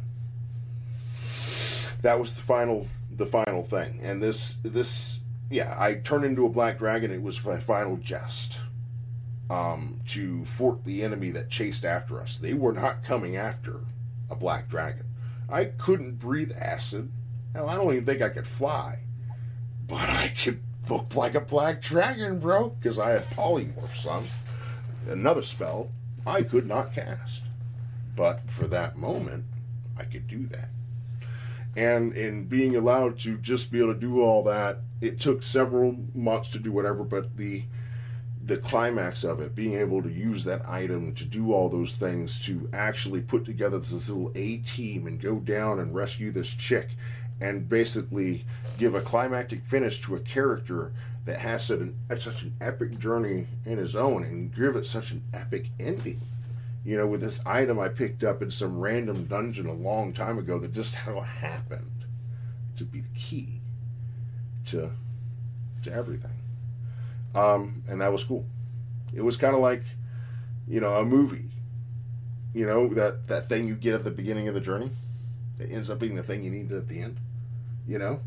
That 2.01 2.19
was 2.19 2.35
the 2.35 2.41
final 2.41 2.87
the 3.15 3.25
final 3.25 3.63
thing. 3.63 3.99
And 4.03 4.21
this 4.21 4.57
this 4.63 5.19
yeah, 5.49 5.75
I 5.77 5.95
turned 5.95 6.25
into 6.25 6.45
a 6.45 6.49
black 6.49 6.79
dragon. 6.79 7.11
It 7.11 7.21
was 7.21 7.43
my 7.45 7.59
final 7.59 7.95
jest 7.97 8.59
um, 9.49 10.01
to 10.07 10.43
fort 10.45 10.83
the 10.83 11.03
enemy 11.03 11.29
that 11.31 11.49
chased 11.49 11.85
after 11.85 12.19
us. 12.19 12.37
They 12.37 12.53
were 12.53 12.73
not 12.73 13.03
coming 13.03 13.37
after 13.37 13.79
a 14.29 14.35
black 14.35 14.69
dragon. 14.69 15.05
I 15.49 15.65
couldn't 15.65 16.19
breathe 16.19 16.51
acid. 16.57 17.11
Hell, 17.53 17.69
I 17.69 17.75
don't 17.75 17.91
even 17.91 18.05
think 18.05 18.21
I 18.21 18.29
could 18.29 18.47
fly. 18.47 18.99
But 19.87 20.09
I 20.09 20.29
could 20.29 20.61
look 20.89 21.15
like 21.15 21.35
a 21.35 21.41
black 21.41 21.81
dragon, 21.81 22.39
bro, 22.39 22.69
because 22.69 22.97
I 22.97 23.11
had 23.11 23.29
polymorph 23.31 23.95
son. 23.95 24.25
Another 25.07 25.41
spell 25.41 25.91
I 26.25 26.43
could 26.43 26.67
not 26.67 26.93
cast. 26.93 27.43
But 28.15 28.49
for 28.49 28.67
that 28.67 28.95
moment, 28.95 29.45
I 29.97 30.03
could 30.03 30.27
do 30.27 30.47
that 30.47 30.69
and 31.75 32.13
in 32.13 32.45
being 32.45 32.75
allowed 32.75 33.19
to 33.19 33.37
just 33.37 33.71
be 33.71 33.79
able 33.79 33.93
to 33.93 33.99
do 33.99 34.21
all 34.21 34.43
that 34.43 34.79
it 35.01 35.19
took 35.19 35.41
several 35.43 35.97
months 36.13 36.49
to 36.49 36.59
do 36.59 36.71
whatever 36.71 37.03
but 37.03 37.35
the 37.37 37.63
the 38.45 38.57
climax 38.57 39.23
of 39.23 39.39
it 39.39 39.55
being 39.55 39.75
able 39.75 40.01
to 40.03 40.09
use 40.09 40.43
that 40.43 40.67
item 40.67 41.13
to 41.15 41.23
do 41.23 41.53
all 41.53 41.69
those 41.69 41.95
things 41.95 42.37
to 42.39 42.69
actually 42.73 43.21
put 43.21 43.45
together 43.45 43.79
this 43.79 44.09
little 44.09 44.31
a 44.35 44.57
team 44.57 45.07
and 45.07 45.21
go 45.21 45.35
down 45.37 45.79
and 45.79 45.95
rescue 45.95 46.31
this 46.31 46.49
chick 46.49 46.89
and 47.39 47.69
basically 47.69 48.45
give 48.77 48.95
a 48.95 49.01
climactic 49.01 49.63
finish 49.63 50.01
to 50.01 50.15
a 50.15 50.19
character 50.19 50.91
that 51.25 51.39
has 51.39 51.65
such 51.65 51.79
an, 51.79 51.97
such 52.19 52.43
an 52.43 52.53
epic 52.59 52.99
journey 52.99 53.47
in 53.65 53.77
his 53.77 53.95
own 53.95 54.23
and 54.23 54.53
give 54.53 54.75
it 54.75 54.85
such 54.85 55.11
an 55.11 55.23
epic 55.33 55.69
ending 55.79 56.19
you 56.85 56.97
know, 56.97 57.07
with 57.07 57.21
this 57.21 57.45
item 57.45 57.79
I 57.79 57.87
picked 57.87 58.23
up 58.23 58.41
in 58.41 58.51
some 58.51 58.79
random 58.79 59.25
dungeon 59.25 59.67
a 59.67 59.73
long 59.73 60.13
time 60.13 60.37
ago 60.37 60.59
that 60.59 60.73
just 60.73 60.95
happened 60.95 62.05
to 62.77 62.83
be 62.83 63.01
the 63.01 63.19
key 63.19 63.61
to 64.65 64.91
to 65.83 65.93
everything. 65.93 66.31
Um, 67.35 67.83
and 67.87 68.01
that 68.01 68.11
was 68.11 68.23
cool. 68.23 68.45
It 69.13 69.21
was 69.21 69.37
kind 69.37 69.55
of 69.55 69.61
like, 69.61 69.83
you 70.67 70.79
know, 70.79 70.93
a 70.93 71.05
movie. 71.05 71.49
You 72.53 72.67
know 72.67 72.87
that 72.93 73.27
that 73.27 73.49
thing 73.49 73.67
you 73.67 73.75
get 73.75 73.95
at 73.95 74.03
the 74.03 74.11
beginning 74.11 74.47
of 74.47 74.53
the 74.53 74.61
journey, 74.61 74.91
it 75.59 75.71
ends 75.71 75.89
up 75.89 75.99
being 75.99 76.15
the 76.15 76.23
thing 76.23 76.43
you 76.43 76.51
needed 76.51 76.71
at 76.77 76.87
the 76.87 77.01
end. 77.01 77.17
You 77.87 77.97
know, 77.97 78.19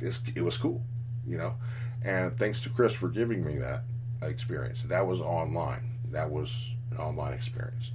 it's, 0.00 0.22
it 0.34 0.42
was 0.42 0.56
cool. 0.56 0.82
You 1.26 1.38
know, 1.38 1.54
and 2.02 2.38
thanks 2.38 2.60
to 2.60 2.70
Chris 2.70 2.92
for 2.94 3.08
giving 3.08 3.44
me 3.44 3.56
that 3.58 3.82
experience. 4.22 4.84
That 4.84 5.06
was 5.06 5.20
online. 5.20 5.98
That 6.12 6.30
was 6.30 6.70
an 6.92 6.98
online 6.98 7.32
experience. 7.32 7.90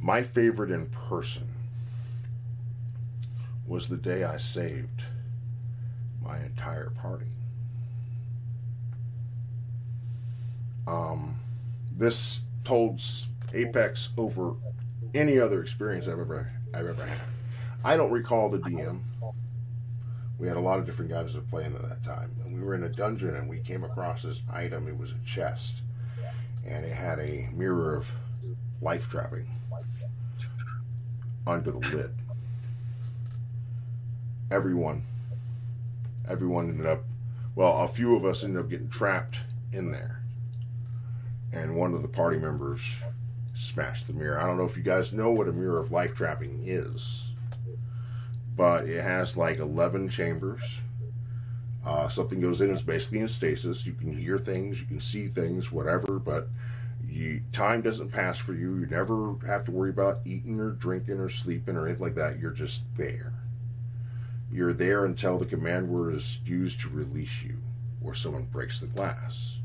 My 0.00 0.24
favorite 0.24 0.72
in 0.72 0.86
person 0.86 1.46
was 3.66 3.88
the 3.88 3.96
day 3.96 4.24
I 4.24 4.38
saved 4.38 5.04
my 6.20 6.38
entire 6.38 6.90
party. 6.90 7.26
Um, 10.86 11.36
this 11.90 12.40
holds 12.66 13.28
apex 13.54 14.10
over 14.16 14.54
any 15.14 15.38
other 15.38 15.62
experience 15.62 16.06
I've 16.06 16.18
ever 16.18 16.50
I've 16.74 16.86
ever 16.86 17.04
had. 17.04 17.20
I 17.84 17.96
don't 17.96 18.10
recall 18.10 18.48
the 18.48 18.58
DM. 18.58 19.00
We 20.38 20.48
had 20.48 20.56
a 20.56 20.60
lot 20.60 20.78
of 20.78 20.86
different 20.86 21.10
guys 21.10 21.34
that 21.34 21.46
playing 21.48 21.74
at 21.74 21.82
that 21.82 22.02
time, 22.02 22.30
and 22.44 22.54
we 22.54 22.64
were 22.64 22.74
in 22.74 22.82
a 22.84 22.88
dungeon 22.88 23.36
and 23.36 23.48
we 23.48 23.60
came 23.60 23.84
across 23.84 24.22
this 24.22 24.40
item. 24.52 24.88
It 24.88 24.96
was 24.96 25.12
a 25.12 25.26
chest, 25.26 25.82
and 26.66 26.84
it 26.84 26.92
had 26.92 27.18
a 27.18 27.48
mirror 27.52 27.96
of 27.96 28.10
life 28.80 29.08
trapping 29.08 29.46
under 31.46 31.70
the 31.70 31.78
lid. 31.78 32.10
Everyone, 34.50 35.02
everyone 36.28 36.70
ended 36.70 36.86
up, 36.86 37.04
well, 37.54 37.82
a 37.82 37.88
few 37.88 38.16
of 38.16 38.24
us 38.24 38.44
ended 38.44 38.62
up 38.62 38.70
getting 38.70 38.88
trapped 38.88 39.36
in 39.72 39.92
there. 39.92 40.21
And 41.52 41.76
one 41.76 41.94
of 41.94 42.02
the 42.02 42.08
party 42.08 42.38
members 42.38 42.80
smashed 43.54 44.06
the 44.06 44.12
mirror. 44.12 44.40
I 44.40 44.46
don't 44.46 44.56
know 44.56 44.64
if 44.64 44.76
you 44.76 44.82
guys 44.82 45.12
know 45.12 45.30
what 45.30 45.48
a 45.48 45.52
mirror 45.52 45.78
of 45.78 45.92
life 45.92 46.14
trapping 46.14 46.62
is, 46.66 47.30
but 48.56 48.88
it 48.88 49.02
has 49.02 49.36
like 49.36 49.58
11 49.58 50.08
chambers. 50.08 50.80
Uh, 51.84 52.08
something 52.08 52.40
goes 52.40 52.60
in, 52.60 52.70
it's 52.70 52.82
basically 52.82 53.18
in 53.18 53.28
stasis. 53.28 53.84
You 53.86 53.92
can 53.92 54.16
hear 54.16 54.38
things, 54.38 54.80
you 54.80 54.86
can 54.86 55.00
see 55.00 55.26
things, 55.26 55.72
whatever, 55.72 56.18
but 56.18 56.48
you 57.04 57.42
time 57.52 57.82
doesn't 57.82 58.10
pass 58.10 58.38
for 58.38 58.54
you. 58.54 58.78
You 58.78 58.86
never 58.86 59.34
have 59.46 59.64
to 59.64 59.72
worry 59.72 59.90
about 59.90 60.20
eating 60.24 60.60
or 60.60 60.70
drinking 60.70 61.18
or 61.18 61.28
sleeping 61.28 61.76
or 61.76 61.86
anything 61.86 62.04
like 62.04 62.14
that. 62.14 62.38
You're 62.38 62.52
just 62.52 62.84
there. 62.96 63.34
You're 64.50 64.72
there 64.72 65.04
until 65.04 65.38
the 65.38 65.46
command 65.46 65.88
word 65.88 66.14
is 66.14 66.38
used 66.44 66.80
to 66.82 66.88
release 66.88 67.42
you, 67.42 67.58
or 68.02 68.14
someone 68.14 68.44
breaks 68.44 68.80
the 68.80 68.86
glass. 68.86 69.58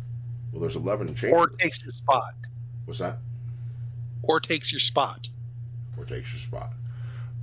Well, 0.51 0.61
there's 0.61 0.75
11 0.75 1.15
chambers. 1.15 1.39
Or 1.39 1.47
takes 1.49 1.83
your 1.83 1.91
spot. 1.91 2.33
What's 2.85 2.99
that? 2.99 3.17
Or 4.23 4.39
takes 4.39 4.71
your 4.71 4.79
spot. 4.79 5.27
Or 5.97 6.05
takes 6.05 6.31
your 6.31 6.41
spot. 6.41 6.73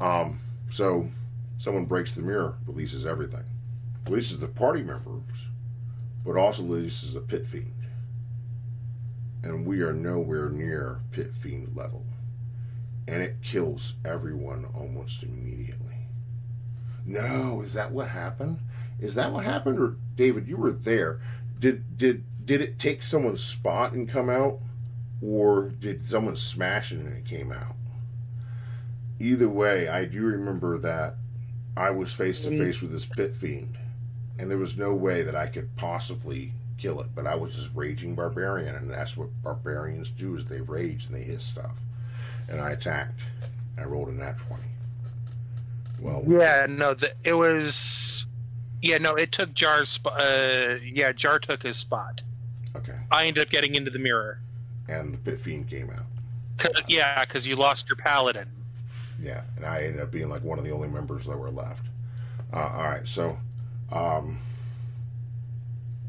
Um, 0.00 0.40
so 0.70 1.08
someone 1.58 1.84
breaks 1.84 2.14
the 2.14 2.22
mirror, 2.22 2.56
releases 2.66 3.04
everything. 3.06 3.44
Releases 4.08 4.38
the 4.38 4.48
party 4.48 4.82
members, 4.82 5.22
but 6.24 6.36
also 6.36 6.62
releases 6.62 7.14
a 7.14 7.20
pit 7.20 7.46
fiend. 7.46 7.72
And 9.42 9.66
we 9.66 9.80
are 9.80 9.92
nowhere 9.92 10.48
near 10.48 11.00
pit 11.12 11.34
fiend 11.34 11.76
level. 11.76 12.04
And 13.06 13.22
it 13.22 13.36
kills 13.42 13.94
everyone 14.04 14.66
almost 14.74 15.22
immediately. 15.22 16.08
No, 17.04 17.60
is 17.60 17.74
that 17.74 17.92
what 17.92 18.08
happened? 18.08 18.60
Is 18.98 19.14
that 19.14 19.32
what 19.32 19.44
happened? 19.44 19.78
Or 19.78 19.96
David, 20.16 20.48
you 20.48 20.56
were 20.56 20.72
there. 20.72 21.20
Did 21.58 21.98
did 21.98 22.24
did 22.44 22.60
it 22.60 22.78
take 22.78 23.02
someone's 23.02 23.42
spot 23.42 23.92
and 23.92 24.08
come 24.08 24.28
out? 24.28 24.58
Or 25.22 25.70
did 25.70 26.02
someone 26.02 26.36
smash 26.36 26.92
it 26.92 26.98
and 26.98 27.16
it 27.16 27.24
came 27.24 27.50
out? 27.50 27.76
Either 29.18 29.48
way, 29.48 29.88
I 29.88 30.04
do 30.04 30.22
remember 30.22 30.76
that 30.78 31.14
I 31.76 31.90
was 31.90 32.12
face 32.12 32.40
to 32.40 32.50
face 32.58 32.80
with 32.82 32.90
this 32.90 33.06
pit 33.06 33.34
fiend, 33.34 33.78
and 34.38 34.50
there 34.50 34.58
was 34.58 34.76
no 34.76 34.92
way 34.92 35.22
that 35.22 35.34
I 35.34 35.46
could 35.46 35.74
possibly 35.76 36.52
kill 36.78 37.00
it. 37.00 37.06
But 37.14 37.26
I 37.26 37.34
was 37.36 37.54
just 37.54 37.70
raging 37.74 38.14
barbarian, 38.14 38.74
and 38.74 38.90
that's 38.90 39.16
what 39.16 39.28
barbarians 39.42 40.10
do: 40.10 40.36
is 40.36 40.44
they 40.44 40.60
rage 40.60 41.06
and 41.06 41.14
they 41.14 41.22
hit 41.22 41.40
stuff. 41.40 41.72
And 42.48 42.60
I 42.60 42.72
attacked. 42.72 43.20
I 43.78 43.84
rolled 43.84 44.08
a 44.08 44.12
nat 44.12 44.36
twenty. 44.38 44.62
Well, 46.00 46.22
Yeah, 46.26 46.66
no, 46.68 46.94
the, 46.94 47.12
it 47.24 47.32
was. 47.34 48.26
Yeah, 48.82 48.98
no, 48.98 49.14
it 49.14 49.32
took 49.32 49.54
Jar's. 49.54 49.88
sp- 49.96 50.12
Uh, 50.20 50.74
yeah, 50.84 51.12
Jar 51.12 51.38
took 51.38 51.62
his 51.62 51.76
spot. 51.76 52.20
Okay. 52.76 52.98
I 53.10 53.26
ended 53.26 53.42
up 53.44 53.50
getting 53.50 53.74
into 53.74 53.90
the 53.90 53.98
mirror. 53.98 54.38
And 54.88 55.14
the 55.14 55.18
pit 55.18 55.38
fiend 55.40 55.68
came 55.68 55.90
out. 55.90 56.04
'Cause- 56.58 56.72
yeah, 56.88 57.24
because 57.24 57.46
you 57.46 57.56
lost 57.56 57.88
your 57.88 57.96
paladin. 57.96 58.48
Yeah, 59.20 59.42
and 59.56 59.64
I 59.64 59.82
ended 59.84 60.00
up 60.02 60.10
being 60.10 60.28
like 60.28 60.42
one 60.42 60.58
of 60.58 60.64
the 60.64 60.70
only 60.72 60.88
members 60.88 61.26
that 61.26 61.36
were 61.36 61.50
left. 61.50 61.84
Uh, 62.52 62.56
all 62.74 62.84
right, 62.84 63.06
so 63.08 63.38
um, 63.92 64.38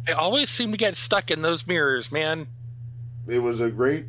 I 0.08 0.12
always 0.12 0.50
seem 0.50 0.72
to 0.72 0.78
get 0.78 0.96
stuck 0.98 1.32
in 1.32 1.42
those 1.42 1.66
mirrors, 1.66 2.12
man. 2.12 2.48
it 3.28 3.40
was 3.40 3.60
a 3.62 3.70
great 3.70 4.06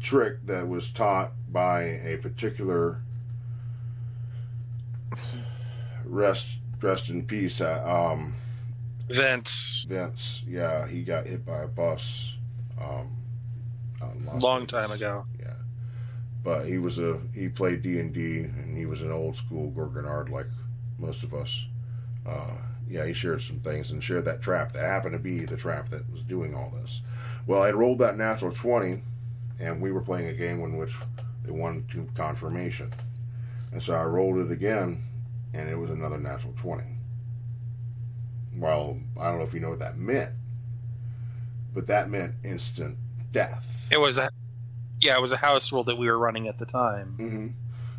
trick 0.00 0.44
that 0.46 0.68
was 0.68 0.90
taught 0.90 1.32
by 1.52 1.82
a 1.82 2.16
particular 2.18 3.00
rest 6.04 6.48
rest 6.80 7.08
in 7.10 7.24
peace 7.26 7.60
uh, 7.60 7.82
um 7.86 8.34
Vince, 9.16 9.86
Vince 9.88 10.42
yeah 10.46 10.86
he 10.86 11.02
got 11.02 11.26
hit 11.26 11.44
by 11.44 11.62
a 11.62 11.68
bus 11.68 12.36
um 12.80 13.16
out 14.02 14.14
in 14.14 14.24
Las 14.24 14.42
long 14.42 14.66
Vegas. 14.66 14.66
time 14.66 14.90
ago. 14.92 15.26
yeah. 15.38 15.54
But 16.42 16.64
he 16.66 16.78
was 16.78 16.98
a 16.98 17.20
he 17.34 17.48
played 17.48 17.82
D&D 17.82 18.40
and 18.40 18.76
he 18.76 18.86
was 18.86 19.02
an 19.02 19.12
old 19.12 19.36
school 19.36 19.70
grognard 19.72 20.30
like 20.30 20.46
most 20.98 21.22
of 21.22 21.34
us. 21.34 21.66
Uh 22.26 22.56
yeah 22.88 23.04
he 23.06 23.12
shared 23.12 23.42
some 23.42 23.60
things 23.60 23.90
and 23.90 24.02
shared 24.02 24.24
that 24.24 24.42
trap 24.42 24.72
that 24.72 24.84
happened 24.84 25.12
to 25.12 25.18
be 25.18 25.44
the 25.44 25.56
trap 25.56 25.88
that 25.90 26.10
was 26.10 26.22
doing 26.22 26.54
all 26.54 26.70
this. 26.70 27.02
Well 27.46 27.62
I 27.62 27.70
rolled 27.70 27.98
that 27.98 28.16
natural 28.16 28.52
20 28.52 29.02
and 29.60 29.80
we 29.80 29.92
were 29.92 30.00
playing 30.00 30.28
a 30.28 30.32
game 30.34 30.60
in 30.64 30.76
which 30.76 30.94
they 31.44 31.50
won 31.52 31.84
confirmation. 32.14 32.92
And 33.72 33.82
so 33.82 33.94
I 33.94 34.04
rolled 34.04 34.38
it 34.38 34.50
again 34.50 35.04
and 35.52 35.68
it 35.68 35.76
was 35.76 35.90
another 35.90 36.18
natural 36.18 36.54
20 36.56 36.84
well 38.60 38.98
I 39.18 39.28
don't 39.30 39.38
know 39.38 39.44
if 39.44 39.54
you 39.54 39.60
know 39.60 39.70
what 39.70 39.78
that 39.80 39.96
meant 39.96 40.30
but 41.74 41.86
that 41.86 42.10
meant 42.10 42.34
instant 42.44 42.96
death 43.32 43.88
It 43.90 44.00
was 44.00 44.18
a. 44.18 44.30
Yeah, 45.00 45.16
it 45.16 45.22
was 45.22 45.32
a 45.32 45.36
house 45.36 45.72
rule 45.72 45.84
that 45.84 45.96
we 45.96 46.06
were 46.08 46.18
running 46.18 46.46
at 46.46 46.58
the 46.58 46.66
time. 46.66 47.14
hmm 47.16 47.46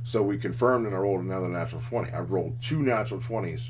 So 0.03 0.21
we 0.21 0.37
confirmed 0.37 0.85
and 0.85 0.95
I 0.95 0.99
rolled 0.99 1.21
another 1.21 1.47
natural 1.47 1.81
20. 1.81 2.11
I 2.11 2.19
rolled 2.19 2.61
two 2.61 2.81
natural 2.81 3.19
20s 3.19 3.69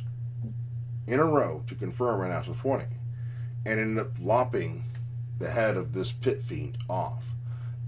in 1.07 1.19
a 1.19 1.23
row 1.23 1.63
to 1.67 1.75
confirm 1.75 2.21
a 2.21 2.27
natural 2.27 2.55
20 2.55 2.85
and 3.65 3.79
ended 3.79 4.05
up 4.05 4.11
lopping 4.19 4.83
the 5.39 5.49
head 5.51 5.77
of 5.77 5.93
this 5.93 6.11
pit 6.11 6.41
fiend 6.43 6.77
off. 6.89 7.23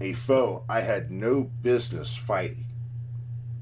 A 0.00 0.12
foe 0.14 0.64
I 0.68 0.80
had 0.80 1.10
no 1.10 1.50
business 1.62 2.16
fighting. 2.16 2.66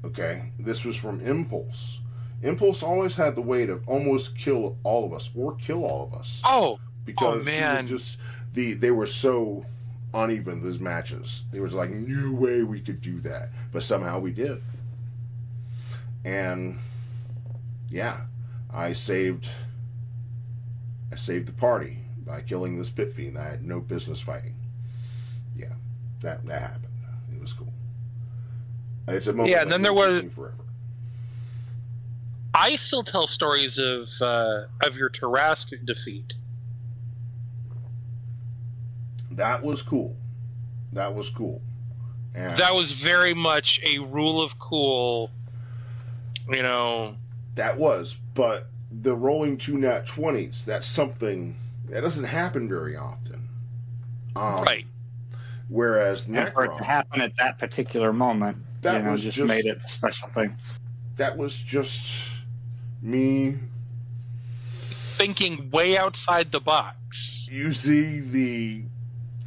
Okay? 0.05 0.51
This 0.59 0.85
was 0.85 0.95
from 0.95 1.19
Impulse. 1.19 1.99
Impulse 2.43 2.83
always 2.83 3.15
had 3.15 3.35
the 3.35 3.41
way 3.41 3.65
to 3.65 3.79
almost 3.87 4.37
kill 4.37 4.77
all 4.83 5.05
of 5.05 5.13
us 5.13 5.31
or 5.35 5.55
kill 5.55 5.83
all 5.85 6.05
of 6.05 6.13
us 6.13 6.41
Oh, 6.45 6.73
oh 6.73 6.79
because 7.05 7.45
he 7.45 7.51
would 7.53 7.59
man. 7.59 7.87
just 7.87 8.17
the 8.53 8.73
they 8.73 8.91
were 8.91 9.07
so 9.07 9.65
uneven 10.13 10.61
those 10.61 10.79
matches. 10.79 11.43
There 11.51 11.61
was 11.63 11.73
like 11.73 11.89
no 11.89 12.33
way 12.33 12.63
we 12.63 12.79
could 12.81 13.01
do 13.01 13.19
that, 13.21 13.49
but 13.71 13.83
somehow 13.83 14.19
we 14.19 14.31
did. 14.31 14.61
And 16.25 16.79
yeah, 17.89 18.21
I 18.73 18.93
saved 18.93 19.47
I 21.11 21.15
saved 21.15 21.47
the 21.47 21.53
party 21.53 21.99
by 22.25 22.41
killing 22.41 22.77
this 22.77 22.89
pit 22.89 23.13
fiend 23.13 23.37
I 23.37 23.49
had 23.49 23.63
no 23.63 23.79
business 23.79 24.21
fighting. 24.21 24.55
Yeah, 25.55 25.73
that 26.21 26.45
that 26.45 26.61
happened. 26.61 26.87
It 27.33 27.41
was 27.41 27.53
cool. 27.53 27.73
It's 29.07 29.27
a 29.27 29.33
moment. 29.33 29.49
Yeah, 29.49 29.61
and 29.63 29.71
then 29.71 29.81
there 29.81 29.93
was- 29.93 30.31
forever. 30.33 30.55
I 32.53 32.75
still 32.75 33.03
tell 33.03 33.27
stories 33.27 33.77
of 33.77 34.09
uh, 34.21 34.65
of 34.83 34.95
your 34.95 35.09
Tarrasque 35.09 35.83
defeat. 35.85 36.35
That 39.31 39.63
was 39.63 39.81
cool. 39.81 40.15
That 40.91 41.15
was 41.15 41.29
cool. 41.29 41.61
And 42.35 42.55
That 42.57 42.73
was 42.75 42.91
very 42.91 43.33
much 43.33 43.79
a 43.83 43.99
rule 43.99 44.41
of 44.41 44.57
cool. 44.59 45.31
You 46.47 46.61
know, 46.61 47.15
That 47.55 47.77
was, 47.77 48.17
but 48.33 48.67
the 48.91 49.15
rolling 49.15 49.57
two 49.57 49.77
nat 49.77 50.05
twenties, 50.05 50.65
that's 50.65 50.85
something 50.85 51.55
that 51.89 52.01
doesn't 52.01 52.25
happen 52.25 52.67
very 52.69 52.95
often. 52.95 53.47
Um, 54.35 54.63
right? 54.63 54.85
Whereas 55.69 56.27
And 56.27 56.49
for 56.49 56.65
it 56.65 56.77
to 56.77 56.83
happen 56.83 57.21
at 57.21 57.35
that 57.37 57.57
particular 57.57 58.11
moment, 58.13 58.57
That 58.81 58.97
you 58.97 59.03
know, 59.03 59.11
was 59.13 59.23
just, 59.23 59.37
just- 59.37 59.47
made 59.47 59.65
it 59.65 59.81
a 59.83 59.89
special 59.89 60.27
thing. 60.27 60.55
that 61.15 61.37
was 61.37 61.57
just 61.57 62.11
me 63.03 63.57
Thinking 65.17 65.69
way 65.71 65.97
outside 65.97 66.51
the 66.51 66.59
box. 66.59 67.47
using 67.51 68.31
the 68.31 68.83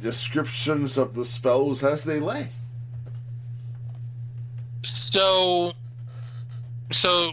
descriptions 0.01 0.97
of 0.97 1.15
the 1.15 1.25
spells 1.25 1.83
as 1.83 2.03
they 2.03 2.19
lay. 2.19 2.49
So, 4.83 5.73
so 6.91 7.31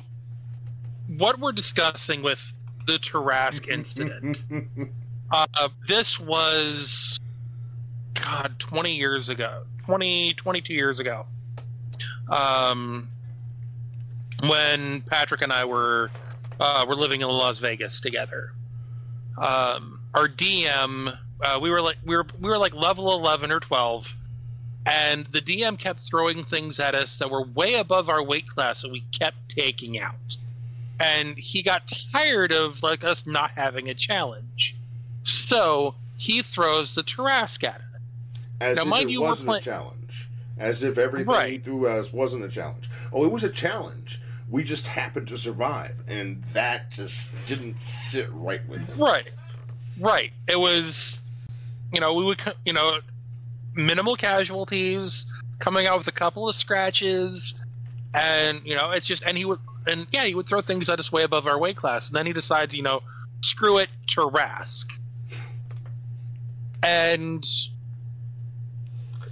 what 1.17 1.39
we're 1.39 1.53
discussing 1.53 2.23
with 2.23 2.53
the 2.87 2.99
Tarrasque 2.99 3.69
incident. 3.69 4.43
Uh, 5.33 5.69
this 5.89 6.21
was, 6.21 7.19
God, 8.13 8.55
20 8.61 8.95
years 8.95 9.31
ago, 9.31 9.65
20, 9.85 10.35
22 10.35 10.73
years 10.75 11.01
ago. 11.01 11.27
Um, 12.29 13.09
when 14.41 15.03
Patrick 15.03 15.43
and 15.43 15.53
I 15.53 15.65
were 15.65 16.11
uh, 16.61 16.85
were 16.87 16.97
living 16.97 17.21
in 17.21 17.29
Las 17.29 17.59
Vegas 17.59 18.01
together. 18.01 18.53
Um, 19.37 20.01
our 20.15 20.29
DM, 20.29 21.17
uh, 21.41 21.59
we 21.61 21.71
were 21.71 21.81
like 21.81 21.97
we 22.05 22.17
were 22.17 22.27
we 22.41 22.49
were 22.49 22.59
like 22.59 22.75
level 22.75 23.13
11 23.13 23.51
or 23.51 23.61
12, 23.61 24.15
and 24.87 25.27
the 25.33 25.41
DM 25.41 25.79
kept 25.79 26.01
throwing 26.01 26.45
things 26.45 26.79
at 26.79 26.95
us 26.95 27.19
that 27.19 27.31
were 27.31 27.43
way 27.45 27.75
above 27.75 28.09
our 28.09 28.23
weight 28.23 28.47
class, 28.47 28.83
that 28.83 28.91
we 28.93 29.03
kept 29.19 29.49
taking 29.49 29.99
out. 29.99 30.37
And 31.01 31.37
he 31.37 31.63
got 31.63 31.91
tired 32.13 32.53
of 32.53 32.83
like 32.85 33.03
us 33.03 33.27
not 33.27 33.51
having 33.57 33.89
a 33.89 33.95
challenge. 33.95 34.77
So 35.25 35.97
he 36.17 36.43
throws 36.43 36.95
the 36.95 37.03
Tarrasque 37.03 37.65
at 37.65 37.77
us. 37.77 37.81
As 38.61 38.77
Now, 38.77 38.83
if 38.83 38.89
mind 38.89 39.09
it 39.09 39.13
you, 39.15 39.21
wasn't 39.23 39.49
play- 39.49 39.59
a 39.59 39.63
challenge. 39.63 40.29
As 40.57 40.85
if 40.85 40.97
everything 40.99 41.51
he 41.51 41.59
threw 41.59 41.89
at 41.89 41.99
us 41.99 42.13
wasn't 42.13 42.45
a 42.45 42.49
challenge. 42.49 42.89
Oh, 43.13 43.25
it 43.25 43.33
was 43.33 43.43
a 43.43 43.49
challenge. 43.49 44.21
We 44.55 44.63
just 44.63 44.87
happened 44.87 45.27
to 45.29 45.37
survive, 45.37 45.97
and 46.07 46.41
that 46.53 46.93
just 46.93 47.29
didn't 47.45 47.81
sit 47.81 48.29
right 48.31 48.65
with 48.69 48.87
him. 48.87 49.01
Right, 49.01 49.31
right. 49.99 50.31
It 50.47 50.61
was, 50.61 51.19
you 51.93 52.01
know, 52.01 52.15
we 52.15 52.23
would, 52.23 52.41
you 52.65 52.73
know, 52.73 53.01
minimal 53.75 54.15
casualties, 54.15 55.27
coming 55.59 55.89
out 55.89 55.99
with 55.99 56.07
a 56.07 56.13
couple 56.13 56.49
of 56.49 56.55
scratches, 56.55 57.55
and 58.15 58.61
you 58.65 58.77
know, 58.77 58.93
it's 58.93 59.09
just, 59.09 59.25
and 59.25 59.37
he 59.37 59.45
would, 59.45 59.59
and 59.89 60.07
yeah, 60.13 60.25
he 60.25 60.37
would 60.37 60.47
throw 60.47 60.61
things 60.61 60.89
at 60.89 61.01
us 61.01 61.11
way 61.11 61.25
above 61.25 61.49
our 61.49 61.59
weight 61.59 61.77
class, 61.77 62.07
and 62.07 62.15
then 62.15 62.25
he 62.25 62.33
decides, 62.33 62.77
you 62.77 62.83
know, 62.85 63.03
screw 63.43 63.79
it, 63.79 63.89
Tarrasque, 64.07 64.93
and 66.85 67.45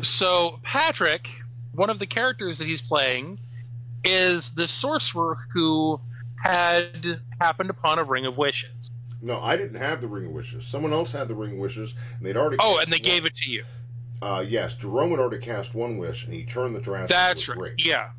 so 0.00 0.58
Patrick, 0.64 1.28
one 1.76 1.90
of 1.90 2.00
the 2.00 2.06
characters 2.06 2.58
that 2.58 2.66
he's 2.66 2.82
playing, 2.82 3.38
is 4.04 4.50
the 4.50 4.66
sorcerer 4.68 5.38
who 5.52 6.00
had 6.36 7.20
happened 7.40 7.70
upon 7.70 7.98
a 7.98 8.04
ring 8.04 8.26
of 8.26 8.36
wishes. 8.36 8.90
No, 9.22 9.40
I 9.40 9.56
didn't 9.56 9.76
have 9.78 10.00
the 10.00 10.08
Ring 10.08 10.26
of 10.26 10.32
Wishes. 10.32 10.66
Someone 10.66 10.92
else 10.92 11.12
had 11.12 11.28
the 11.28 11.34
Ring 11.36 11.52
of 11.52 11.58
Wishes, 11.58 11.94
and 12.16 12.26
they'd 12.26 12.36
already. 12.36 12.56
Oh, 12.58 12.78
and 12.78 12.92
they 12.92 12.96
one. 12.96 13.02
gave 13.02 13.24
it 13.24 13.36
to 13.36 13.48
you. 13.48 13.64
Uh, 14.20 14.44
yes, 14.46 14.74
Jerome 14.74 15.10
had 15.10 15.20
already 15.20 15.38
cast 15.38 15.74
one 15.74 15.96
wish, 15.96 16.24
and 16.24 16.34
he 16.34 16.44
turned 16.44 16.74
the 16.74 16.80
Tarrasque 16.80 17.08
That's 17.08 17.42
into 17.42 17.52
a 17.52 17.54
right. 17.54 17.76
grape. 17.76 17.86
Yeah. 17.86 18.10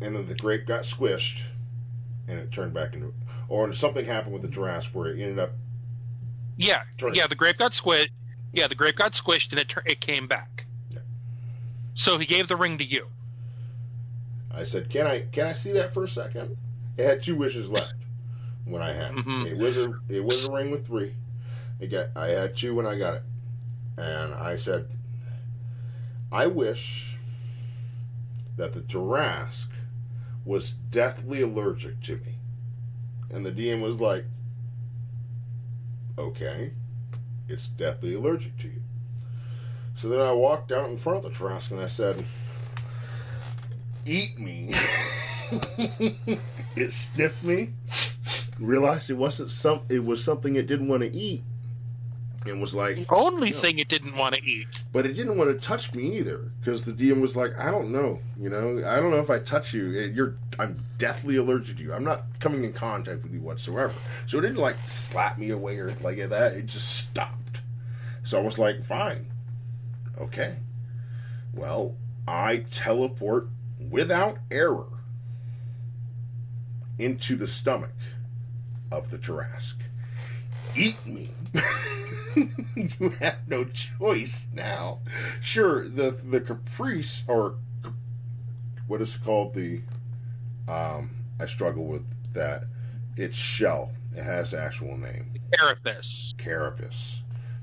And 0.00 0.14
then 0.14 0.26
the 0.26 0.36
grape 0.36 0.66
got 0.66 0.82
squished, 0.82 1.42
and 2.28 2.38
it 2.38 2.52
turned 2.52 2.74
back 2.74 2.94
into. 2.94 3.12
Or 3.48 3.72
something 3.72 4.04
happened 4.04 4.32
with 4.32 4.42
the 4.42 4.48
Tarrasque 4.48 4.94
where 4.94 5.08
it 5.08 5.20
ended 5.20 5.40
up. 5.40 5.50
Yeah. 6.56 6.82
Turning. 6.96 7.16
Yeah, 7.16 7.26
the 7.26 7.34
grape 7.34 7.58
got 7.58 7.72
squished. 7.72 8.10
Yeah, 8.52 8.68
the 8.68 8.76
grape 8.76 8.96
got 8.96 9.12
squished 9.12 9.50
and 9.50 9.60
it 9.60 9.74
it 9.84 10.00
came 10.00 10.28
back. 10.28 10.64
Yeah. 10.90 11.00
So 11.94 12.18
he 12.18 12.24
gave 12.24 12.46
the 12.46 12.56
ring 12.56 12.78
to 12.78 12.84
you. 12.84 13.08
I 14.54 14.64
said, 14.64 14.88
"Can 14.88 15.06
I 15.06 15.20
can 15.32 15.46
I 15.46 15.52
see 15.52 15.72
that 15.72 15.92
for 15.92 16.04
a 16.04 16.08
second? 16.08 16.56
It 16.96 17.04
had 17.04 17.22
two 17.22 17.34
wishes 17.36 17.68
left 17.68 17.94
when 18.64 18.80
I 18.82 18.92
had 18.92 19.12
it. 19.18 19.24
Mhm. 19.26 19.46
It 19.46 19.58
was 19.58 19.76
a 19.76 19.92
it 20.08 20.24
was 20.24 20.44
a 20.44 20.52
ring 20.52 20.70
with 20.70 20.86
three. 20.86 21.14
It 21.80 21.88
got 21.88 22.08
I 22.16 22.28
had 22.28 22.56
two 22.56 22.74
when 22.74 22.86
I 22.86 22.96
got 22.96 23.14
it, 23.16 23.22
and 23.96 24.32
I 24.34 24.56
said, 24.56 24.86
I 26.30 26.46
wish 26.46 27.16
that 28.56 28.72
the 28.72 28.80
Tarrasque 28.82 29.70
was 30.44 30.70
deathly 30.70 31.42
allergic 31.42 32.00
to 32.02 32.16
me, 32.18 32.36
and 33.30 33.44
the 33.44 33.50
DM 33.50 33.82
was 33.82 34.00
like, 34.00 34.24
okay, 36.18 36.72
it's 37.48 37.66
deathly 37.68 38.14
allergic 38.14 38.56
to 38.58 38.68
you. 38.68 38.82
So 39.94 40.08
then 40.08 40.20
I 40.20 40.32
walked 40.32 40.70
out 40.72 40.90
in 40.90 40.98
front 40.98 41.24
of 41.24 41.32
the 41.32 41.36
Tarrasque 41.38 41.70
and 41.72 41.80
I 41.80 41.86
said, 41.86 42.24
eat 44.06 44.38
me. 44.38 44.72
it 46.76 46.92
sniffed 46.92 47.42
me. 47.42 47.70
Realized 48.58 49.10
it 49.10 49.14
wasn't 49.14 49.50
some. 49.50 49.80
It 49.88 50.04
was 50.04 50.22
something 50.22 50.56
it 50.56 50.66
didn't 50.66 50.88
want 50.88 51.02
to 51.02 51.14
eat. 51.14 51.42
And 52.46 52.60
was 52.60 52.74
like, 52.74 52.96
The 52.96 53.06
only 53.08 53.50
No. 53.52 53.56
thing 53.56 53.78
it 53.78 53.88
didn't 53.88 54.16
want 54.16 54.34
to 54.34 54.44
eat. 54.44 54.82
but 54.92 55.06
it 55.06 55.14
didn't 55.14 55.38
want 55.38 55.50
to 55.50 55.66
touch 55.66 55.94
me 55.94 56.18
either 56.18 56.50
because 56.60 56.82
the 56.84 56.92
DM 56.92 57.22
was 57.22 57.34
like, 57.34 57.58
I 57.58 57.70
don't 57.70 57.90
know, 57.90 58.20
you 58.38 58.50
know, 58.50 58.82
I 58.86 58.96
don't 58.96 59.10
know 59.10 59.18
if 59.20 59.30
I 59.30 59.38
touch 59.38 59.72
you, 59.72 59.98
eh, 59.98 60.04
you're, 60.12 60.34
I'm 60.58 60.84
deathly 60.98 61.36
allergic 61.36 61.78
to 61.78 61.82
you. 61.82 61.94
I'm 61.94 62.04
not 62.04 62.24
coming 62.40 62.62
in 62.62 62.74
contact 62.74 63.22
with 63.22 63.32
you 63.32 63.40
whatsoever. 63.40 63.94
So 64.26 64.38
it 64.38 64.42
didn't 64.42 64.58
like 64.58 64.76
slap 64.86 65.38
me 65.38 65.48
away 65.50 65.78
or 65.78 65.90
like 66.02 66.18
that. 66.18 66.52
It 66.52 66.66
just 66.66 66.98
stopped. 66.98 67.60
So 68.24 68.38
I 68.38 68.42
was 68.42 68.58
like, 68.58 68.84
fine, 68.84 69.26
okay. 70.20 70.56
Well, 71.54 71.94
I 72.28 72.66
teleport 72.70 73.48
without 73.94 74.38
error 74.50 74.88
into 76.98 77.36
the 77.36 77.46
stomach 77.46 77.94
of 78.90 79.08
the 79.08 79.16
Tarrasque. 79.16 79.82
Eat 80.74 80.96
me. 81.06 81.30
you 82.34 83.10
have 83.20 83.38
no 83.46 83.64
choice 83.66 84.48
now. 84.52 84.98
Sure, 85.40 85.88
the 85.88 86.10
the 86.10 86.40
caprice 86.40 87.22
or 87.28 87.54
what 88.88 89.00
is 89.00 89.14
it 89.14 89.22
called? 89.24 89.54
The 89.54 89.80
um, 90.66 91.10
I 91.40 91.46
struggle 91.46 91.84
with 91.84 92.04
that. 92.32 92.64
It's 93.16 93.36
shell. 93.36 93.92
It 94.16 94.24
has 94.24 94.54
actual 94.54 94.96
name. 94.96 95.34
Carapace. 95.56 96.34
Carapace, 96.36 97.20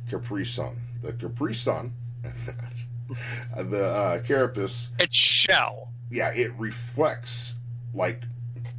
Capri 0.09 0.45
Sun. 0.45 0.79
The 1.01 1.11
Capri 1.11 1.53
Sun, 1.53 1.93
the 3.57 3.85
uh, 3.85 4.21
Carapace. 4.21 4.87
It's 4.97 5.13
shell. 5.15 5.91
Yeah, 6.11 6.31
it 6.33 6.51
reflects 6.57 7.55
like 7.93 8.23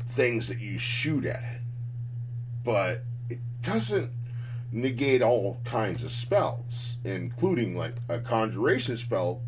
things 0.08 0.48
that 0.48 0.60
you 0.60 0.76
shoot 0.76 1.24
at 1.24 1.42
it, 1.42 1.60
but 2.62 3.04
it 3.30 3.40
doesn't 3.62 4.12
negate 4.70 5.22
all 5.22 5.60
kinds 5.64 6.02
of 6.02 6.12
spells, 6.12 6.98
including 7.04 7.76
like 7.76 7.94
a 8.08 8.20
conjuration 8.20 8.96
spell. 8.98 9.40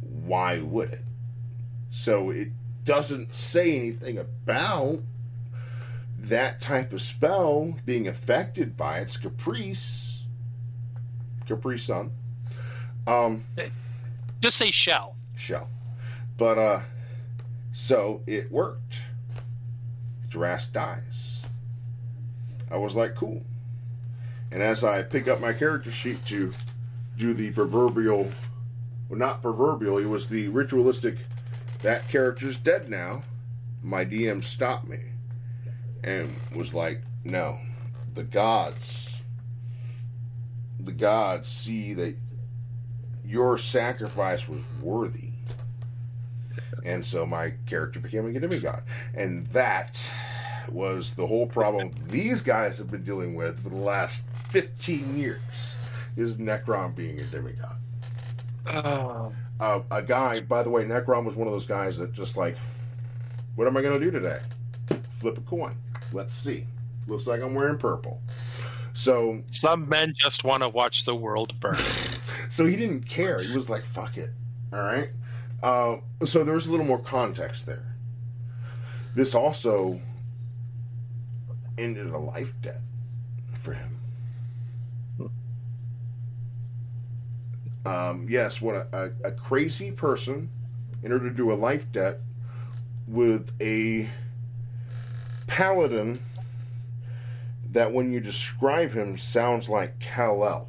Why 0.00 0.58
would 0.58 0.92
it? 0.92 1.04
So 1.90 2.30
it 2.30 2.48
doesn't 2.84 3.34
say 3.34 3.76
anything 3.76 4.18
about 4.18 5.00
that 6.18 6.60
type 6.60 6.92
of 6.92 7.02
spell 7.02 7.76
being 7.84 8.06
affected 8.06 8.76
by 8.76 8.98
its 8.98 9.16
caprice. 9.16 10.24
Capri 11.46 11.78
Sun. 11.78 12.10
Um, 13.06 13.44
Just 14.40 14.56
say 14.58 14.70
shell. 14.70 15.16
shell. 15.36 15.68
But 16.36 16.58
uh 16.58 16.80
so 17.72 18.22
it 18.26 18.50
worked. 18.50 19.00
Tarrasque 20.30 20.72
dies. 20.72 21.42
I 22.70 22.76
was 22.76 22.94
like, 22.94 23.14
cool. 23.14 23.42
And 24.50 24.62
as 24.62 24.84
I 24.84 25.02
pick 25.02 25.28
up 25.28 25.40
my 25.40 25.52
character 25.52 25.90
sheet 25.90 26.24
to 26.26 26.52
do 27.16 27.34
the 27.34 27.50
proverbial 27.50 28.30
well 29.08 29.18
not 29.18 29.42
proverbial, 29.42 29.98
it 29.98 30.06
was 30.06 30.28
the 30.28 30.48
ritualistic 30.48 31.16
that 31.82 32.08
character's 32.08 32.56
dead 32.56 32.88
now, 32.88 33.22
my 33.82 34.04
DM 34.04 34.42
stopped 34.42 34.88
me 34.88 35.00
and 36.02 36.30
was 36.56 36.72
like, 36.72 37.02
No, 37.24 37.58
the 38.14 38.24
gods 38.24 39.12
the 40.84 40.92
gods 40.92 41.48
see 41.48 41.94
that 41.94 42.16
your 43.24 43.56
sacrifice 43.56 44.48
was 44.48 44.60
worthy. 44.80 45.31
And 46.84 47.04
so 47.04 47.26
my 47.26 47.54
character 47.66 48.00
became 48.00 48.26
a 48.26 48.38
demigod. 48.38 48.82
And 49.14 49.46
that 49.48 50.04
was 50.70 51.14
the 51.14 51.26
whole 51.26 51.46
problem 51.46 51.90
these 52.08 52.42
guys 52.42 52.78
have 52.78 52.90
been 52.90 53.04
dealing 53.04 53.34
with 53.34 53.62
for 53.62 53.68
the 53.68 53.76
last 53.76 54.24
15 54.50 55.18
years 55.18 55.76
is 56.16 56.36
Necron 56.36 56.94
being 56.94 57.18
a 57.20 57.24
demigod. 57.24 57.76
Oh. 58.66 59.32
Uh, 59.60 59.80
a 59.90 60.02
guy, 60.02 60.40
by 60.40 60.62
the 60.62 60.70
way, 60.70 60.84
Necron 60.84 61.24
was 61.24 61.34
one 61.34 61.46
of 61.46 61.52
those 61.52 61.66
guys 61.66 61.96
that 61.98 62.12
just 62.12 62.36
like, 62.36 62.56
what 63.54 63.66
am 63.66 63.76
I 63.76 63.82
going 63.82 63.98
to 63.98 64.04
do 64.04 64.10
today? 64.10 64.40
Flip 65.18 65.38
a 65.38 65.40
coin. 65.42 65.74
Let's 66.12 66.34
see. 66.34 66.66
Looks 67.06 67.26
like 67.26 67.42
I'm 67.42 67.54
wearing 67.54 67.78
purple. 67.78 68.20
So 68.94 69.42
Some 69.50 69.88
men 69.88 70.14
just 70.16 70.44
want 70.44 70.62
to 70.62 70.68
watch 70.68 71.04
the 71.04 71.14
world 71.14 71.58
burn. 71.60 71.76
so 72.50 72.66
he 72.66 72.76
didn't 72.76 73.08
care. 73.08 73.40
He 73.40 73.52
was 73.52 73.70
like, 73.70 73.84
"Fuck 73.84 74.18
it." 74.18 74.30
All 74.72 74.82
right. 74.82 75.08
Uh, 75.62 75.96
so 76.24 76.42
there 76.42 76.54
was 76.54 76.66
a 76.66 76.70
little 76.70 76.86
more 76.86 76.98
context 76.98 77.66
there. 77.66 77.94
This 79.14 79.34
also 79.34 80.00
ended 81.78 82.10
a 82.10 82.18
life 82.18 82.52
debt 82.62 82.80
for 83.58 83.74
him. 83.74 83.98
Um, 87.84 88.26
yes, 88.28 88.60
what 88.60 88.74
a, 88.74 88.86
a, 89.24 89.28
a 89.28 89.32
crazy 89.32 89.90
person 89.90 90.50
entered 91.04 91.26
into 91.26 91.52
a 91.52 91.54
life 91.54 91.90
debt 91.90 92.20
with 93.08 93.52
a 93.60 94.08
paladin 95.48 96.20
that, 97.72 97.92
when 97.92 98.12
you 98.12 98.20
describe 98.20 98.92
him, 98.92 99.18
sounds 99.18 99.68
like 99.68 99.98
Kal-El. 99.98 100.68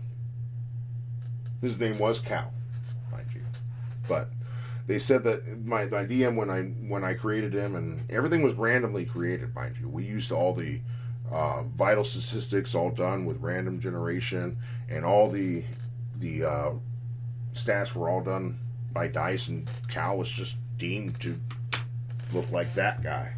His 1.62 1.78
name 1.78 2.00
was 2.00 2.20
Cal, 2.20 2.52
mind 3.12 3.28
you, 3.34 3.41
but 4.08 4.30
they 4.88 4.99
said 4.99 5.23
that 5.23 5.65
my, 5.65 5.86
my 5.86 6.05
DM 6.05 6.36
when 6.36 6.49
I 6.49 6.63
when 6.63 7.03
I 7.03 7.13
created 7.13 7.53
him 7.53 7.75
and 7.75 8.09
everything 8.11 8.41
was 8.41 8.53
randomly 8.55 9.05
created, 9.05 9.55
mind 9.55 9.77
you. 9.79 9.88
We 9.88 10.03
used 10.03 10.31
all 10.31 10.53
the 10.53 10.81
uh, 11.31 11.63
vital 11.63 12.03
statistics 12.03 12.75
all 12.75 12.91
done 12.91 13.25
with 13.25 13.38
random 13.41 13.79
generation, 13.79 14.57
and 14.89 15.05
all 15.05 15.29
the 15.29 15.63
the 16.17 16.43
uh, 16.43 16.71
stats 17.53 17.93
were 17.95 18.09
all 18.09 18.21
done 18.21 18.59
by 18.91 19.07
dice, 19.07 19.47
and 19.47 19.69
Cal 19.88 20.17
was 20.17 20.29
just 20.29 20.57
deemed 20.77 21.19
to 21.21 21.39
look 22.34 22.51
like 22.51 22.73
that 22.75 23.01
guy 23.01 23.34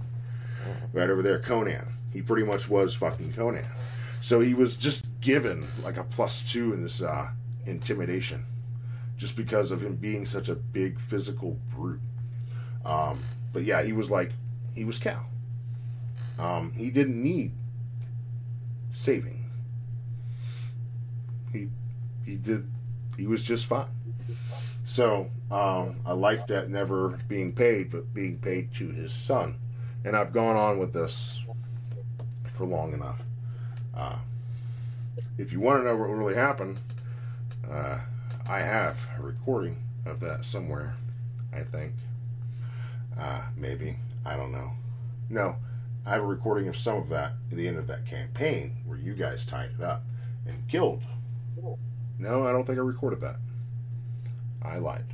right 0.94 1.10
over 1.10 1.22
there, 1.22 1.40
Conan. 1.40 1.88
He 2.12 2.22
pretty 2.22 2.46
much 2.46 2.70
was 2.70 2.96
fucking 2.96 3.34
Conan. 3.34 3.66
So 4.22 4.40
he 4.40 4.54
was 4.54 4.76
just 4.76 5.06
given 5.22 5.68
like 5.84 5.98
a 5.98 6.04
plus 6.04 6.42
two 6.42 6.74
in 6.74 6.82
this 6.82 7.02
uh, 7.02 7.30
intimidation, 7.66 8.46
just 9.18 9.36
because 9.36 9.72
of 9.72 9.84
him 9.84 9.96
being 9.96 10.26
such 10.26 10.50
a 10.50 10.56
big 10.56 11.00
physical 11.00 11.60
brute. 11.76 12.02
Um, 12.84 13.24
but 13.54 13.64
yeah, 13.64 13.82
he 13.82 13.94
was 13.94 14.12
like, 14.12 14.32
he 14.74 14.84
was 14.84 15.00
Cal. 15.00 15.26
Um, 16.38 16.74
he 16.74 16.90
didn't 16.90 17.22
need 17.22 17.54
saving. 18.94 19.46
He 21.52 21.70
he 22.26 22.36
did. 22.36 22.68
He 23.18 23.28
was 23.28 23.44
just 23.44 23.68
fine. 23.68 23.88
So 24.84 25.30
um, 25.50 25.96
a 26.06 26.14
life 26.14 26.46
debt 26.48 26.70
never 26.70 27.20
being 27.28 27.54
paid, 27.54 27.92
but 27.92 28.14
being 28.14 28.38
paid 28.38 28.74
to 28.76 28.90
his 28.90 29.14
son. 29.14 29.58
And 30.04 30.16
I've 30.16 30.34
gone 30.34 30.56
on 30.56 30.78
with 30.78 30.94
this 30.94 31.42
for 32.54 32.66
long 32.66 32.94
enough. 32.94 33.22
Uh, 33.96 34.18
if 35.38 35.52
you 35.52 35.60
want 35.60 35.82
to 35.82 35.86
know 35.86 35.96
what 35.96 36.10
really 36.10 36.36
happened, 36.36 36.80
uh, 37.70 38.00
I 38.48 38.62
have 38.62 38.98
a 39.18 39.22
recording 39.22 39.78
of 40.06 40.20
that 40.20 40.46
somewhere. 40.46 40.96
I 41.54 41.64
think. 41.64 41.94
Uh, 43.18 43.44
maybe 43.56 43.96
I 44.26 44.36
don't 44.36 44.52
know. 44.52 44.72
No, 45.30 45.56
I 46.06 46.12
have 46.12 46.22
a 46.22 46.26
recording 46.26 46.68
of 46.68 46.78
some 46.78 46.98
of 46.98 47.10
that 47.10 47.34
at 47.52 47.58
the 47.58 47.68
end 47.68 47.78
of 47.78 47.88
that 47.88 48.06
campaign 48.06 48.76
where 48.86 48.98
you 48.98 49.14
guys 49.14 49.46
tied 49.46 49.72
it 49.78 49.84
up 49.84 50.04
and 50.46 50.68
killed. 50.68 51.02
No, 52.20 52.46
I 52.46 52.52
don't 52.52 52.66
think 52.66 52.78
I 52.78 52.82
recorded 52.82 53.22
that. 53.22 53.38
I 54.62 54.78
lied. 54.78 55.06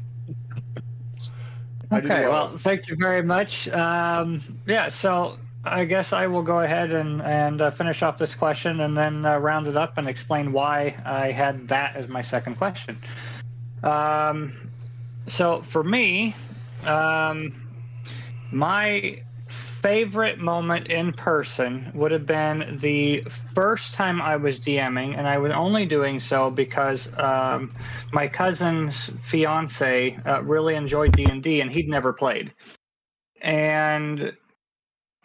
Okay, 1.94 2.22
well. 2.22 2.32
well, 2.32 2.58
thank 2.58 2.88
you 2.88 2.96
very 2.96 3.22
much. 3.22 3.68
Um, 3.68 4.42
yeah, 4.66 4.88
so 4.88 5.38
I 5.64 5.86
guess 5.86 6.12
I 6.12 6.26
will 6.26 6.42
go 6.42 6.62
ahead 6.62 6.92
and, 6.92 7.22
and 7.22 7.62
uh, 7.62 7.70
finish 7.72 8.02
off 8.02 8.18
this 8.18 8.34
question 8.34 8.82
and 8.82 8.98
then 8.98 9.26
uh, 9.26 9.38
round 9.38 9.68
it 9.68 9.78
up 9.78 9.98
and 9.98 10.08
explain 10.08 10.52
why 10.52 10.96
I 11.06 11.32
had 11.32 11.68
that 11.68 11.96
as 11.96 12.08
my 12.08 12.22
second 12.22 12.56
question. 12.56 12.98
Um, 13.84 14.54
so 15.28 15.62
for 15.62 15.84
me, 15.84 16.36
um, 16.86 17.54
my 18.52 19.22
favorite 19.48 20.40
moment 20.40 20.88
in 20.88 21.14
person 21.14 21.92
would 21.94 22.12
have 22.12 22.26
been 22.26 22.78
the 22.82 23.22
first 23.54 23.94
time 23.94 24.22
I 24.22 24.36
was 24.36 24.60
DMing, 24.60 25.18
and 25.18 25.28
I 25.28 25.38
was 25.38 25.52
only 25.52 25.86
doing 25.86 26.20
so 26.20 26.52
because 26.52 27.08
um, 27.20 27.74
my 28.12 28.28
cousin's 28.28 29.10
fiance 29.24 30.18
uh, 30.26 30.42
really 30.44 30.76
enjoyed 30.76 31.16
D 31.16 31.26
and 31.26 31.42
D, 31.42 31.62
and 31.62 31.72
he'd 31.72 31.90
never 31.90 32.14
played. 32.14 32.54
And 33.42 34.34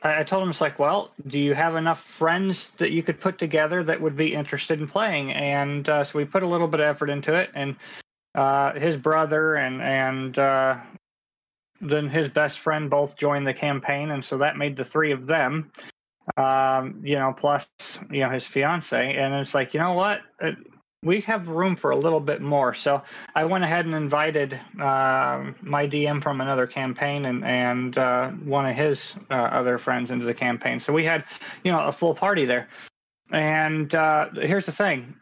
I 0.03 0.23
told 0.23 0.43
him, 0.43 0.51
"It's 0.51 0.61
like, 0.61 0.79
well, 0.79 1.11
do 1.27 1.39
you 1.39 1.55
have 1.55 1.75
enough 1.75 2.03
friends 2.03 2.71
that 2.73 2.93
you 2.93 3.03
could 3.03 3.19
put 3.19 3.39
together 3.39 3.83
that 3.85 4.01
would 4.01 4.17
be 4.17 4.35
interested 4.35 4.81
in 4.81 4.87
playing?" 4.87 5.33
And 5.33 5.89
uh, 5.89 6.05
so 6.05 6.19
we 6.19 6.25
put 6.25 6.43
a 6.43 6.47
little 6.47 6.69
bit 6.69 6.81
of 6.81 6.87
effort 6.87 7.11
into 7.11 7.35
it, 7.35 7.51
and 7.55 7.77
uh, 8.35 8.73
his 8.75 8.97
brother 8.97 9.57
and 9.57 9.83
and 9.83 10.39
uh, 10.39 10.77
then 11.81 12.09
his 12.09 12.29
best 12.29 12.61
friend 12.61 12.91
both 12.91 13.17
joined 13.17 13.47
the 13.47 13.55
campaign, 13.55 14.11
and 14.11 14.25
so 14.25 14.39
that 14.39 14.57
made 14.57 14.77
the 14.77 14.85
three 14.85 15.13
of 15.13 15.27
them. 15.27 15.73
Um, 16.37 17.01
you 17.05 17.17
know, 17.17 17.35
plus 17.37 17.69
you 18.11 18.21
know 18.21 18.31
his 18.31 18.45
fiance, 18.45 19.17
and 19.17 19.35
it's 19.35 19.55
like, 19.55 19.75
you 19.75 19.81
know 19.81 19.95
what? 19.95 20.21
We 21.03 21.21
have 21.21 21.49
room 21.49 21.77
for 21.77 21.91
a 21.91 21.97
little 21.97 22.21
bit 22.21 22.41
more. 22.41 22.75
So 22.75 23.03
I 23.35 23.45
went 23.45 23.65
ahead 23.65 23.87
and 23.87 23.95
invited 23.95 24.55
um 24.81 25.55
my 25.63 25.87
DM 25.87 26.23
from 26.23 26.41
another 26.41 26.67
campaign 26.67 27.27
and 27.27 27.45
and 27.45 27.97
uh, 27.99 28.31
one 28.31 28.67
of 28.67 28.75
his 28.75 29.15
uh, 29.31 29.35
other 29.35 29.79
friends 29.79 30.11
into 30.11 30.27
the 30.27 30.35
campaign. 30.35 30.81
So 30.81 30.93
we 30.93 31.05
had, 31.05 31.25
you 31.65 31.73
know, 31.73 31.79
a 31.79 31.93
full 31.93 32.15
party 32.15 32.45
there. 32.45 32.69
And 33.33 33.95
uh, 33.95 34.29
here's 34.35 34.67
the 34.67 34.73
thing: 34.73 35.15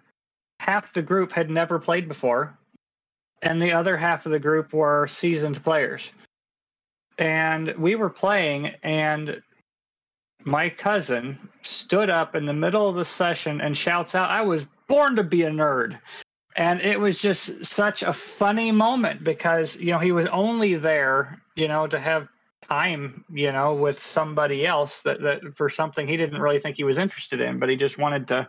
half 0.60 0.92
the 0.92 1.02
group 1.02 1.32
had 1.32 1.50
never 1.50 1.78
played 1.78 2.08
before, 2.08 2.56
and 3.42 3.60
the 3.60 3.72
other 3.72 3.96
half 3.96 4.26
of 4.26 4.32
the 4.32 4.38
group 4.38 4.72
were 4.72 5.06
seasoned 5.06 5.62
players. 5.62 6.10
And 7.18 7.74
we 7.78 7.94
were 7.94 8.10
playing, 8.10 8.72
and 8.82 9.40
my 10.44 10.68
cousin 10.68 11.38
stood 11.62 12.10
up 12.10 12.34
in 12.34 12.44
the 12.44 12.52
middle 12.52 12.88
of 12.88 12.96
the 12.96 13.04
session 13.04 13.60
and 13.60 13.76
shouts 13.76 14.14
out, 14.14 14.30
I 14.30 14.42
was 14.42 14.66
born 14.88 15.16
to 15.16 15.24
be 15.24 15.42
a 15.42 15.50
nerd. 15.50 15.98
And 16.56 16.80
it 16.80 17.00
was 17.00 17.18
just 17.18 17.64
such 17.64 18.02
a 18.02 18.12
funny 18.12 18.70
moment 18.70 19.24
because, 19.24 19.76
you 19.76 19.90
know, 19.90 19.98
he 19.98 20.12
was 20.12 20.26
only 20.26 20.76
there, 20.76 21.40
you 21.56 21.66
know, 21.66 21.86
to 21.88 21.98
have 21.98 22.28
time, 22.68 23.24
you 23.28 23.50
know, 23.50 23.74
with 23.74 24.00
somebody 24.00 24.66
else 24.66 25.02
that, 25.02 25.20
that 25.20 25.40
for 25.56 25.68
something 25.68 26.06
he 26.06 26.16
didn't 26.16 26.40
really 26.40 26.60
think 26.60 26.76
he 26.76 26.84
was 26.84 26.96
interested 26.96 27.40
in, 27.40 27.58
but 27.58 27.68
he 27.68 27.76
just 27.76 27.98
wanted 27.98 28.28
to, 28.28 28.48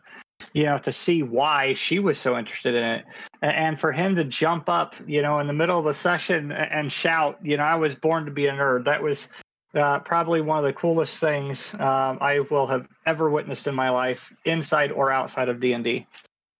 you 0.53 0.63
know, 0.63 0.77
to 0.77 0.91
see 0.91 1.23
why 1.23 1.73
she 1.73 1.99
was 1.99 2.19
so 2.19 2.37
interested 2.37 2.75
in 2.75 2.83
it. 2.83 3.05
And 3.41 3.79
for 3.79 3.91
him 3.91 4.15
to 4.15 4.23
jump 4.23 4.69
up, 4.69 4.95
you 5.07 5.21
know, 5.21 5.39
in 5.39 5.47
the 5.47 5.53
middle 5.53 5.79
of 5.79 5.85
the 5.85 5.93
session 5.93 6.51
and 6.51 6.91
shout, 6.91 7.39
you 7.41 7.57
know, 7.57 7.63
I 7.63 7.75
was 7.75 7.95
born 7.95 8.25
to 8.25 8.31
be 8.31 8.45
a 8.45 8.51
nerd. 8.51 8.85
That 8.85 9.01
was 9.01 9.29
uh, 9.75 9.99
probably 9.99 10.41
one 10.41 10.57
of 10.57 10.63
the 10.63 10.73
coolest 10.73 11.19
things 11.19 11.73
um, 11.75 12.17
I 12.21 12.39
will 12.49 12.67
have 12.67 12.87
ever 13.05 13.29
witnessed 13.29 13.67
in 13.67 13.75
my 13.75 13.89
life, 13.89 14.33
inside 14.45 14.91
or 14.91 15.11
outside 15.11 15.49
of 15.49 15.59
D 15.59 15.73
and 15.73 15.83
D. 15.83 16.07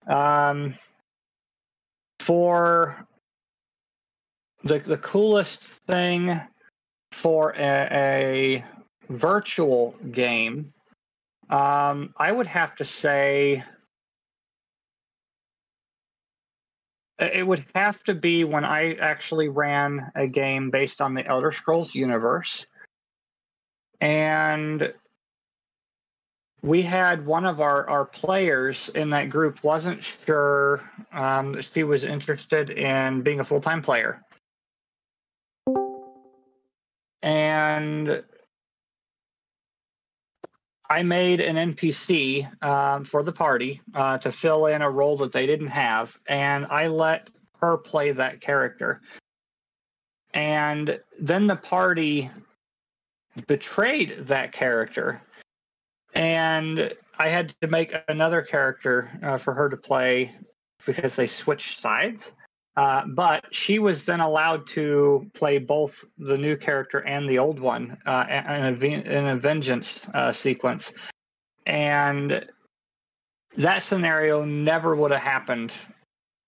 Um, 0.08 0.76
for 2.20 3.08
the 4.64 4.80
the 4.80 4.98
coolest 4.98 5.64
thing 5.88 6.40
for 7.12 7.54
a, 7.58 7.88
a 7.92 8.66
virtual 9.10 9.96
game, 10.12 10.74
um, 11.50 12.14
I 12.18 12.32
would 12.32 12.48
have 12.48 12.76
to 12.78 12.86
say 12.86 13.64
it 17.18 17.48
would 17.48 17.66
have 17.76 18.04
to 18.04 18.14
be 18.14 18.44
when 18.44 18.66
I 18.66 18.96
actually 18.96 19.48
ran 19.48 20.12
a 20.16 20.28
game 20.28 20.70
based 20.70 21.00
on 21.02 21.14
the 21.14 21.26
Elder 21.26 21.52
Scrolls 21.52 21.96
universe. 21.96 22.66
And 24.02 24.94
we 26.62 26.82
had 26.82 27.26
one 27.26 27.46
of 27.46 27.62
our, 27.62 27.88
our 27.90 28.06
players 28.06 28.90
in 28.90 29.12
that 29.12 29.30
group 29.30 29.64
wasn't 29.64 30.04
sure 30.04 30.82
um, 31.14 31.56
if 31.56 31.74
he 31.74 31.84
was 31.84 32.04
interested 32.04 32.72
in 32.72 33.22
being 33.22 33.40
a 33.40 33.44
full 33.44 33.62
time 33.62 33.82
player. 33.82 34.22
And 37.22 38.24
I 40.90 41.04
made 41.04 41.40
an 41.40 41.74
NPC 41.74 42.64
um, 42.64 43.04
for 43.04 43.24
the 43.24 43.32
party 43.32 43.82
uh, 43.94 44.18
to 44.20 44.32
fill 44.32 44.68
in 44.68 44.82
a 44.82 44.90
role 44.90 45.18
that 45.18 45.32
they 45.32 45.46
didn't 45.46 45.68
have, 45.68 46.18
and 46.28 46.66
I 46.68 46.88
let 46.88 47.30
her 47.60 47.78
play 47.78 48.12
that 48.12 48.42
character. 48.42 49.02
And 50.34 51.00
then 51.20 51.48
the 51.48 51.56
party 51.56 52.30
betrayed 53.48 54.28
that 54.28 54.52
character, 54.52 55.22
and 56.14 56.94
I 57.18 57.30
had 57.30 57.54
to 57.62 57.68
make 57.68 57.94
another 58.08 58.42
character 58.42 59.12
uh, 59.24 59.38
for 59.38 59.54
her 59.54 59.70
to 59.70 59.78
play 59.78 60.36
because 60.86 61.16
they 61.16 61.28
switched 61.28 61.80
sides. 61.80 62.32
Uh, 62.78 63.04
but 63.08 63.46
she 63.52 63.80
was 63.80 64.04
then 64.04 64.20
allowed 64.20 64.68
to 64.68 65.30
play 65.34 65.58
both 65.58 66.04
the 66.18 66.38
new 66.38 66.58
character 66.58 67.00
and 67.00 67.30
the 67.30 67.40
old 67.40 67.58
one 67.58 67.98
uh, 68.06 68.26
in, 68.30 68.66
a, 68.66 68.86
in 68.86 69.28
a 69.28 69.38
vengeance 69.38 70.08
uh, 70.14 70.32
sequence. 70.32 70.92
And 71.68 72.46
that 73.56 73.82
scenario 73.82 74.44
never 74.44 74.96
would 74.96 75.12
have 75.12 75.22
happened, 75.22 75.72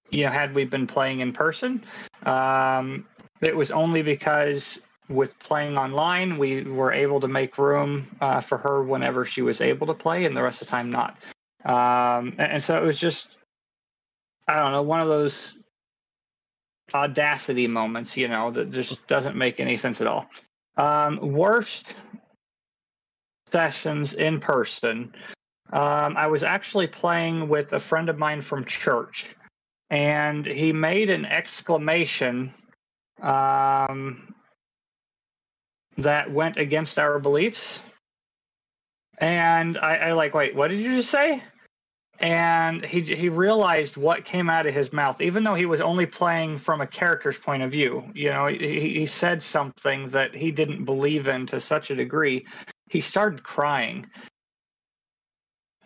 you 0.10 0.26
know, 0.26 0.32
had 0.32 0.54
we 0.54 0.66
been 0.66 0.86
playing 0.86 1.22
in 1.22 1.32
person. 1.32 1.82
Um, 2.26 3.06
it 3.40 3.56
was 3.56 3.72
only 3.72 4.02
because 4.02 4.82
with 5.10 5.38
playing 5.40 5.78
online, 5.78 6.38
we 6.38 6.64
were 6.64 6.92
able 6.92 7.20
to 7.22 7.28
make 7.28 7.58
room 7.58 8.08
uh, 8.22 8.42
for 8.42 8.58
her 8.58 8.84
whenever 8.84 9.26
she 9.26 9.42
was 9.42 9.62
able 9.62 9.88
to 9.88 9.94
play, 9.94 10.26
and 10.26 10.36
the 10.36 10.44
rest 10.44 10.62
of 10.62 10.68
the 10.68 10.72
time 10.72 10.92
not. 10.92 11.18
Um, 11.66 12.34
and, 12.38 12.54
and 12.54 12.64
so 12.64 12.78
it 12.78 12.84
was 12.84 13.00
just, 13.00 13.38
I 14.48 14.56
don't 14.56 14.72
know, 14.72 14.82
one 14.82 15.02
of 15.02 15.08
those 15.08 15.54
audacity 16.94 17.68
moments, 17.68 18.16
you 18.16 18.28
know, 18.28 18.52
that 18.52 18.72
just 18.72 19.06
doesn't 19.08 19.36
make 19.36 19.60
any 19.60 19.78
sense 19.78 20.02
at 20.02 20.08
all. 20.08 20.30
Um, 20.78 21.20
worst 21.34 21.86
sessions 23.52 24.14
in 24.14 24.40
person. 24.40 25.14
Um, 25.74 26.16
I 26.16 26.28
was 26.28 26.44
actually 26.44 26.88
playing 26.88 27.50
with 27.50 27.74
a 27.74 27.80
friend 27.80 28.10
of 28.10 28.18
mine 28.18 28.42
from 28.42 28.64
church, 28.64 29.26
and 29.90 30.46
he 30.46 30.72
made 30.72 31.10
an 31.10 31.26
exclamation 31.26 32.52
um, 33.22 34.34
that 35.98 36.32
went 36.32 36.58
against 36.58 37.00
our 37.00 37.20
beliefs. 37.20 37.82
And 39.20 39.78
I, 39.78 39.96
I 39.96 40.12
like, 40.14 40.34
wait, 40.34 40.56
what 40.56 40.70
did 40.70 40.80
you 40.80 40.96
just 40.96 41.10
say? 41.10 41.42
and 42.20 42.84
he 42.84 43.02
he 43.02 43.30
realized 43.30 43.96
what 43.96 44.26
came 44.26 44.50
out 44.50 44.66
of 44.66 44.74
his 44.74 44.92
mouth 44.92 45.22
even 45.22 45.44
though 45.44 45.54
he 45.54 45.66
was 45.66 45.82
only 45.82 46.06
playing 46.06 46.58
from 46.58 46.82
a 46.82 46.88
character's 46.88 47.38
point 47.38 47.62
of 47.62 47.72
view 47.72 48.04
you 48.16 48.30
know 48.30 48.48
he, 48.48 48.80
he 48.80 49.06
said 49.06 49.42
something 49.42 50.08
that 50.08 50.36
he 50.36 50.52
didn't 50.52 50.84
believe 50.84 51.28
in 51.28 51.46
to 51.46 51.62
such 51.62 51.92
a 51.92 51.96
degree 51.96 52.46
he 52.90 53.02
started 53.02 53.44
crying 53.44 54.06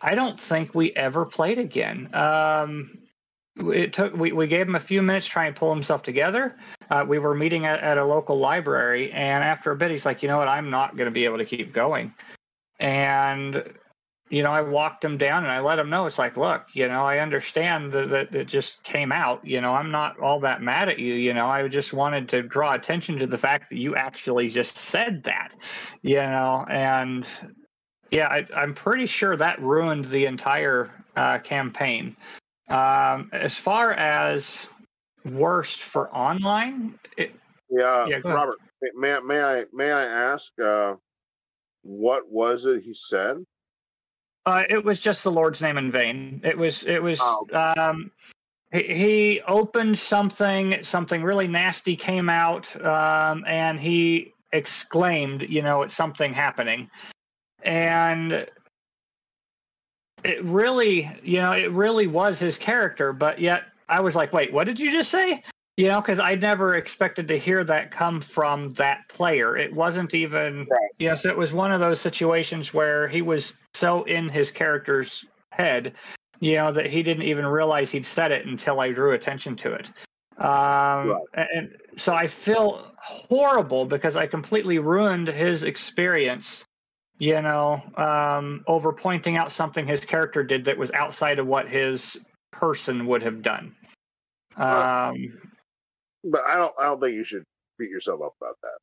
i 0.01 0.16
don't 0.16 0.39
think 0.39 0.74
we 0.74 0.93
ever 0.93 1.26
played 1.26 1.57
again 1.57 2.09
um 2.14 2.97
it 3.58 3.93
took 3.93 4.16
we, 4.16 4.32
we 4.32 4.47
gave 4.47 4.68
him 4.68 4.76
a 4.76 4.80
few 4.80 5.02
minutes 5.02 5.26
to 5.26 5.32
try 5.32 5.45
and 5.45 5.56
pull 5.56 5.74
himself 5.74 6.04
together 6.04 6.56
uh, 6.89 7.06
we 7.08 7.20
were 7.20 7.36
meeting 7.36 7.66
at, 7.66 7.80
at 7.82 7.97
a 7.97 8.06
local 8.06 8.39
library 8.39 9.12
and 9.12 9.43
after 9.43 9.72
a 9.72 9.76
bit 9.76 9.91
he's 9.91 10.06
like 10.06 10.24
you 10.24 10.30
know 10.30 10.38
what 10.38 10.47
i'm 10.47 10.70
not 10.70 10.95
going 10.95 11.06
to 11.06 11.12
be 11.12 11.26
able 11.26 11.38
to 11.38 11.45
keep 11.45 11.74
going 11.74 12.14
and 12.80 13.64
you 14.32 14.43
know, 14.43 14.52
I 14.52 14.62
walked 14.62 15.04
him 15.04 15.18
down 15.18 15.43
and 15.43 15.52
I 15.52 15.60
let 15.60 15.78
him 15.78 15.89
know 15.89 16.06
it's 16.06 16.18
like, 16.18 16.38
look, 16.38 16.66
you 16.72 16.88
know, 16.88 17.06
I 17.06 17.20
understand 17.20 17.91
that, 17.91 18.10
that 18.10 18.34
it 18.34 18.47
just 18.47 18.82
came 18.84 19.12
out. 19.12 19.45
You 19.45 19.60
know, 19.60 19.74
I'm 19.74 19.91
not 19.91 20.18
all 20.20 20.39
that 20.39 20.62
mad 20.62 20.88
at 20.88 20.99
you. 20.99 21.16
You 21.16 21.34
know, 21.34 21.47
I 21.47 21.68
just 21.68 21.91
wanted 21.91 22.30
to 22.30 22.41
draw 22.41 22.74
attention 22.74 23.18
to 23.20 23.28
the 23.28 23.38
fact 23.38 23.70
that 23.70 23.78
you 23.78 23.97
actually 23.97 24.47
just 24.47 24.78
said 24.78 25.24
that, 25.24 25.54
you 26.02 26.16
know, 26.16 26.66
and 26.70 27.28
yeah, 28.10 28.28
I, 28.28 28.47
I'm 28.56 28.74
pretty 28.74 29.06
sure 29.06 29.36
that 29.36 29.62
ruined 29.62 30.06
the 30.06 30.26
entire 30.26 30.89
uh, 31.18 31.39
campaign. 31.39 32.16
Um, 32.72 33.30
as 33.34 33.55
far 33.55 33.93
as 33.93 34.67
worst 35.26 35.82
for 35.82 36.13
online, 36.15 36.99
it, 37.17 37.32
Yeah, 37.69 38.05
Yeah, 38.07 38.19
go 38.19 38.30
ahead. 38.30 38.39
Robert, 38.39 38.55
may, 38.95 39.19
may 39.26 39.41
I 39.41 39.65
may 39.74 39.91
I 39.91 40.03
ask? 40.05 40.51
Uh, 40.59 40.95
what 41.84 42.30
was 42.30 42.65
it 42.65 42.84
he 42.84 42.93
said? 42.93 43.38
Uh, 44.45 44.63
it 44.69 44.84
was 44.84 44.99
just 44.99 45.24
the 45.24 45.32
Lord's 45.32 45.61
name 45.61 45.78
in 45.78 45.91
vain. 45.91 46.41
It 46.43 46.57
was. 46.57 46.84
It 46.84 47.01
was. 47.01 47.19
Oh. 47.22 47.45
Um, 47.78 48.11
he, 48.72 48.82
he 48.82 49.41
opened 49.47 49.97
something. 49.97 50.84
Something 50.84 51.24
really 51.24 51.47
nasty 51.47 51.95
came 51.95 52.30
out, 52.30 52.74
um, 52.86 53.43
and 53.45 53.80
he 53.80 54.34
exclaimed, 54.51 55.43
"You 55.43 55.61
know, 55.61 55.84
it's 55.84 55.93
something 55.93 56.34
happening," 56.34 56.89
and 57.63 58.47
it 60.24 60.43
really, 60.43 61.09
you 61.24 61.41
know, 61.41 61.51
it 61.51 61.72
really 61.72 62.07
was 62.07 62.39
his 62.39 62.57
character. 62.57 63.13
But 63.13 63.39
yet, 63.39 63.65
I 63.89 64.01
was 64.01 64.15
like, 64.15 64.34
"Wait, 64.34 64.53
what 64.53 64.65
did 64.65 64.80
you 64.80 64.91
just 64.91 65.11
say?" 65.11 65.43
You 65.78 65.88
know, 65.88 66.01
because 66.01 66.19
I 66.19 66.36
never 66.36 66.76
expected 66.76 67.28
to 67.30 67.39
hear 67.39 67.63
that 67.63 67.91
come 67.91 68.22
from 68.22 68.72
that 68.74 69.07
player. 69.07 69.57
It 69.57 69.74
wasn't 69.74 70.13
even, 70.13 70.67
Right. 70.69 70.89
yes, 70.99 71.26
it 71.26 71.36
was 71.36 71.53
one 71.53 71.72
of 71.72 71.80
those 71.80 71.99
situations 71.99 72.74
where 72.74 73.07
he 73.07 73.22
was 73.22 73.55
so 73.74 74.03
in 74.03 74.30
his 74.30 74.51
character's 74.51 75.26
head, 75.51 75.93
you 76.39 76.55
know, 76.55 76.72
that 76.72 76.88
he 76.88 77.01
didn't 77.01 77.24
even 77.24 77.45
realize 77.45 77.89
he'd 77.89 78.05
said 78.05 78.32
it 78.32 78.45
until 78.45 78.80
I 78.80 78.91
drew 78.91 79.13
attention 79.13 79.55
to 79.57 79.74
it. 79.74 79.89
Um, 80.38 81.19
And 81.34 81.76
so 81.97 82.13
I 82.13 82.28
feel 82.28 82.91
horrible 82.97 83.86
because 83.86 84.15
I 84.15 84.28
completely 84.28 84.78
ruined 84.80 85.28
his 85.30 85.63
experience, 85.63 86.65
you 87.22 87.39
know, 87.39 87.80
um, 87.97 88.63
over 88.65 88.91
pointing 88.91 89.38
out 89.38 89.51
something 89.51 89.86
his 89.86 90.03
character 90.03 90.43
did 90.43 90.65
that 90.65 90.76
was 90.76 90.89
outside 90.89 91.38
of 91.38 91.45
what 91.45 91.67
his 91.67 92.17
person 92.51 93.05
would 93.05 93.22
have 93.22 93.43
done. 93.43 93.76
Um, 94.57 95.39
But 96.24 96.41
I 96.47 96.55
don't. 96.55 96.74
I 96.80 96.86
don't 96.86 96.99
think 96.99 97.13
you 97.13 97.24
should 97.24 97.43
beat 97.78 97.91
yourself 97.91 98.22
up 98.26 98.34
about 98.41 98.55
that. 98.63 98.78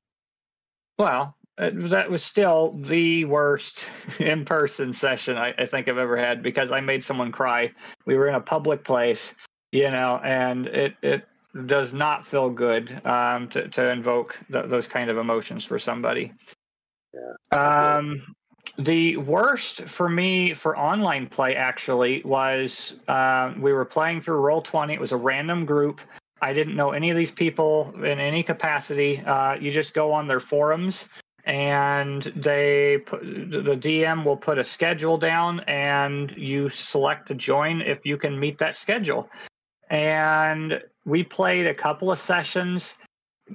Well, 1.01 1.37
uh, 1.59 1.71
that 1.89 2.09
was 2.09 2.23
still 2.23 2.79
the 2.79 3.25
worst 3.25 3.91
in 4.21 4.45
person 4.45 4.93
session 4.93 5.37
I, 5.37 5.53
I 5.59 5.67
think 5.67 5.89
I've 5.89 5.99
ever 5.99 6.17
had 6.17 6.41
because 6.41 6.71
I 6.71 6.81
made 6.81 7.03
someone 7.03 7.33
cry. 7.33 7.73
We 8.07 8.15
were 8.15 8.29
in 8.29 8.37
a 8.37 8.41
public 8.41 8.85
place, 8.85 9.35
you 9.73 9.91
know, 9.91 10.21
and 10.23 10.69
it, 10.69 10.95
it 11.03 11.27
does 11.67 11.93
not 11.93 12.25
feel 12.25 12.51
good 12.51 13.05
um, 13.05 13.49
to, 13.49 13.67
to 13.67 13.91
invoke 13.91 14.39
th- 14.53 14.67
those 14.69 14.87
kind 14.87 15.11
of 15.11 15.19
emotions 15.19 15.65
for 15.65 15.81
somebody. 15.81 16.33
Um, 17.51 18.35
the 18.79 19.17
worst 19.17 19.83
for 19.83 20.09
me 20.09 20.55
for 20.55 20.79
online 20.79 21.27
play 21.27 21.55
actually 21.55 22.23
was 22.25 22.95
uh, 23.09 23.53
we 23.59 23.73
were 23.73 23.85
playing 23.85 24.21
through 24.21 24.41
Roll 24.41 24.63
Twenty. 24.63 24.95
It 24.95 25.01
was 25.01 25.13
a 25.13 25.17
random 25.17 25.65
group. 25.65 26.01
I 26.41 26.53
didn't 26.53 26.77
know 26.77 26.91
any 26.91 27.11
of 27.11 27.17
these 27.17 27.31
people 27.31 27.93
in 27.97 28.21
any 28.21 28.43
capacity. 28.43 29.21
Uh, 29.21 29.55
you 29.55 29.71
just 29.71 29.95
go 29.95 30.13
on 30.13 30.29
their 30.29 30.41
forums 30.41 31.09
and 31.45 32.23
they 32.37 32.99
put, 33.07 33.23
the 33.23 33.77
DM 33.77 34.25
will 34.25 34.37
put 34.37 34.59
a 34.59 34.65
schedule 34.65 35.17
down 35.17 35.61
and 35.61 36.31
you 36.37 36.69
select 36.69 37.27
to 37.29 37.35
join 37.35 37.81
if 37.81 38.05
you 38.05 38.19
can 38.19 38.39
meet 38.39 38.59
that 38.59 38.77
schedule. 38.77 39.29
And 39.91 40.81
we 41.07 41.25
played 41.25 41.67
a 41.67 41.75
couple 41.75 42.13
of 42.13 42.19
sessions. 42.19 42.95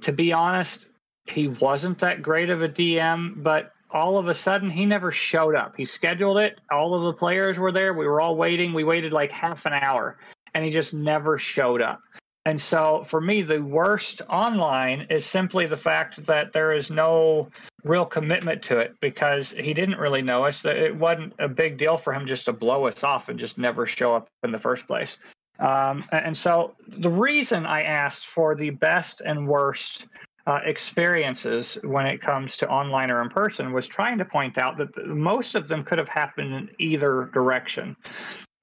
To 0.02 0.12
be 0.12 0.34
honest, 0.34 0.88
he 1.26 1.48
wasn't 1.48 2.00
that 2.00 2.22
great 2.22 2.50
of 2.50 2.62
a 2.62 2.70
DM, 2.70 3.42
but 3.44 3.72
all 3.92 4.18
of 4.18 4.28
a 4.28 4.34
sudden 4.34 4.70
he 4.70 4.86
never 4.86 5.12
showed 5.12 5.56
up. 5.56 5.76
He 5.78 5.86
scheduled 5.86 6.38
it. 6.38 6.60
All 6.72 6.96
of 6.96 7.04
the 7.04 7.14
players 7.14 7.60
were 7.60 7.72
there. 7.72 7.94
We 7.94 8.08
were 8.08 8.20
all 8.20 8.36
waiting. 8.36 8.74
We 8.74 8.84
waited 8.84 9.14
like 9.14 9.32
half 9.32 9.66
an 9.66 9.74
hour 9.74 10.18
and 10.54 10.66
he 10.66 10.72
just 10.72 10.94
never 10.94 11.38
showed 11.38 11.82
up. 11.82 12.02
And 12.46 12.60
so 12.60 13.04
for 13.06 13.22
me, 13.22 13.42
the 13.42 13.62
worst 13.62 14.22
online 14.30 15.08
is 15.10 15.26
simply 15.26 15.66
the 15.66 15.78
fact 15.78 16.26
that 16.26 16.52
there 16.52 16.74
is 16.74 16.92
no 16.92 17.50
real 17.84 18.06
commitment 18.06 18.64
to 18.64 18.80
it 18.80 18.96
because 19.00 19.52
he 19.52 19.74
didn't 19.74 19.98
really 19.98 20.22
know 20.22 20.44
us. 20.44 20.66
It 20.66 20.96
wasn't 20.96 21.34
a 21.40 21.48
big 21.48 21.78
deal 21.78 21.98
for 21.98 22.14
him 22.14 22.28
just 22.28 22.46
to 22.46 22.54
blow 22.54 22.88
us 22.88 23.04
off 23.04 23.30
and 23.30 23.40
just 23.40 23.58
never 23.58 23.88
show 23.88 24.14
up 24.14 24.28
in 24.44 24.52
the 24.52 24.60
first 24.60 24.88
place. 24.88 25.18
Um, 25.60 26.04
and 26.12 26.38
so 26.38 26.74
the 26.88 27.10
reason 27.10 27.66
I 27.66 27.84
asked 27.84 28.26
for 28.26 28.56
the 28.56 28.72
best 28.72 29.22
and 29.22 29.48
worst 29.48 30.08
uh, 30.46 30.60
experiences 30.66 31.78
when 31.84 32.06
it 32.06 32.22
comes 32.22 32.58
to 32.58 32.70
online 32.70 33.10
or 33.10 33.22
in 33.22 33.30
person 33.30 33.72
was 33.72 33.88
trying 33.88 34.18
to 34.18 34.26
point 34.26 34.58
out 34.58 34.78
that 34.78 34.94
the, 34.94 35.06
most 35.06 35.56
of 35.56 35.68
them 35.68 35.84
could 35.84 35.98
have 35.98 36.10
happened 36.10 36.54
in 36.54 36.70
either 36.80 37.30
direction. 37.34 37.96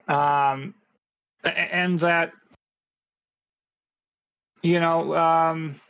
Um, 0.09 0.74
and 1.45 1.99
that 2.01 2.33
you 4.62 4.78
know 4.78 5.14
um, 5.16 5.81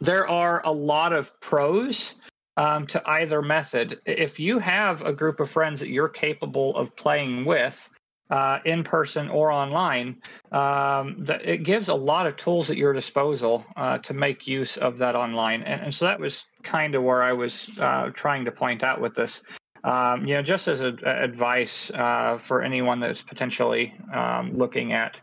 there 0.00 0.26
are 0.28 0.60
a 0.66 0.72
lot 0.72 1.12
of 1.12 1.38
pros 1.40 2.14
um, 2.56 2.86
to 2.88 3.02
either 3.08 3.42
method 3.42 4.00
if 4.06 4.40
you 4.40 4.58
have 4.58 5.02
a 5.02 5.12
group 5.12 5.40
of 5.40 5.50
friends 5.50 5.80
that 5.80 5.88
you're 5.88 6.08
capable 6.08 6.76
of 6.76 6.94
playing 6.96 7.44
with 7.44 7.88
uh, 8.30 8.58
in 8.64 8.82
person 8.82 9.28
or 9.28 9.50
online 9.50 10.16
um, 10.52 11.16
that 11.18 11.44
it 11.44 11.62
gives 11.62 11.88
a 11.88 11.94
lot 11.94 12.26
of 12.26 12.36
tools 12.36 12.70
at 12.70 12.76
your 12.76 12.92
disposal 12.92 13.64
uh, 13.76 13.98
to 13.98 14.14
make 14.14 14.46
use 14.46 14.76
of 14.78 14.98
that 14.98 15.14
online. 15.14 15.62
And, 15.62 15.82
and 15.82 15.94
so 15.94 16.06
that 16.06 16.18
was 16.18 16.44
kind 16.62 16.94
of 16.94 17.02
where 17.02 17.22
i 17.22 17.32
was 17.32 17.78
uh, 17.78 18.10
trying 18.14 18.44
to 18.46 18.52
point 18.52 18.82
out 18.82 19.00
with 19.00 19.14
this. 19.14 19.42
Um, 19.84 20.26
you 20.26 20.34
know 20.34 20.42
just 20.42 20.66
as 20.66 20.80
a, 20.80 20.96
a 21.04 21.24
advice 21.24 21.90
uh, 21.90 22.38
for 22.38 22.62
anyone 22.62 23.00
that's 23.00 23.20
potentially 23.20 23.92
um, 24.14 24.56
looking 24.56 24.94
at 24.94 25.16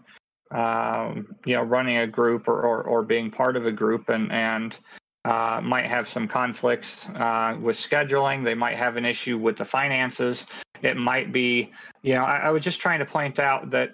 um, 0.52 1.36
you 1.45 1.56
know 1.56 1.64
running 1.64 1.97
a 1.97 2.06
group 2.06 2.47
or, 2.47 2.62
or, 2.62 2.84
or 2.84 3.02
being 3.02 3.32
part 3.32 3.58
of 3.58 3.66
a 3.66 3.72
group 3.72 4.10
and 4.10 4.32
and 4.32 4.78
uh, 5.26 5.62
might 5.64 5.86
have 5.86 6.08
some 6.08 6.28
conflicts 6.28 7.08
uh, 7.16 7.56
with 7.62 7.78
scheduling. 7.78 8.44
They 8.44 8.56
might 8.56 8.78
have 8.78 8.98
an 8.98 9.06
issue 9.06 9.38
with 9.38 9.58
the 9.58 9.66
finances. 9.66 10.46
It 10.82 10.98
might 10.98 11.32
be, 11.32 11.72
you 12.02 12.16
know, 12.16 12.24
I, 12.24 12.38
I 12.38 12.50
was 12.50 12.64
just 12.64 12.82
trying 12.82 13.00
to 13.00 13.06
point 13.06 13.40
out 13.40 13.70
that 13.70 13.92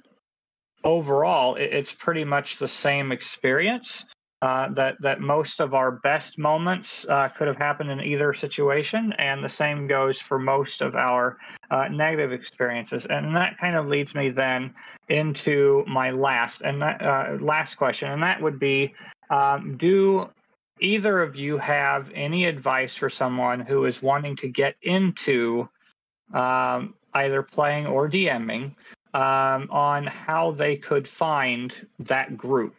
overall 0.84 1.56
it, 1.56 1.74
it's 1.74 1.94
pretty 1.94 2.24
much 2.24 2.58
the 2.58 2.68
same 2.68 3.12
experience. 3.12 4.06
Uh, 4.44 4.70
that 4.70 4.96
that 5.02 5.20
most 5.20 5.60
of 5.60 5.74
our 5.74 5.94
best 6.04 6.38
moments 6.38 7.08
uh, 7.10 7.28
could 7.28 7.48
have 7.48 7.58
happened 7.58 7.90
in 7.90 8.00
either 8.00 8.36
situation, 8.36 9.12
and 9.18 9.44
the 9.44 9.50
same 9.50 9.88
goes 9.88 10.22
for 10.22 10.38
most 10.38 10.84
of 10.84 10.94
our 10.94 11.38
uh, 11.72 11.88
negative 11.88 12.32
experiences. 12.32 13.08
And 13.10 13.36
that 13.36 13.58
kind 13.58 13.76
of 13.76 13.88
leads 13.88 14.14
me 14.14 14.30
then 14.30 14.76
into 15.10 15.84
my 15.88 16.12
last 16.12 16.62
and 16.62 16.80
that, 16.84 17.02
uh, 17.02 17.38
last 17.42 17.76
question, 17.76 18.12
and 18.12 18.22
that 18.22 18.40
would 18.40 18.60
be: 18.60 18.94
um, 19.32 19.76
Do 19.76 20.30
either 20.80 21.22
of 21.22 21.36
you 21.36 21.58
have 21.58 22.12
any 22.14 22.46
advice 22.46 22.96
for 22.96 23.10
someone 23.10 23.60
who 23.60 23.86
is 23.86 24.02
wanting 24.02 24.36
to 24.38 24.48
get 24.48 24.76
into 24.82 25.68
um, 26.34 26.94
either 27.14 27.42
playing 27.42 27.88
or 27.88 28.10
DMing 28.10 28.76
um, 29.14 29.70
on 29.72 30.06
how 30.06 30.52
they 30.52 30.76
could 30.76 31.08
find 31.08 31.74
that 32.00 32.38
group 32.38 32.76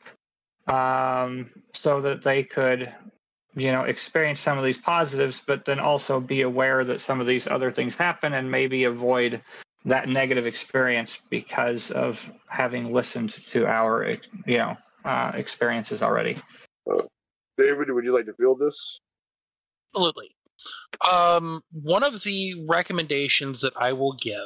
um, 0.67 1.51
so 1.73 2.01
that 2.01 2.23
they 2.23 2.43
could, 2.43 2.93
you 3.57 3.73
know, 3.73 3.83
experience 3.83 4.41
some 4.41 4.59
of 4.59 4.65
these 4.65 4.79
positives, 4.79 5.43
but 5.47 5.65
then 5.65 5.81
also 5.81 6.21
be 6.21 6.43
aware 6.43 6.85
that 6.85 7.01
some 7.01 7.21
of 7.21 7.27
these 7.27 7.47
other 7.47 7.71
things 7.71 7.97
happen 7.97 8.35
and 8.35 8.51
maybe 8.51 8.85
avoid 8.85 9.41
that 9.85 10.09
negative 10.09 10.47
experience 10.47 11.19
because 11.31 11.91
of 11.91 12.31
having 12.49 12.93
listened 12.93 13.31
to 13.31 13.67
our, 13.67 14.17
you 14.47 14.59
know, 14.59 14.77
uh, 15.05 15.33
experiences 15.35 16.03
already. 16.03 16.37
David, 17.59 17.91
would 17.91 18.05
you 18.05 18.15
like 18.15 18.27
to 18.27 18.33
field 18.35 18.61
this? 18.61 19.01
Absolutely. 19.95 20.31
Um, 21.11 21.63
one 21.73 22.03
of 22.03 22.23
the 22.23 22.65
recommendations 22.69 23.61
that 23.61 23.73
I 23.77 23.93
will 23.93 24.15
give 24.15 24.39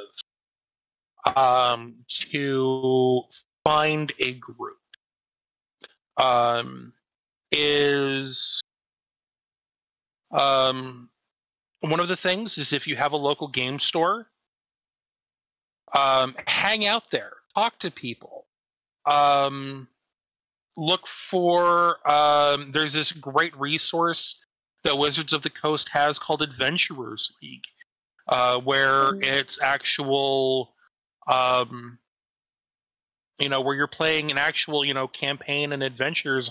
um, 1.37 1.95
to 2.09 3.23
find 3.65 4.13
a 4.19 4.33
group 4.35 4.79
um, 6.17 6.93
is 7.51 8.61
um, 10.33 11.09
one 11.81 12.01
of 12.01 12.09
the 12.09 12.17
things 12.17 12.59
is 12.59 12.73
if 12.73 12.87
you 12.87 12.97
have 12.97 13.13
a 13.13 13.17
local 13.17 13.49
game 13.49 13.79
store, 13.79 14.29
um, 15.97 16.35
hang 16.47 16.87
out 16.87 17.11
there, 17.11 17.33
talk 17.55 17.79
to 17.81 17.91
people. 17.91 18.47
Um, 19.05 19.89
look 20.77 21.07
for 21.07 21.99
um, 22.11 22.73
there's 22.73 22.93
this 22.93 23.13
great 23.13 23.57
resource 23.59 24.37
that 24.85 24.97
Wizards 24.97 25.33
of 25.33 25.43
the 25.43 25.51
Coast 25.51 25.89
has 25.91 26.19
called 26.19 26.43
Adventurers 26.43 27.33
League, 27.43 27.65
uh, 28.29 28.59
where 28.59 29.13
it's 29.21 29.61
actual, 29.61 30.75
um, 31.31 31.99
you 33.39 33.49
know, 33.49 33.61
where 33.61 33.75
you're 33.75 33.87
playing 33.87 34.31
an 34.31 34.39
actual, 34.39 34.85
you 34.85 34.95
know, 34.95 35.07
campaign 35.09 35.73
and 35.73 35.83
adventures 35.83 36.51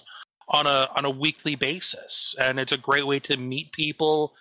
on 0.49 0.67
a 0.67 0.87
on 0.95 1.05
a 1.05 1.09
weekly 1.09 1.55
basis, 1.55 2.35
and 2.39 2.59
it's 2.59 2.71
a 2.71 2.77
great 2.77 3.05
way 3.05 3.19
to 3.19 3.37
meet 3.37 3.71
people, 3.71 4.33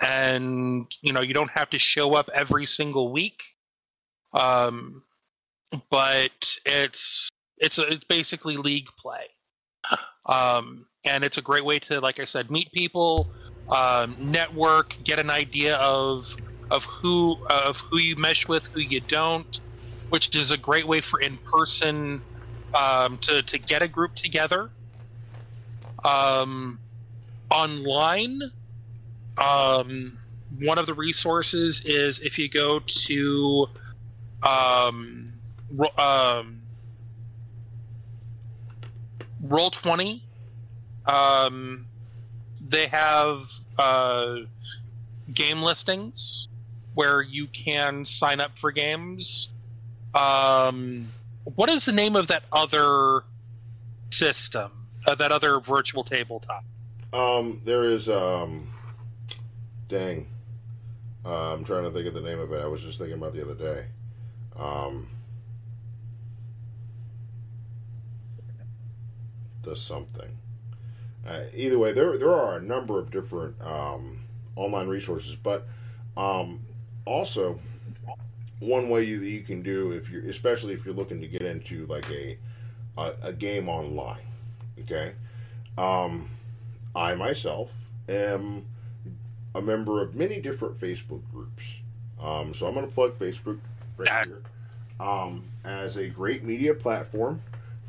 and 0.00 0.86
you 1.02 1.12
know, 1.12 1.20
you 1.20 1.34
don't 1.34 1.50
have 1.50 1.70
to 1.70 1.78
show 1.78 2.14
up 2.14 2.28
every 2.34 2.66
single 2.66 3.12
week, 3.12 3.42
um, 4.32 5.02
but 5.90 6.56
it's 6.64 7.28
it's 7.60 7.78
a, 7.78 7.92
it's 7.92 8.04
basically 8.04 8.56
league 8.56 8.88
play 8.98 9.26
um, 10.26 10.86
and 11.04 11.24
it's 11.24 11.38
a 11.38 11.42
great 11.42 11.64
way 11.64 11.78
to 11.78 12.00
like 12.00 12.18
i 12.20 12.24
said 12.24 12.50
meet 12.50 12.70
people 12.72 13.28
um, 13.70 14.16
network, 14.18 14.96
get 15.04 15.18
an 15.18 15.30
idea 15.30 15.76
of 15.76 16.34
of 16.70 16.84
who 16.84 17.36
of 17.50 17.78
who 17.78 17.98
you 17.98 18.16
mesh 18.16 18.48
with, 18.48 18.66
who 18.66 18.80
you 18.80 19.00
don't, 19.00 19.60
which 20.10 20.34
is 20.34 20.50
a 20.50 20.56
great 20.56 20.86
way 20.86 21.00
for 21.00 21.20
in 21.20 21.38
person 21.38 22.22
um, 22.74 23.18
to 23.18 23.42
to 23.42 23.58
get 23.58 23.82
a 23.82 23.88
group 23.88 24.14
together. 24.14 24.70
Um, 26.04 26.78
online, 27.50 28.40
um, 29.36 30.16
one 30.60 30.78
of 30.78 30.86
the 30.86 30.94
resources 30.94 31.82
is 31.84 32.20
if 32.20 32.38
you 32.38 32.48
go 32.48 32.80
to 32.80 33.66
um, 34.42 35.32
um, 35.98 36.57
roll 39.42 39.70
20 39.70 40.22
um, 41.06 41.86
they 42.60 42.86
have 42.88 43.50
uh, 43.78 44.36
game 45.32 45.62
listings 45.62 46.48
where 46.94 47.22
you 47.22 47.46
can 47.48 48.04
sign 48.04 48.40
up 48.40 48.58
for 48.58 48.72
games 48.72 49.48
um, 50.14 51.08
what 51.54 51.70
is 51.70 51.84
the 51.84 51.92
name 51.92 52.16
of 52.16 52.26
that 52.28 52.42
other 52.52 53.22
system 54.10 54.70
uh, 55.06 55.14
that 55.14 55.32
other 55.32 55.60
virtual 55.60 56.02
tabletop 56.04 56.64
Um, 57.12 57.60
there 57.64 57.84
is 57.84 58.08
um, 58.08 58.68
dang. 59.88 60.26
Uh, 61.24 61.52
I'm 61.52 61.64
trying 61.64 61.84
to 61.84 61.90
think 61.90 62.06
of 62.06 62.14
the 62.14 62.20
name 62.20 62.38
of 62.38 62.52
it. 62.52 62.60
I 62.62 62.66
was 62.66 62.80
just 62.80 62.98
thinking 62.98 63.18
about 63.18 63.34
the 63.34 63.42
other 63.42 63.54
day. 63.54 63.86
Um, 64.56 65.08
the 69.62 69.76
something. 69.76 70.36
Uh, 71.26 71.42
either 71.54 71.78
way, 71.78 71.92
there 71.92 72.16
there 72.16 72.32
are 72.32 72.56
a 72.56 72.62
number 72.62 72.98
of 72.98 73.10
different 73.10 73.54
um, 73.62 74.20
online 74.56 74.88
resources, 74.88 75.36
but 75.36 75.66
um, 76.16 76.60
also 77.04 77.58
one 78.60 78.88
way 78.88 79.04
you, 79.04 79.20
that 79.20 79.28
you 79.28 79.42
can 79.42 79.62
do 79.62 79.92
if 79.92 80.10
you're, 80.10 80.28
especially 80.28 80.74
if 80.74 80.84
you're 80.84 80.94
looking 80.94 81.20
to 81.20 81.28
get 81.28 81.42
into 81.42 81.86
like 81.86 82.08
a 82.10 82.38
a, 82.96 83.12
a 83.24 83.32
game 83.32 83.68
online. 83.68 84.22
Okay. 84.80 85.12
Um, 85.76 86.28
I 86.94 87.14
myself 87.14 87.70
am 88.08 88.66
a 89.54 89.62
member 89.62 90.02
of 90.02 90.14
many 90.14 90.40
different 90.40 90.78
Facebook 90.78 91.22
groups. 91.32 91.62
Um, 92.20 92.54
so 92.54 92.66
I'm 92.66 92.74
going 92.74 92.86
to 92.86 92.92
plug 92.92 93.18
Facebook 93.18 93.58
right 93.96 94.26
here 94.26 94.42
um, 95.00 95.44
as 95.64 95.96
a 95.96 96.08
great 96.08 96.42
media 96.42 96.74
platform 96.74 97.40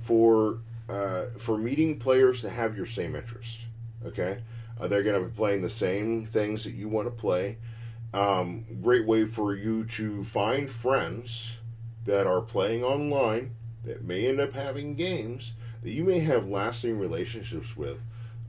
for 0.03 0.59
uh, 0.89 1.25
for 1.37 1.57
meeting 1.57 1.99
players 1.99 2.41
that 2.41 2.51
have 2.51 2.75
your 2.75 2.85
same 2.85 3.15
interest. 3.15 3.67
Okay, 4.05 4.39
uh, 4.79 4.87
they're 4.87 5.03
going 5.03 5.21
to 5.21 5.27
be 5.27 5.35
playing 5.35 5.61
the 5.61 5.69
same 5.69 6.25
things 6.25 6.63
that 6.63 6.73
you 6.73 6.89
want 6.89 7.07
to 7.07 7.11
play. 7.11 7.57
Um, 8.13 8.65
great 8.81 9.05
way 9.05 9.25
for 9.25 9.55
you 9.55 9.85
to 9.85 10.23
find 10.23 10.69
friends 10.69 11.53
that 12.05 12.25
are 12.25 12.41
playing 12.41 12.83
online 12.83 13.55
that 13.83 14.03
may 14.03 14.27
end 14.27 14.39
up 14.39 14.53
having 14.53 14.95
games 14.95 15.53
that 15.83 15.91
you 15.91 16.03
may 16.03 16.19
have 16.19 16.47
lasting 16.47 16.97
relationships 16.97 17.77
with 17.77 17.99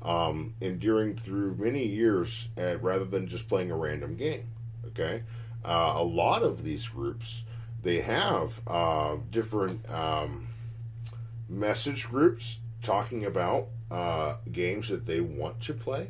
um, 0.03 0.55
enduring 0.61 1.15
through 1.17 1.57
many 1.57 1.85
years 1.85 2.49
uh, 2.59 2.79
rather 2.79 3.05
than 3.05 3.29
just 3.29 3.49
playing 3.49 3.71
a 3.71 3.77
random 3.77 4.17
game. 4.17 4.49
Okay, 4.87 5.23
uh, 5.65 5.95
a 5.97 6.03
lot 6.03 6.43
of 6.43 6.65
these 6.65 6.89
groups 6.89 7.45
they 7.83 8.01
have 8.01 8.61
uh, 8.67 9.17
different 9.31 9.89
um, 9.91 10.49
message 11.51 12.09
groups 12.09 12.61
talking 12.83 13.27
about 13.27 13.69
uh, 13.91 14.37
games 14.53 14.89
that 14.89 15.05
they 15.05 15.21
want 15.21 15.61
to 15.61 15.75
play, 15.75 16.09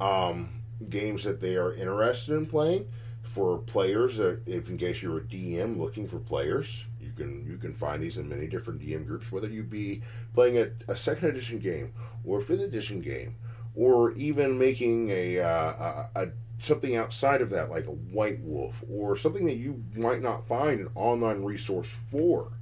um, 0.00 0.62
games 0.88 1.24
that 1.24 1.40
they 1.40 1.56
are 1.56 1.72
interested 1.72 2.36
in 2.36 2.46
playing. 2.46 2.88
For 3.22 3.58
players, 3.58 4.16
that 4.16 4.40
if 4.46 4.68
in 4.70 4.78
case 4.78 5.02
you're 5.02 5.18
a 5.18 5.22
DM 5.22 5.76
looking 5.76 6.08
for 6.08 6.18
players, 6.18 6.84
you 6.98 7.12
can 7.12 7.46
you 7.46 7.58
can 7.58 7.74
find 7.74 8.02
these 8.02 8.16
in 8.16 8.28
many 8.28 8.46
different 8.46 8.80
DM 8.80 9.06
groups. 9.06 9.30
Whether 9.30 9.48
you 9.48 9.62
be 9.62 10.02
playing 10.34 10.58
a, 10.58 10.70
a 10.88 10.96
second 10.96 11.28
edition 11.28 11.58
game 11.58 11.92
or 12.24 12.38
a 12.38 12.42
fifth 12.42 12.62
edition 12.62 13.00
game, 13.00 13.36
or 13.76 14.12
even 14.12 14.58
making 14.58 15.10
a, 15.10 15.40
uh, 15.40 16.06
a, 16.16 16.22
a 16.22 16.28
something 16.58 16.96
outside 16.96 17.40
of 17.40 17.50
that, 17.50 17.70
like 17.70 17.86
a 17.86 17.92
White 17.92 18.40
Wolf, 18.40 18.82
or 18.90 19.16
something 19.16 19.46
that 19.46 19.56
you 19.56 19.82
might 19.94 20.22
not 20.22 20.46
find 20.48 20.80
an 20.80 20.88
online 20.94 21.44
resource 21.44 21.88
for. 22.10 22.52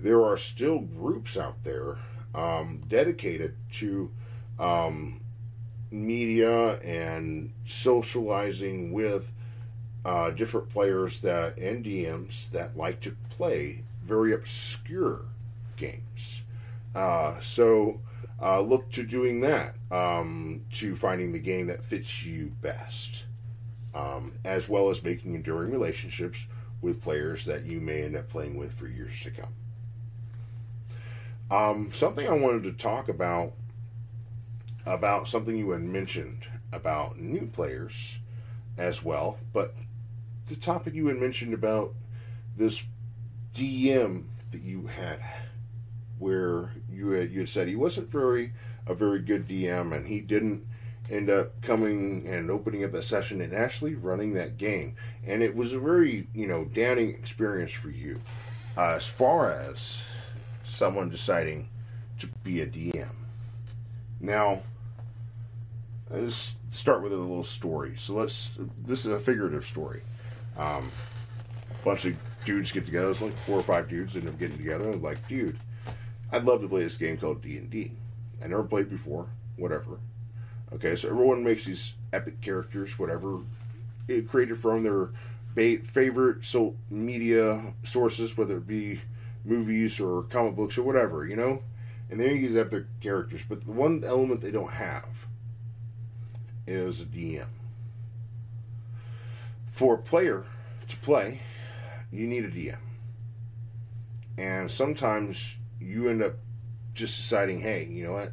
There 0.00 0.24
are 0.24 0.36
still 0.36 0.80
groups 0.80 1.36
out 1.36 1.64
there 1.64 1.98
um, 2.34 2.82
dedicated 2.88 3.56
to 3.72 4.10
um, 4.58 5.22
media 5.90 6.76
and 6.76 7.52
socializing 7.66 8.92
with 8.92 9.32
uh, 10.04 10.30
different 10.30 10.70
players 10.70 11.20
that 11.20 11.56
and 11.58 11.84
DMs 11.84 12.50
that 12.50 12.76
like 12.76 13.00
to 13.00 13.16
play 13.30 13.82
very 14.04 14.32
obscure 14.32 15.22
games. 15.76 16.42
Uh, 16.94 17.38
so 17.40 18.00
uh, 18.40 18.60
look 18.60 18.90
to 18.92 19.02
doing 19.02 19.40
that 19.40 19.74
um, 19.90 20.64
to 20.72 20.96
finding 20.96 21.32
the 21.32 21.38
game 21.38 21.66
that 21.66 21.84
fits 21.84 22.24
you 22.24 22.52
best, 22.62 23.24
um, 23.94 24.32
as 24.44 24.68
well 24.68 24.90
as 24.90 25.02
making 25.02 25.34
enduring 25.34 25.70
relationships 25.70 26.46
with 26.80 27.02
players 27.02 27.44
that 27.44 27.64
you 27.64 27.80
may 27.80 28.02
end 28.02 28.16
up 28.16 28.28
playing 28.28 28.56
with 28.56 28.72
for 28.72 28.86
years 28.86 29.20
to 29.20 29.30
come. 29.30 29.52
Um, 31.50 31.92
something 31.94 32.28
I 32.28 32.32
wanted 32.32 32.64
to 32.64 32.72
talk 32.72 33.08
about 33.08 33.52
about 34.84 35.28
something 35.28 35.56
you 35.56 35.70
had 35.70 35.82
mentioned 35.82 36.46
about 36.72 37.18
new 37.18 37.46
players 37.46 38.18
as 38.76 39.02
well, 39.02 39.38
but 39.52 39.74
the 40.46 40.56
topic 40.56 40.94
you 40.94 41.06
had 41.06 41.16
mentioned 41.16 41.52
about 41.52 41.94
this 42.56 42.82
DM 43.54 44.24
that 44.50 44.62
you 44.62 44.86
had, 44.86 45.20
where 46.18 46.72
you 46.90 47.10
had 47.10 47.30
you 47.30 47.40
had 47.40 47.48
said 47.48 47.68
he 47.68 47.76
wasn't 47.76 48.10
very 48.10 48.52
a 48.86 48.94
very 48.94 49.20
good 49.20 49.48
DM, 49.48 49.94
and 49.94 50.06
he 50.06 50.20
didn't 50.20 50.66
end 51.10 51.30
up 51.30 51.60
coming 51.62 52.26
and 52.26 52.50
opening 52.50 52.84
up 52.84 52.92
a 52.92 53.02
session 53.02 53.40
and 53.40 53.54
actually 53.54 53.94
running 53.94 54.34
that 54.34 54.58
game, 54.58 54.96
and 55.26 55.42
it 55.42 55.54
was 55.56 55.72
a 55.72 55.78
very 55.78 56.26
you 56.34 56.46
know 56.46 56.64
damning 56.66 57.10
experience 57.10 57.72
for 57.72 57.90
you, 57.90 58.20
uh, 58.76 58.90
as 58.90 59.06
far 59.06 59.50
as 59.50 59.98
someone 60.68 61.08
deciding 61.08 61.68
to 62.20 62.26
be 62.42 62.60
a 62.60 62.66
DM. 62.66 63.14
Now, 64.20 64.62
let's 66.10 66.56
start 66.70 67.02
with 67.02 67.12
a 67.12 67.16
little 67.16 67.44
story. 67.44 67.94
So 67.98 68.14
let's. 68.14 68.50
This 68.84 69.06
is 69.06 69.12
a 69.12 69.18
figurative 69.18 69.64
story. 69.64 70.02
Um, 70.56 70.90
a 71.70 71.84
bunch 71.84 72.04
of 72.04 72.16
dudes 72.44 72.72
get 72.72 72.86
together. 72.86 73.10
It's 73.10 73.22
like 73.22 73.32
four 73.32 73.58
or 73.58 73.62
five 73.62 73.88
dudes 73.88 74.16
end 74.16 74.28
up 74.28 74.38
getting 74.38 74.56
together 74.56 74.90
and 74.90 75.02
like, 75.02 75.26
dude, 75.28 75.58
I'd 76.32 76.44
love 76.44 76.60
to 76.62 76.68
play 76.68 76.82
this 76.82 76.96
game 76.96 77.16
called 77.16 77.42
D 77.42 77.56
and 77.58 77.70
D. 77.70 77.92
I 78.42 78.48
never 78.48 78.64
played 78.64 78.88
before. 78.88 79.26
Whatever. 79.56 79.98
Okay, 80.72 80.96
so 80.96 81.08
everyone 81.08 81.42
makes 81.42 81.64
these 81.64 81.94
epic 82.12 82.40
characters, 82.40 82.98
whatever, 82.98 83.38
it 84.06 84.28
created 84.28 84.58
from 84.58 84.82
their 84.82 85.10
favorite 85.54 86.44
so 86.44 86.74
media 86.90 87.74
sources, 87.82 88.36
whether 88.36 88.58
it 88.58 88.66
be 88.66 89.00
movies 89.48 90.00
or 90.00 90.22
comic 90.24 90.56
books 90.56 90.78
or 90.78 90.82
whatever, 90.82 91.26
you 91.26 91.36
know. 91.36 91.62
And 92.10 92.20
they 92.20 92.32
use 92.34 92.54
their 92.54 92.86
characters, 93.00 93.42
but 93.48 93.64
the 93.66 93.72
one 93.72 94.02
element 94.04 94.40
they 94.40 94.50
don't 94.50 94.72
have 94.72 95.26
is 96.66 97.00
a 97.00 97.04
DM. 97.04 97.48
For 99.70 99.94
a 99.94 99.98
player 99.98 100.44
to 100.88 100.96
play, 100.98 101.40
you 102.10 102.26
need 102.26 102.44
a 102.44 102.50
DM. 102.50 102.78
And 104.38 104.70
sometimes 104.70 105.56
you 105.80 106.08
end 106.08 106.22
up 106.22 106.36
just 106.94 107.16
deciding, 107.16 107.60
hey, 107.60 107.84
you 107.84 108.04
know 108.04 108.12
what? 108.12 108.32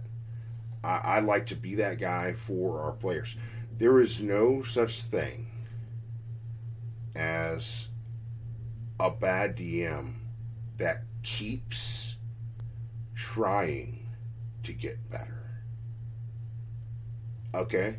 I, 0.84 1.18
I'd 1.18 1.26
like 1.26 1.48
to 1.48 1.56
be 1.56 1.76
that 1.76 2.00
guy 2.00 2.34
for 2.34 2.82
our 2.82 2.92
players. 2.92 3.36
There 3.78 4.00
is 4.00 4.22
no 4.22 4.64
such 4.64 5.02
thing 5.02 5.48
as 7.16 7.90
a 9.00 9.10
bad 9.10 9.58
DM 9.58 10.16
that 10.78 11.04
keeps 11.24 12.16
trying 13.16 14.08
to 14.64 14.74
get 14.74 15.10
better. 15.10 15.62
Okay? 17.54 17.98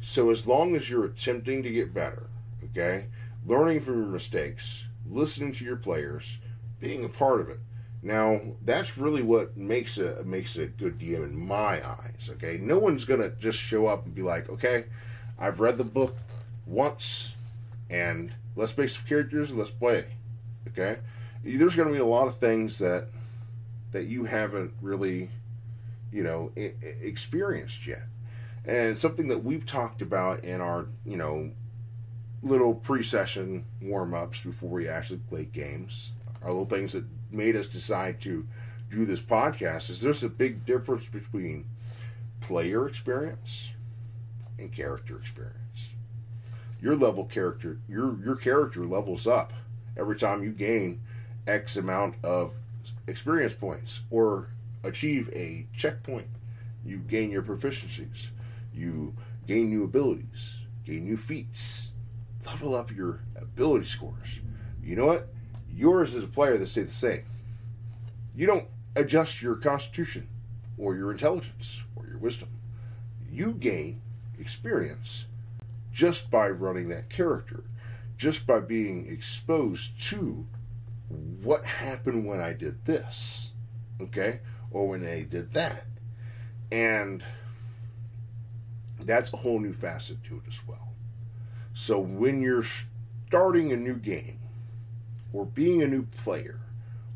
So 0.00 0.30
as 0.30 0.46
long 0.46 0.76
as 0.76 0.90
you're 0.90 1.06
attempting 1.06 1.62
to 1.62 1.70
get 1.70 1.94
better, 1.94 2.28
okay, 2.62 3.06
learning 3.46 3.80
from 3.80 4.02
your 4.02 4.06
mistakes, 4.10 4.84
listening 5.08 5.54
to 5.54 5.64
your 5.64 5.76
players, 5.76 6.38
being 6.80 7.04
a 7.04 7.08
part 7.08 7.40
of 7.40 7.48
it. 7.48 7.60
Now, 8.02 8.38
that's 8.62 8.98
really 8.98 9.22
what 9.22 9.56
makes 9.56 9.96
a 9.96 10.22
makes 10.24 10.56
a 10.56 10.66
good 10.66 10.98
DM 10.98 11.24
in 11.24 11.38
my 11.38 11.86
eyes, 11.86 12.28
okay? 12.32 12.58
No 12.60 12.78
one's 12.78 13.06
to 13.06 13.30
just 13.40 13.58
show 13.58 13.86
up 13.86 14.04
and 14.04 14.14
be 14.14 14.20
like, 14.20 14.50
"Okay, 14.50 14.84
I've 15.38 15.60
read 15.60 15.78
the 15.78 15.84
book 15.84 16.14
once 16.66 17.34
and 17.88 18.34
let's 18.56 18.76
make 18.76 18.90
some 18.90 19.06
characters 19.06 19.50
and 19.50 19.58
let's 19.58 19.70
play." 19.70 20.04
Okay? 20.68 20.98
There's 21.44 21.76
going 21.76 21.88
to 21.88 21.94
be 21.94 22.00
a 22.00 22.06
lot 22.06 22.26
of 22.26 22.38
things 22.38 22.78
that 22.78 23.06
that 23.92 24.06
you 24.06 24.24
haven't 24.24 24.72
really, 24.82 25.30
you 26.10 26.24
know, 26.24 26.50
experienced 26.56 27.86
yet. 27.86 28.02
And 28.64 28.98
something 28.98 29.28
that 29.28 29.44
we've 29.44 29.64
talked 29.64 30.02
about 30.02 30.42
in 30.42 30.60
our 30.60 30.86
you 31.04 31.16
know 31.16 31.50
little 32.42 32.74
pre-session 32.74 33.64
warm-ups 33.80 34.42
before 34.42 34.68
we 34.68 34.86
actually 34.86 35.20
play 35.30 35.46
games 35.46 36.10
our 36.44 36.50
little 36.50 36.66
things 36.66 36.92
that 36.92 37.04
made 37.30 37.56
us 37.56 37.66
decide 37.66 38.20
to 38.20 38.46
do 38.90 39.04
this 39.04 39.20
podcast 39.20 39.88
is 39.90 40.00
there's 40.00 40.22
a 40.22 40.28
big 40.28 40.64
difference 40.66 41.06
between 41.06 41.64
player 42.40 42.86
experience 42.86 43.72
and 44.58 44.70
character 44.70 45.18
experience. 45.18 45.88
Your 46.80 46.94
level 46.94 47.24
character 47.24 47.78
your 47.88 48.16
your 48.22 48.36
character 48.36 48.86
levels 48.86 49.26
up 49.26 49.52
every 49.96 50.16
time 50.16 50.44
you 50.44 50.50
gain 50.50 51.00
x 51.46 51.76
amount 51.76 52.16
of 52.22 52.52
experience 53.06 53.52
points 53.52 54.00
or 54.10 54.48
achieve 54.82 55.30
a 55.32 55.66
checkpoint. 55.74 56.26
You 56.84 56.98
gain 56.98 57.30
your 57.30 57.42
proficiencies. 57.42 58.28
You 58.74 59.14
gain 59.46 59.70
new 59.70 59.84
abilities. 59.84 60.56
Gain 60.84 61.04
new 61.04 61.16
feats. 61.16 61.90
Level 62.46 62.74
up 62.74 62.90
your 62.90 63.20
ability 63.36 63.86
scores. 63.86 64.40
You 64.82 64.96
know 64.96 65.06
what? 65.06 65.28
Yours 65.72 66.14
as 66.14 66.24
a 66.24 66.28
player 66.28 66.58
that 66.58 66.66
stay 66.66 66.82
the 66.82 66.90
same. 66.90 67.24
You 68.36 68.46
don't 68.46 68.68
adjust 68.96 69.40
your 69.40 69.56
constitution 69.56 70.28
or 70.76 70.94
your 70.94 71.10
intelligence 71.10 71.82
or 71.96 72.06
your 72.06 72.18
wisdom. 72.18 72.48
You 73.30 73.52
gain 73.52 74.00
experience 74.38 75.24
just 75.92 76.30
by 76.30 76.48
running 76.48 76.88
that 76.88 77.08
character, 77.08 77.64
just 78.18 78.46
by 78.46 78.60
being 78.60 79.06
exposed 79.10 80.00
to 80.10 80.46
what 81.08 81.64
happened 81.64 82.26
when 82.26 82.40
I 82.40 82.52
did 82.52 82.84
this, 82.84 83.52
okay, 84.00 84.40
or 84.70 84.88
when 84.88 85.06
I 85.06 85.22
did 85.22 85.52
that. 85.54 85.84
And 86.72 87.22
that's 89.00 89.32
a 89.32 89.36
whole 89.36 89.60
new 89.60 89.72
facet 89.72 90.22
to 90.24 90.36
it 90.36 90.42
as 90.48 90.60
well. 90.66 90.94
So 91.74 91.98
when 91.98 92.40
you're 92.40 92.64
starting 93.28 93.72
a 93.72 93.76
new 93.76 93.96
game, 93.96 94.38
or 95.32 95.44
being 95.44 95.82
a 95.82 95.86
new 95.86 96.04
player, 96.04 96.60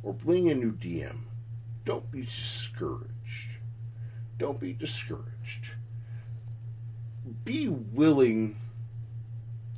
or 0.03 0.13
being 0.13 0.51
a 0.51 0.55
new 0.55 0.73
DM, 0.73 1.21
don't 1.85 2.11
be 2.11 2.23
discouraged. 2.23 3.59
Don't 4.37 4.61
be 4.61 4.73
discouraged. 4.73 5.73
Be 7.45 7.69
willing 7.69 8.57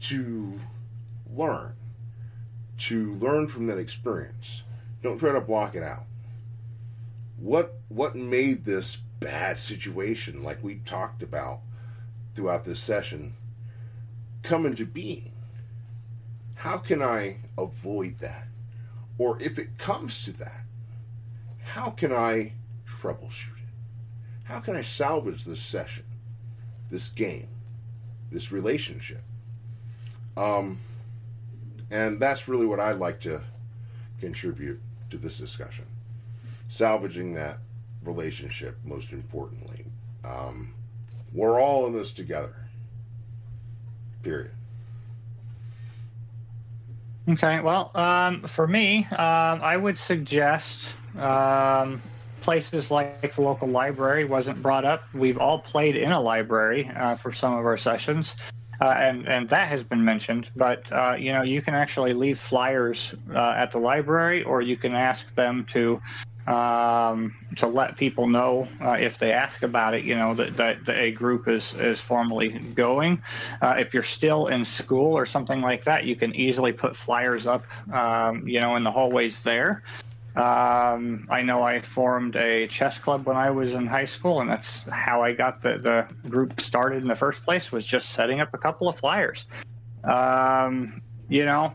to 0.00 0.58
learn, 1.30 1.74
to 2.80 3.14
learn 3.14 3.46
from 3.46 3.66
that 3.66 3.78
experience. 3.78 4.62
Don't 5.02 5.18
try 5.18 5.32
to 5.32 5.40
block 5.40 5.74
it 5.74 5.82
out. 5.82 6.04
What 7.38 7.78
what 7.88 8.16
made 8.16 8.64
this 8.64 8.96
bad 8.96 9.58
situation, 9.58 10.42
like 10.42 10.62
we 10.62 10.76
talked 10.86 11.22
about 11.22 11.60
throughout 12.34 12.64
this 12.64 12.80
session, 12.80 13.34
come 14.42 14.66
into 14.66 14.86
being? 14.86 15.32
How 16.54 16.78
can 16.78 17.02
I 17.02 17.38
avoid 17.56 18.18
that? 18.18 18.46
Or 19.18 19.40
if 19.40 19.58
it 19.58 19.78
comes 19.78 20.24
to 20.24 20.32
that, 20.34 20.62
how 21.62 21.90
can 21.90 22.12
I 22.12 22.52
troubleshoot 22.86 23.56
it? 23.56 24.44
How 24.44 24.60
can 24.60 24.76
I 24.76 24.82
salvage 24.82 25.44
this 25.44 25.60
session, 25.60 26.04
this 26.90 27.08
game, 27.08 27.48
this 28.30 28.50
relationship? 28.50 29.22
Um, 30.36 30.80
and 31.90 32.20
that's 32.20 32.48
really 32.48 32.66
what 32.66 32.80
I'd 32.80 32.98
like 32.98 33.20
to 33.20 33.42
contribute 34.20 34.80
to 35.10 35.18
this 35.18 35.36
discussion. 35.36 35.84
Salvaging 36.68 37.34
that 37.34 37.58
relationship, 38.04 38.76
most 38.84 39.12
importantly. 39.12 39.84
Um, 40.24 40.74
we're 41.32 41.60
all 41.60 41.86
in 41.86 41.92
this 41.92 42.10
together. 42.10 42.54
Period. 44.22 44.52
Okay, 47.28 47.60
well, 47.60 47.90
um, 47.94 48.42
for 48.42 48.66
me, 48.66 49.06
um, 49.12 49.60
I 49.62 49.76
would 49.76 49.98
suggest 49.98 50.94
um, 51.16 52.00
places 52.40 52.90
like 52.90 53.34
the 53.34 53.42
local 53.42 53.68
library 53.68 54.24
wasn't 54.24 54.60
brought 54.62 54.84
up. 54.84 55.04
We've 55.14 55.38
all 55.38 55.58
played 55.58 55.96
in 55.96 56.12
a 56.12 56.20
library 56.20 56.90
uh, 56.96 57.16
for 57.16 57.32
some 57.32 57.52
of 57.52 57.64
our 57.66 57.76
sessions 57.76 58.34
uh, 58.80 58.94
and 58.96 59.28
and 59.28 59.48
that 59.48 59.68
has 59.68 59.82
been 59.82 60.04
mentioned. 60.04 60.50
But 60.56 60.90
uh, 60.92 61.16
you 61.18 61.32
know, 61.32 61.42
you 61.42 61.62
can 61.62 61.74
actually 61.74 62.14
leave 62.14 62.38
flyers 62.38 63.14
uh, 63.34 63.54
at 63.56 63.72
the 63.72 63.78
library, 63.78 64.42
or 64.42 64.62
you 64.62 64.76
can 64.76 64.94
ask 64.94 65.32
them 65.34 65.66
to 65.70 66.00
um, 66.46 67.34
to 67.56 67.66
let 67.66 67.96
people 67.96 68.26
know 68.26 68.66
uh, 68.80 68.92
if 68.92 69.18
they 69.18 69.32
ask 69.32 69.62
about 69.62 69.94
it. 69.94 70.04
You 70.04 70.16
know 70.16 70.34
that, 70.34 70.56
that, 70.56 70.84
that 70.86 70.98
a 70.98 71.10
group 71.10 71.48
is 71.48 71.74
is 71.74 72.00
formally 72.00 72.48
going. 72.48 73.22
Uh, 73.60 73.76
if 73.78 73.92
you're 73.92 74.02
still 74.02 74.46
in 74.46 74.64
school 74.64 75.16
or 75.16 75.26
something 75.26 75.60
like 75.60 75.84
that, 75.84 76.04
you 76.04 76.16
can 76.16 76.34
easily 76.34 76.72
put 76.72 76.96
flyers 76.96 77.46
up. 77.46 77.64
Um, 77.92 78.46
you 78.48 78.60
know, 78.60 78.76
in 78.76 78.84
the 78.84 78.90
hallways 78.90 79.40
there. 79.40 79.82
Um, 80.36 81.26
I 81.28 81.42
know 81.42 81.62
I 81.62 81.80
formed 81.80 82.36
a 82.36 82.68
chess 82.68 82.98
club 82.98 83.26
when 83.26 83.36
I 83.36 83.50
was 83.50 83.74
in 83.74 83.86
high 83.86 84.06
school, 84.06 84.40
and 84.40 84.48
that's 84.48 84.82
how 84.84 85.22
I 85.22 85.32
got 85.32 85.62
the, 85.62 85.78
the 85.78 86.28
group 86.28 86.60
started 86.60 87.02
in 87.02 87.08
the 87.08 87.16
first 87.16 87.42
place. 87.42 87.72
Was 87.72 87.84
just 87.84 88.10
setting 88.10 88.40
up 88.40 88.54
a 88.54 88.58
couple 88.58 88.88
of 88.88 88.96
flyers. 88.96 89.46
Um, 90.04 91.02
you 91.28 91.44
know, 91.44 91.74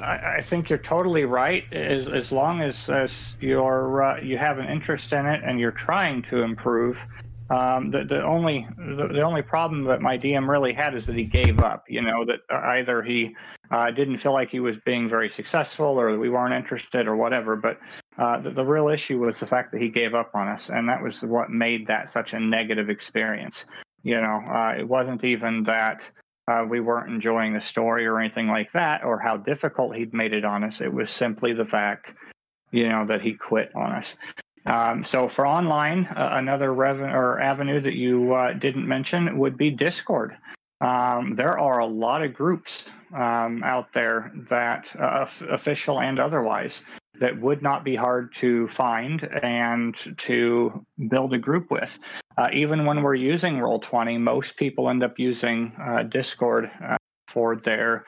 I, 0.00 0.36
I, 0.36 0.40
think 0.40 0.70
you're 0.70 0.78
totally 0.78 1.24
right. 1.24 1.64
As 1.72 2.08
as 2.08 2.32
long 2.32 2.62
as, 2.62 2.90
as 2.90 3.36
you're 3.40 4.02
uh, 4.02 4.20
you 4.20 4.38
have 4.38 4.58
an 4.58 4.68
interest 4.68 5.12
in 5.12 5.24
it 5.26 5.42
and 5.44 5.60
you're 5.60 5.70
trying 5.70 6.22
to 6.22 6.42
improve, 6.42 7.04
um, 7.52 7.90
the, 7.90 8.04
the 8.04 8.22
only 8.22 8.66
the, 8.78 9.08
the, 9.12 9.20
only 9.20 9.42
problem 9.42 9.84
that 9.84 10.00
my 10.00 10.16
DM 10.16 10.48
really 10.48 10.72
had 10.72 10.94
is 10.94 11.04
that 11.04 11.14
he 11.14 11.24
gave 11.24 11.60
up. 11.60 11.84
You 11.86 12.00
know 12.00 12.24
that 12.24 12.40
either 12.50 13.02
he 13.02 13.36
uh, 13.70 13.90
didn't 13.90 14.18
feel 14.18 14.32
like 14.32 14.50
he 14.50 14.60
was 14.60 14.78
being 14.86 15.06
very 15.06 15.28
successful, 15.28 16.00
or 16.00 16.18
we 16.18 16.30
weren't 16.30 16.54
interested, 16.54 17.06
or 17.06 17.14
whatever. 17.14 17.56
But 17.56 17.78
uh, 18.16 18.40
the, 18.40 18.50
the, 18.50 18.64
real 18.64 18.88
issue 18.88 19.18
was 19.18 19.38
the 19.38 19.46
fact 19.46 19.70
that 19.72 19.82
he 19.82 19.90
gave 19.90 20.14
up 20.14 20.30
on 20.34 20.48
us, 20.48 20.70
and 20.70 20.88
that 20.88 21.02
was 21.02 21.20
what 21.20 21.50
made 21.50 21.86
that 21.88 22.08
such 22.08 22.32
a 22.32 22.40
negative 22.40 22.88
experience. 22.88 23.66
You 24.02 24.18
know, 24.18 24.40
uh, 24.50 24.74
it 24.78 24.88
wasn't 24.88 25.22
even 25.22 25.62
that 25.64 26.10
uh, 26.48 26.64
we 26.66 26.80
weren't 26.80 27.12
enjoying 27.12 27.52
the 27.52 27.60
story 27.60 28.06
or 28.06 28.18
anything 28.18 28.48
like 28.48 28.72
that, 28.72 29.04
or 29.04 29.18
how 29.18 29.36
difficult 29.36 29.94
he'd 29.94 30.14
made 30.14 30.32
it 30.32 30.46
on 30.46 30.64
us. 30.64 30.80
It 30.80 30.92
was 30.92 31.10
simply 31.10 31.52
the 31.52 31.66
fact, 31.66 32.14
you 32.70 32.88
know, 32.88 33.04
that 33.06 33.20
he 33.20 33.34
quit 33.34 33.70
on 33.74 33.92
us. 33.92 34.16
Um, 34.66 35.02
so 35.04 35.28
for 35.28 35.46
online, 35.46 36.06
uh, 36.06 36.30
another 36.32 36.72
revenue 36.72 37.12
or 37.12 37.40
avenue 37.40 37.80
that 37.80 37.94
you 37.94 38.34
uh, 38.34 38.52
didn't 38.52 38.86
mention 38.86 39.38
would 39.38 39.56
be 39.56 39.70
Discord. 39.70 40.36
Um, 40.80 41.34
there 41.36 41.58
are 41.58 41.78
a 41.78 41.86
lot 41.86 42.22
of 42.22 42.34
groups 42.34 42.84
um, 43.14 43.62
out 43.64 43.92
there 43.92 44.32
that 44.50 44.88
uh, 44.98 45.26
official 45.50 46.00
and 46.00 46.18
otherwise 46.18 46.82
that 47.20 47.40
would 47.40 47.62
not 47.62 47.84
be 47.84 47.94
hard 47.94 48.34
to 48.34 48.66
find 48.68 49.22
and 49.42 49.94
to 50.18 50.84
build 51.08 51.34
a 51.34 51.38
group 51.38 51.70
with. 51.70 51.98
Uh, 52.36 52.48
even 52.52 52.84
when 52.84 53.02
we're 53.02 53.14
using 53.14 53.58
Roll20, 53.58 54.18
most 54.18 54.56
people 54.56 54.88
end 54.88 55.04
up 55.04 55.18
using 55.18 55.72
uh, 55.80 56.02
Discord 56.04 56.70
uh, 56.82 56.96
for 57.28 57.56
their 57.56 58.04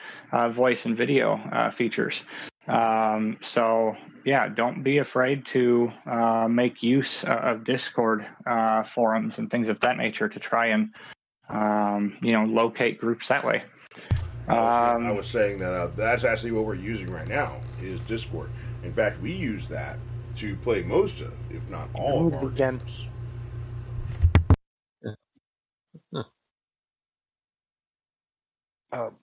voice 0.51 0.85
and 0.85 0.97
video 0.97 1.71
features. 1.73 2.25
Um, 2.69 3.37
so 3.43 3.97
yeah, 4.25 4.49
don't 4.49 4.83
be 4.83 4.99
afraid 4.99 5.45
to 5.47 5.93
uh, 6.07 6.49
make 6.49 6.83
use 6.83 7.25
of 7.25 7.65
Discord 7.65 8.27
uh, 8.47 8.83
forums 8.83 9.39
and 9.39 9.51
things 9.51 9.69
of 9.69 9.81
that 9.81 9.97
nature 9.97 10.29
to 10.29 10.39
try 10.39 10.67
and 10.67 10.95
um, 11.51 12.17
you 12.23 12.33
know 12.33 12.45
locate 12.45 12.99
groups 12.99 13.29
that 13.29 13.45
way. 13.45 13.63
I 14.49 14.53
was, 14.53 14.97
um, 14.97 15.07
I 15.07 15.13
was 15.13 15.27
saying 15.27 15.59
that 15.59 15.73
uh, 15.73 15.87
that's 15.89 16.25
actually 16.25 16.53
what 16.53 16.65
we're 16.65 16.75
using 16.75 17.11
right 17.11 17.29
now 17.29 17.61
is 17.81 18.01
Discord. 18.01 18.51
In 18.83 18.93
fact, 18.93 19.21
we 19.21 19.33
use 19.33 19.67
that 19.69 19.99
to 20.37 20.57
play 20.57 20.83
most 20.83 21.21
of, 21.21 21.33
if 21.51 21.67
not 21.69 21.89
all, 21.95 22.27
of 22.27 22.35
our 22.35 22.47
again. 22.47 22.79
games. 22.79 23.07
Um, 28.93 29.17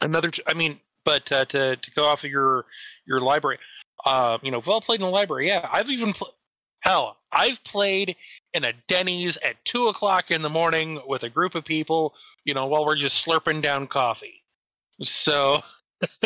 another, 0.00 0.32
I 0.48 0.54
mean, 0.54 0.80
but 1.04 1.30
uh, 1.32 1.44
to 1.46 1.76
to 1.76 1.90
go 1.92 2.04
off 2.04 2.24
of 2.24 2.30
your 2.30 2.66
your 3.06 3.20
library, 3.20 3.58
uh, 4.04 4.38
you 4.42 4.50
know, 4.50 4.62
well 4.66 4.80
played 4.80 5.00
in 5.00 5.06
the 5.06 5.12
library. 5.12 5.48
Yeah, 5.48 5.68
I've 5.72 5.90
even 5.90 6.12
pl- 6.12 6.34
hell, 6.80 7.18
I've 7.32 7.62
played 7.64 8.16
in 8.54 8.64
a 8.64 8.72
Denny's 8.88 9.38
at 9.38 9.64
two 9.64 9.88
o'clock 9.88 10.30
in 10.30 10.42
the 10.42 10.48
morning 10.48 11.00
with 11.06 11.22
a 11.22 11.30
group 11.30 11.54
of 11.54 11.64
people. 11.64 12.14
You 12.44 12.54
know, 12.54 12.66
while 12.66 12.84
we're 12.84 12.96
just 12.96 13.24
slurping 13.24 13.62
down 13.62 13.86
coffee. 13.86 14.42
So, 15.02 15.62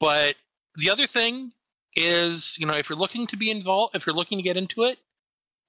but 0.00 0.36
the 0.76 0.90
other 0.90 1.06
thing 1.06 1.52
is, 1.96 2.56
you 2.58 2.66
know, 2.66 2.74
if 2.74 2.88
you're 2.88 2.98
looking 2.98 3.26
to 3.26 3.36
be 3.36 3.50
involved, 3.50 3.96
if 3.96 4.06
you're 4.06 4.14
looking 4.14 4.38
to 4.38 4.42
get 4.42 4.56
into 4.56 4.84
it, 4.84 4.98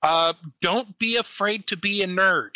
uh, 0.04 0.34
don't 0.62 0.98
be 1.00 1.18
afraid 1.18 1.68
to 1.68 1.78
be 1.78 2.02
a 2.02 2.08
nerd. 2.08 2.52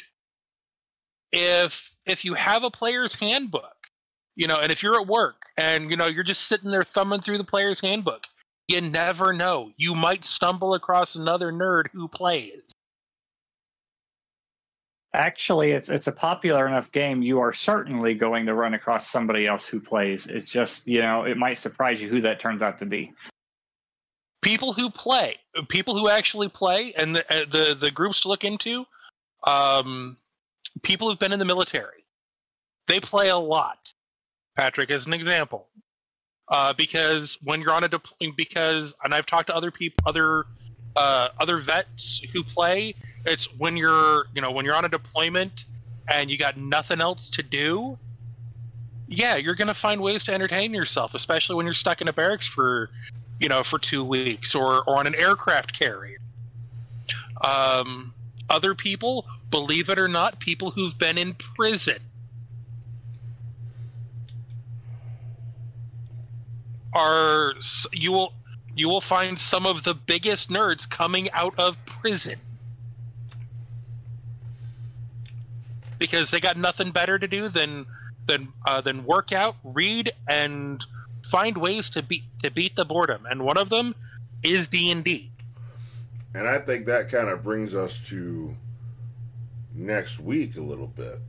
If 1.32 1.92
if 2.06 2.24
you 2.24 2.36
have 2.36 2.64
a 2.64 2.70
player's 2.70 3.16
handbook 3.16 3.83
you 4.36 4.48
know, 4.48 4.58
and 4.58 4.72
if 4.72 4.82
you're 4.82 5.00
at 5.00 5.08
work 5.08 5.46
and 5.58 5.90
you 5.90 5.98
know 5.98 6.08
you're 6.08 6.24
just 6.24 6.48
sitting 6.48 6.72
there 6.72 6.84
thumbing 6.84 7.22
through 7.22 7.38
the 7.38 7.44
player's 7.44 7.80
handbook, 7.80 8.26
you 8.68 8.82
never 8.82 9.34
know. 9.34 9.72
You 9.78 9.94
might 9.94 10.26
stumble 10.26 10.74
across 10.74 11.16
another 11.16 11.52
nerd 11.52 11.88
who 11.94 12.08
plays. 12.08 12.62
Actually, 15.14 15.72
it's 15.72 15.90
it's 15.90 16.08
a 16.08 16.12
popular 16.12 16.68
enough 16.68 16.92
game. 16.92 17.22
You 17.22 17.40
are 17.40 17.54
certainly 17.54 18.16
going 18.16 18.48
to 18.48 18.56
run 18.56 18.74
across 18.74 19.10
somebody 19.10 19.46
else 19.46 19.68
who 19.68 19.80
plays. 19.80 20.26
It's 20.26 20.50
just 20.50 20.88
you 20.88 21.02
know 21.02 21.24
it 21.24 21.38
might 21.38 21.60
surprise 21.60 22.02
you 22.02 22.10
who 22.10 22.22
that 22.22 22.40
turns 22.40 22.62
out 22.62 22.80
to 22.80 22.86
be. 22.86 23.14
People 24.42 24.74
who 24.74 24.90
play, 24.90 25.38
people 25.70 25.98
who 25.98 26.10
actually 26.10 26.50
play, 26.50 26.94
and 26.98 27.16
the 27.16 27.24
uh, 27.34 27.46
the, 27.52 27.78
the 27.80 27.92
groups 27.92 28.22
to 28.22 28.28
look 28.28 28.44
into, 28.44 28.86
um, 29.46 30.18
people 30.82 31.08
who've 31.08 31.20
been 31.20 31.32
in 31.32 31.40
the 31.40 31.46
military. 31.46 32.04
They 32.88 33.00
play 33.00 33.30
a 33.30 33.38
lot. 33.38 33.94
Patrick, 34.56 34.92
as 34.92 35.06
an 35.06 35.14
example, 35.14 35.68
uh, 36.50 36.74
because 36.74 37.38
when 37.44 37.62
you're 37.62 37.72
on 37.72 37.84
a 37.84 37.88
deployment, 37.88 38.38
because 38.38 38.94
and 39.04 39.14
I've 39.14 39.26
talked 39.26 39.48
to 39.48 39.56
other 39.56 39.72
people, 39.72 40.04
other 40.08 40.46
uh, 40.96 41.30
other 41.40 41.58
vets 41.60 42.22
who 42.32 42.44
play. 42.44 42.96
It's 43.26 43.46
when 43.58 43.78
you're 43.78 44.26
you 44.36 44.42
know 44.42 44.52
when 44.52 44.66
you're 44.66 44.76
on 44.76 44.86
a 44.86 44.90
deployment 44.90 45.66
and 46.12 46.30
you 46.30 46.38
got 46.38 46.58
nothing 46.58 47.02
else 47.02 47.30
to 47.30 47.44
do. 47.44 47.98
Yeah, 49.08 49.36
you're 49.36 49.56
gonna 49.56 49.74
find 49.74 50.02
ways 50.02 50.24
to 50.26 50.34
entertain 50.34 50.74
yourself, 50.74 51.14
especially 51.14 51.56
when 51.56 51.66
you're 51.66 51.76
stuck 51.76 52.02
in 52.02 52.08
a 52.08 52.14
barracks 52.14 52.48
for 52.48 52.90
you 53.40 53.50
know 53.50 53.64
for 53.64 53.80
two 53.80 54.04
weeks 54.04 54.56
or 54.56 54.84
or 54.84 55.00
on 55.00 55.08
an 55.08 55.16
aircraft 55.16 55.78
carrier. 55.78 56.20
Um, 57.44 58.14
other 58.50 58.76
people, 58.76 59.26
believe 59.50 59.90
it 59.90 59.98
or 59.98 60.08
not, 60.08 60.40
people 60.40 60.72
who've 60.72 60.98
been 60.98 61.18
in 61.18 61.34
prison 61.56 62.00
are 66.94 67.54
you 67.92 68.12
will 68.12 68.34
you 68.76 68.90
will 68.90 69.02
find 69.02 69.40
some 69.40 69.66
of 69.66 69.84
the 69.84 69.94
biggest 69.94 70.50
nerds 70.50 70.90
coming 70.90 71.30
out 71.32 71.54
of 71.58 71.78
prison 71.86 72.40
because 76.00 76.32
they 76.32 76.40
got 76.40 76.58
nothing 76.58 76.92
better 76.92 77.20
to 77.20 77.28
do 77.28 77.50
than 77.50 77.86
than 78.28 78.52
uh, 78.66 78.82
than 78.82 79.06
work 79.06 79.32
out, 79.32 79.56
read, 79.64 80.12
and 80.28 80.86
find 81.30 81.58
ways 81.58 81.90
to 81.92 82.02
beat 82.02 82.24
to 82.42 82.52
beat 82.52 82.76
the 82.76 82.86
boredom. 82.86 83.26
And 83.26 83.44
one 83.44 83.58
of 83.58 83.70
them 83.70 83.96
is 84.44 84.68
D 84.68 84.92
and 84.92 85.04
D. 85.04 85.32
And 86.34 86.48
I 86.48 86.60
think 86.60 86.88
that 86.88 87.10
kind 87.10 87.30
of 87.30 87.44
brings 87.44 87.76
us 87.76 88.00
to 88.06 88.56
next 89.74 90.20
week 90.20 90.58
a 90.58 90.62
little 90.62 90.88
bit, 90.88 91.20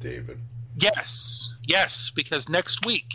David. 0.00 0.40
Yes, 0.76 1.52
yes, 1.64 2.10
because 2.14 2.48
next 2.48 2.84
week 2.84 3.06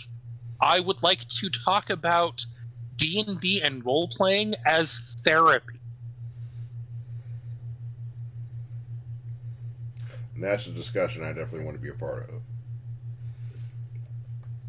I 0.61 0.79
would 0.79 1.01
like 1.03 1.27
to 1.27 1.49
talk 1.49 1.89
about 1.89 2.45
D 2.97 3.23
and 3.25 3.39
D 3.39 3.61
and 3.63 3.85
role 3.85 4.07
playing 4.07 4.55
as 4.65 4.99
therapy. 5.23 5.79
And 10.33 10.43
that's 10.43 10.67
a 10.67 10.71
discussion 10.71 11.23
I 11.23 11.29
definitely 11.29 11.65
want 11.65 11.77
to 11.77 11.81
be 11.81 11.89
a 11.89 11.93
part 11.93 12.29
of. 12.29 12.41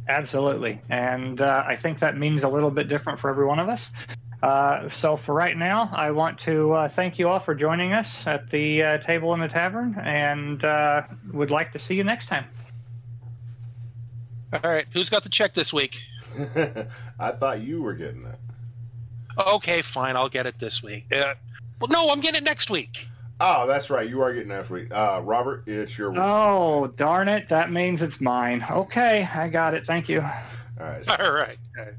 Absolutely, 0.09 0.81
and 0.89 1.41
uh, 1.41 1.65
I 1.67 1.75
think 1.75 1.99
that 1.99 2.17
means 2.17 2.45
a 2.45 2.49
little 2.49 2.71
bit 2.71 2.89
different 2.89 3.19
for 3.19 3.29
every 3.29 3.45
one 3.45 3.59
of 3.59 3.69
us. 3.69 3.91
Uh, 4.41 4.89
so 4.89 5.17
for 5.17 5.35
right 5.35 5.57
now, 5.57 5.91
I 5.93 6.13
want 6.13 6.39
to 6.41 6.73
uh, 6.73 6.89
thank 6.89 7.19
you 7.19 7.29
all 7.29 7.41
for 7.41 7.57
joining 7.57 7.93
us 7.93 8.25
at 8.27 8.49
the 8.51 8.83
uh, 8.83 8.99
table 8.99 9.35
in 9.35 9.41
the 9.41 9.49
tavern, 9.49 9.99
and 9.99 10.63
uh, 10.65 11.03
would 11.33 11.51
like 11.51 11.73
to 11.73 11.81
see 11.81 11.97
you 11.97 12.05
next 12.05 12.27
time. 12.27 12.45
All 14.53 14.61
right, 14.71 14.87
who's 14.93 15.09
got 15.09 15.23
the 15.23 15.29
check 15.29 15.55
this 15.55 15.73
week? 15.73 15.97
I 17.19 17.33
thought 17.33 17.63
you 17.63 17.83
were 17.83 17.95
getting 17.95 18.25
it. 18.27 18.39
Okay, 19.47 19.83
fine, 19.83 20.17
I'll 20.17 20.29
get 20.29 20.47
it 20.47 20.59
this 20.59 20.83
week. 20.83 21.07
Uh, 21.15 21.35
well, 21.81 21.89
no, 21.91 22.11
I'm 22.11 22.21
getting 22.21 22.43
it 22.43 22.45
next 22.45 22.71
week. 22.71 23.07
Oh, 23.39 23.67
that's 23.67 23.91
right. 23.91 24.09
You 24.09 24.23
are 24.23 24.33
getting 24.33 24.49
next 24.49 24.71
week. 24.71 24.89
Uh, 24.95 25.21
Robert, 25.23 25.65
it's 25.67 25.99
your 25.99 26.11
week. 26.11 26.21
Oh, 26.23 26.87
darn 26.87 27.29
it. 27.29 27.51
That 27.51 27.71
means 27.71 28.01
it's 28.01 28.19
mine. 28.19 28.65
Okay, 28.71 29.29
I 29.35 29.49
got 29.49 29.75
it. 29.75 29.87
Thank 29.87 30.09
you. 30.09 30.21
All 30.21 30.87
right. 30.87 31.09
All 31.09 31.33
right. 31.33 31.59
All 31.79 31.85
right. 31.85 31.95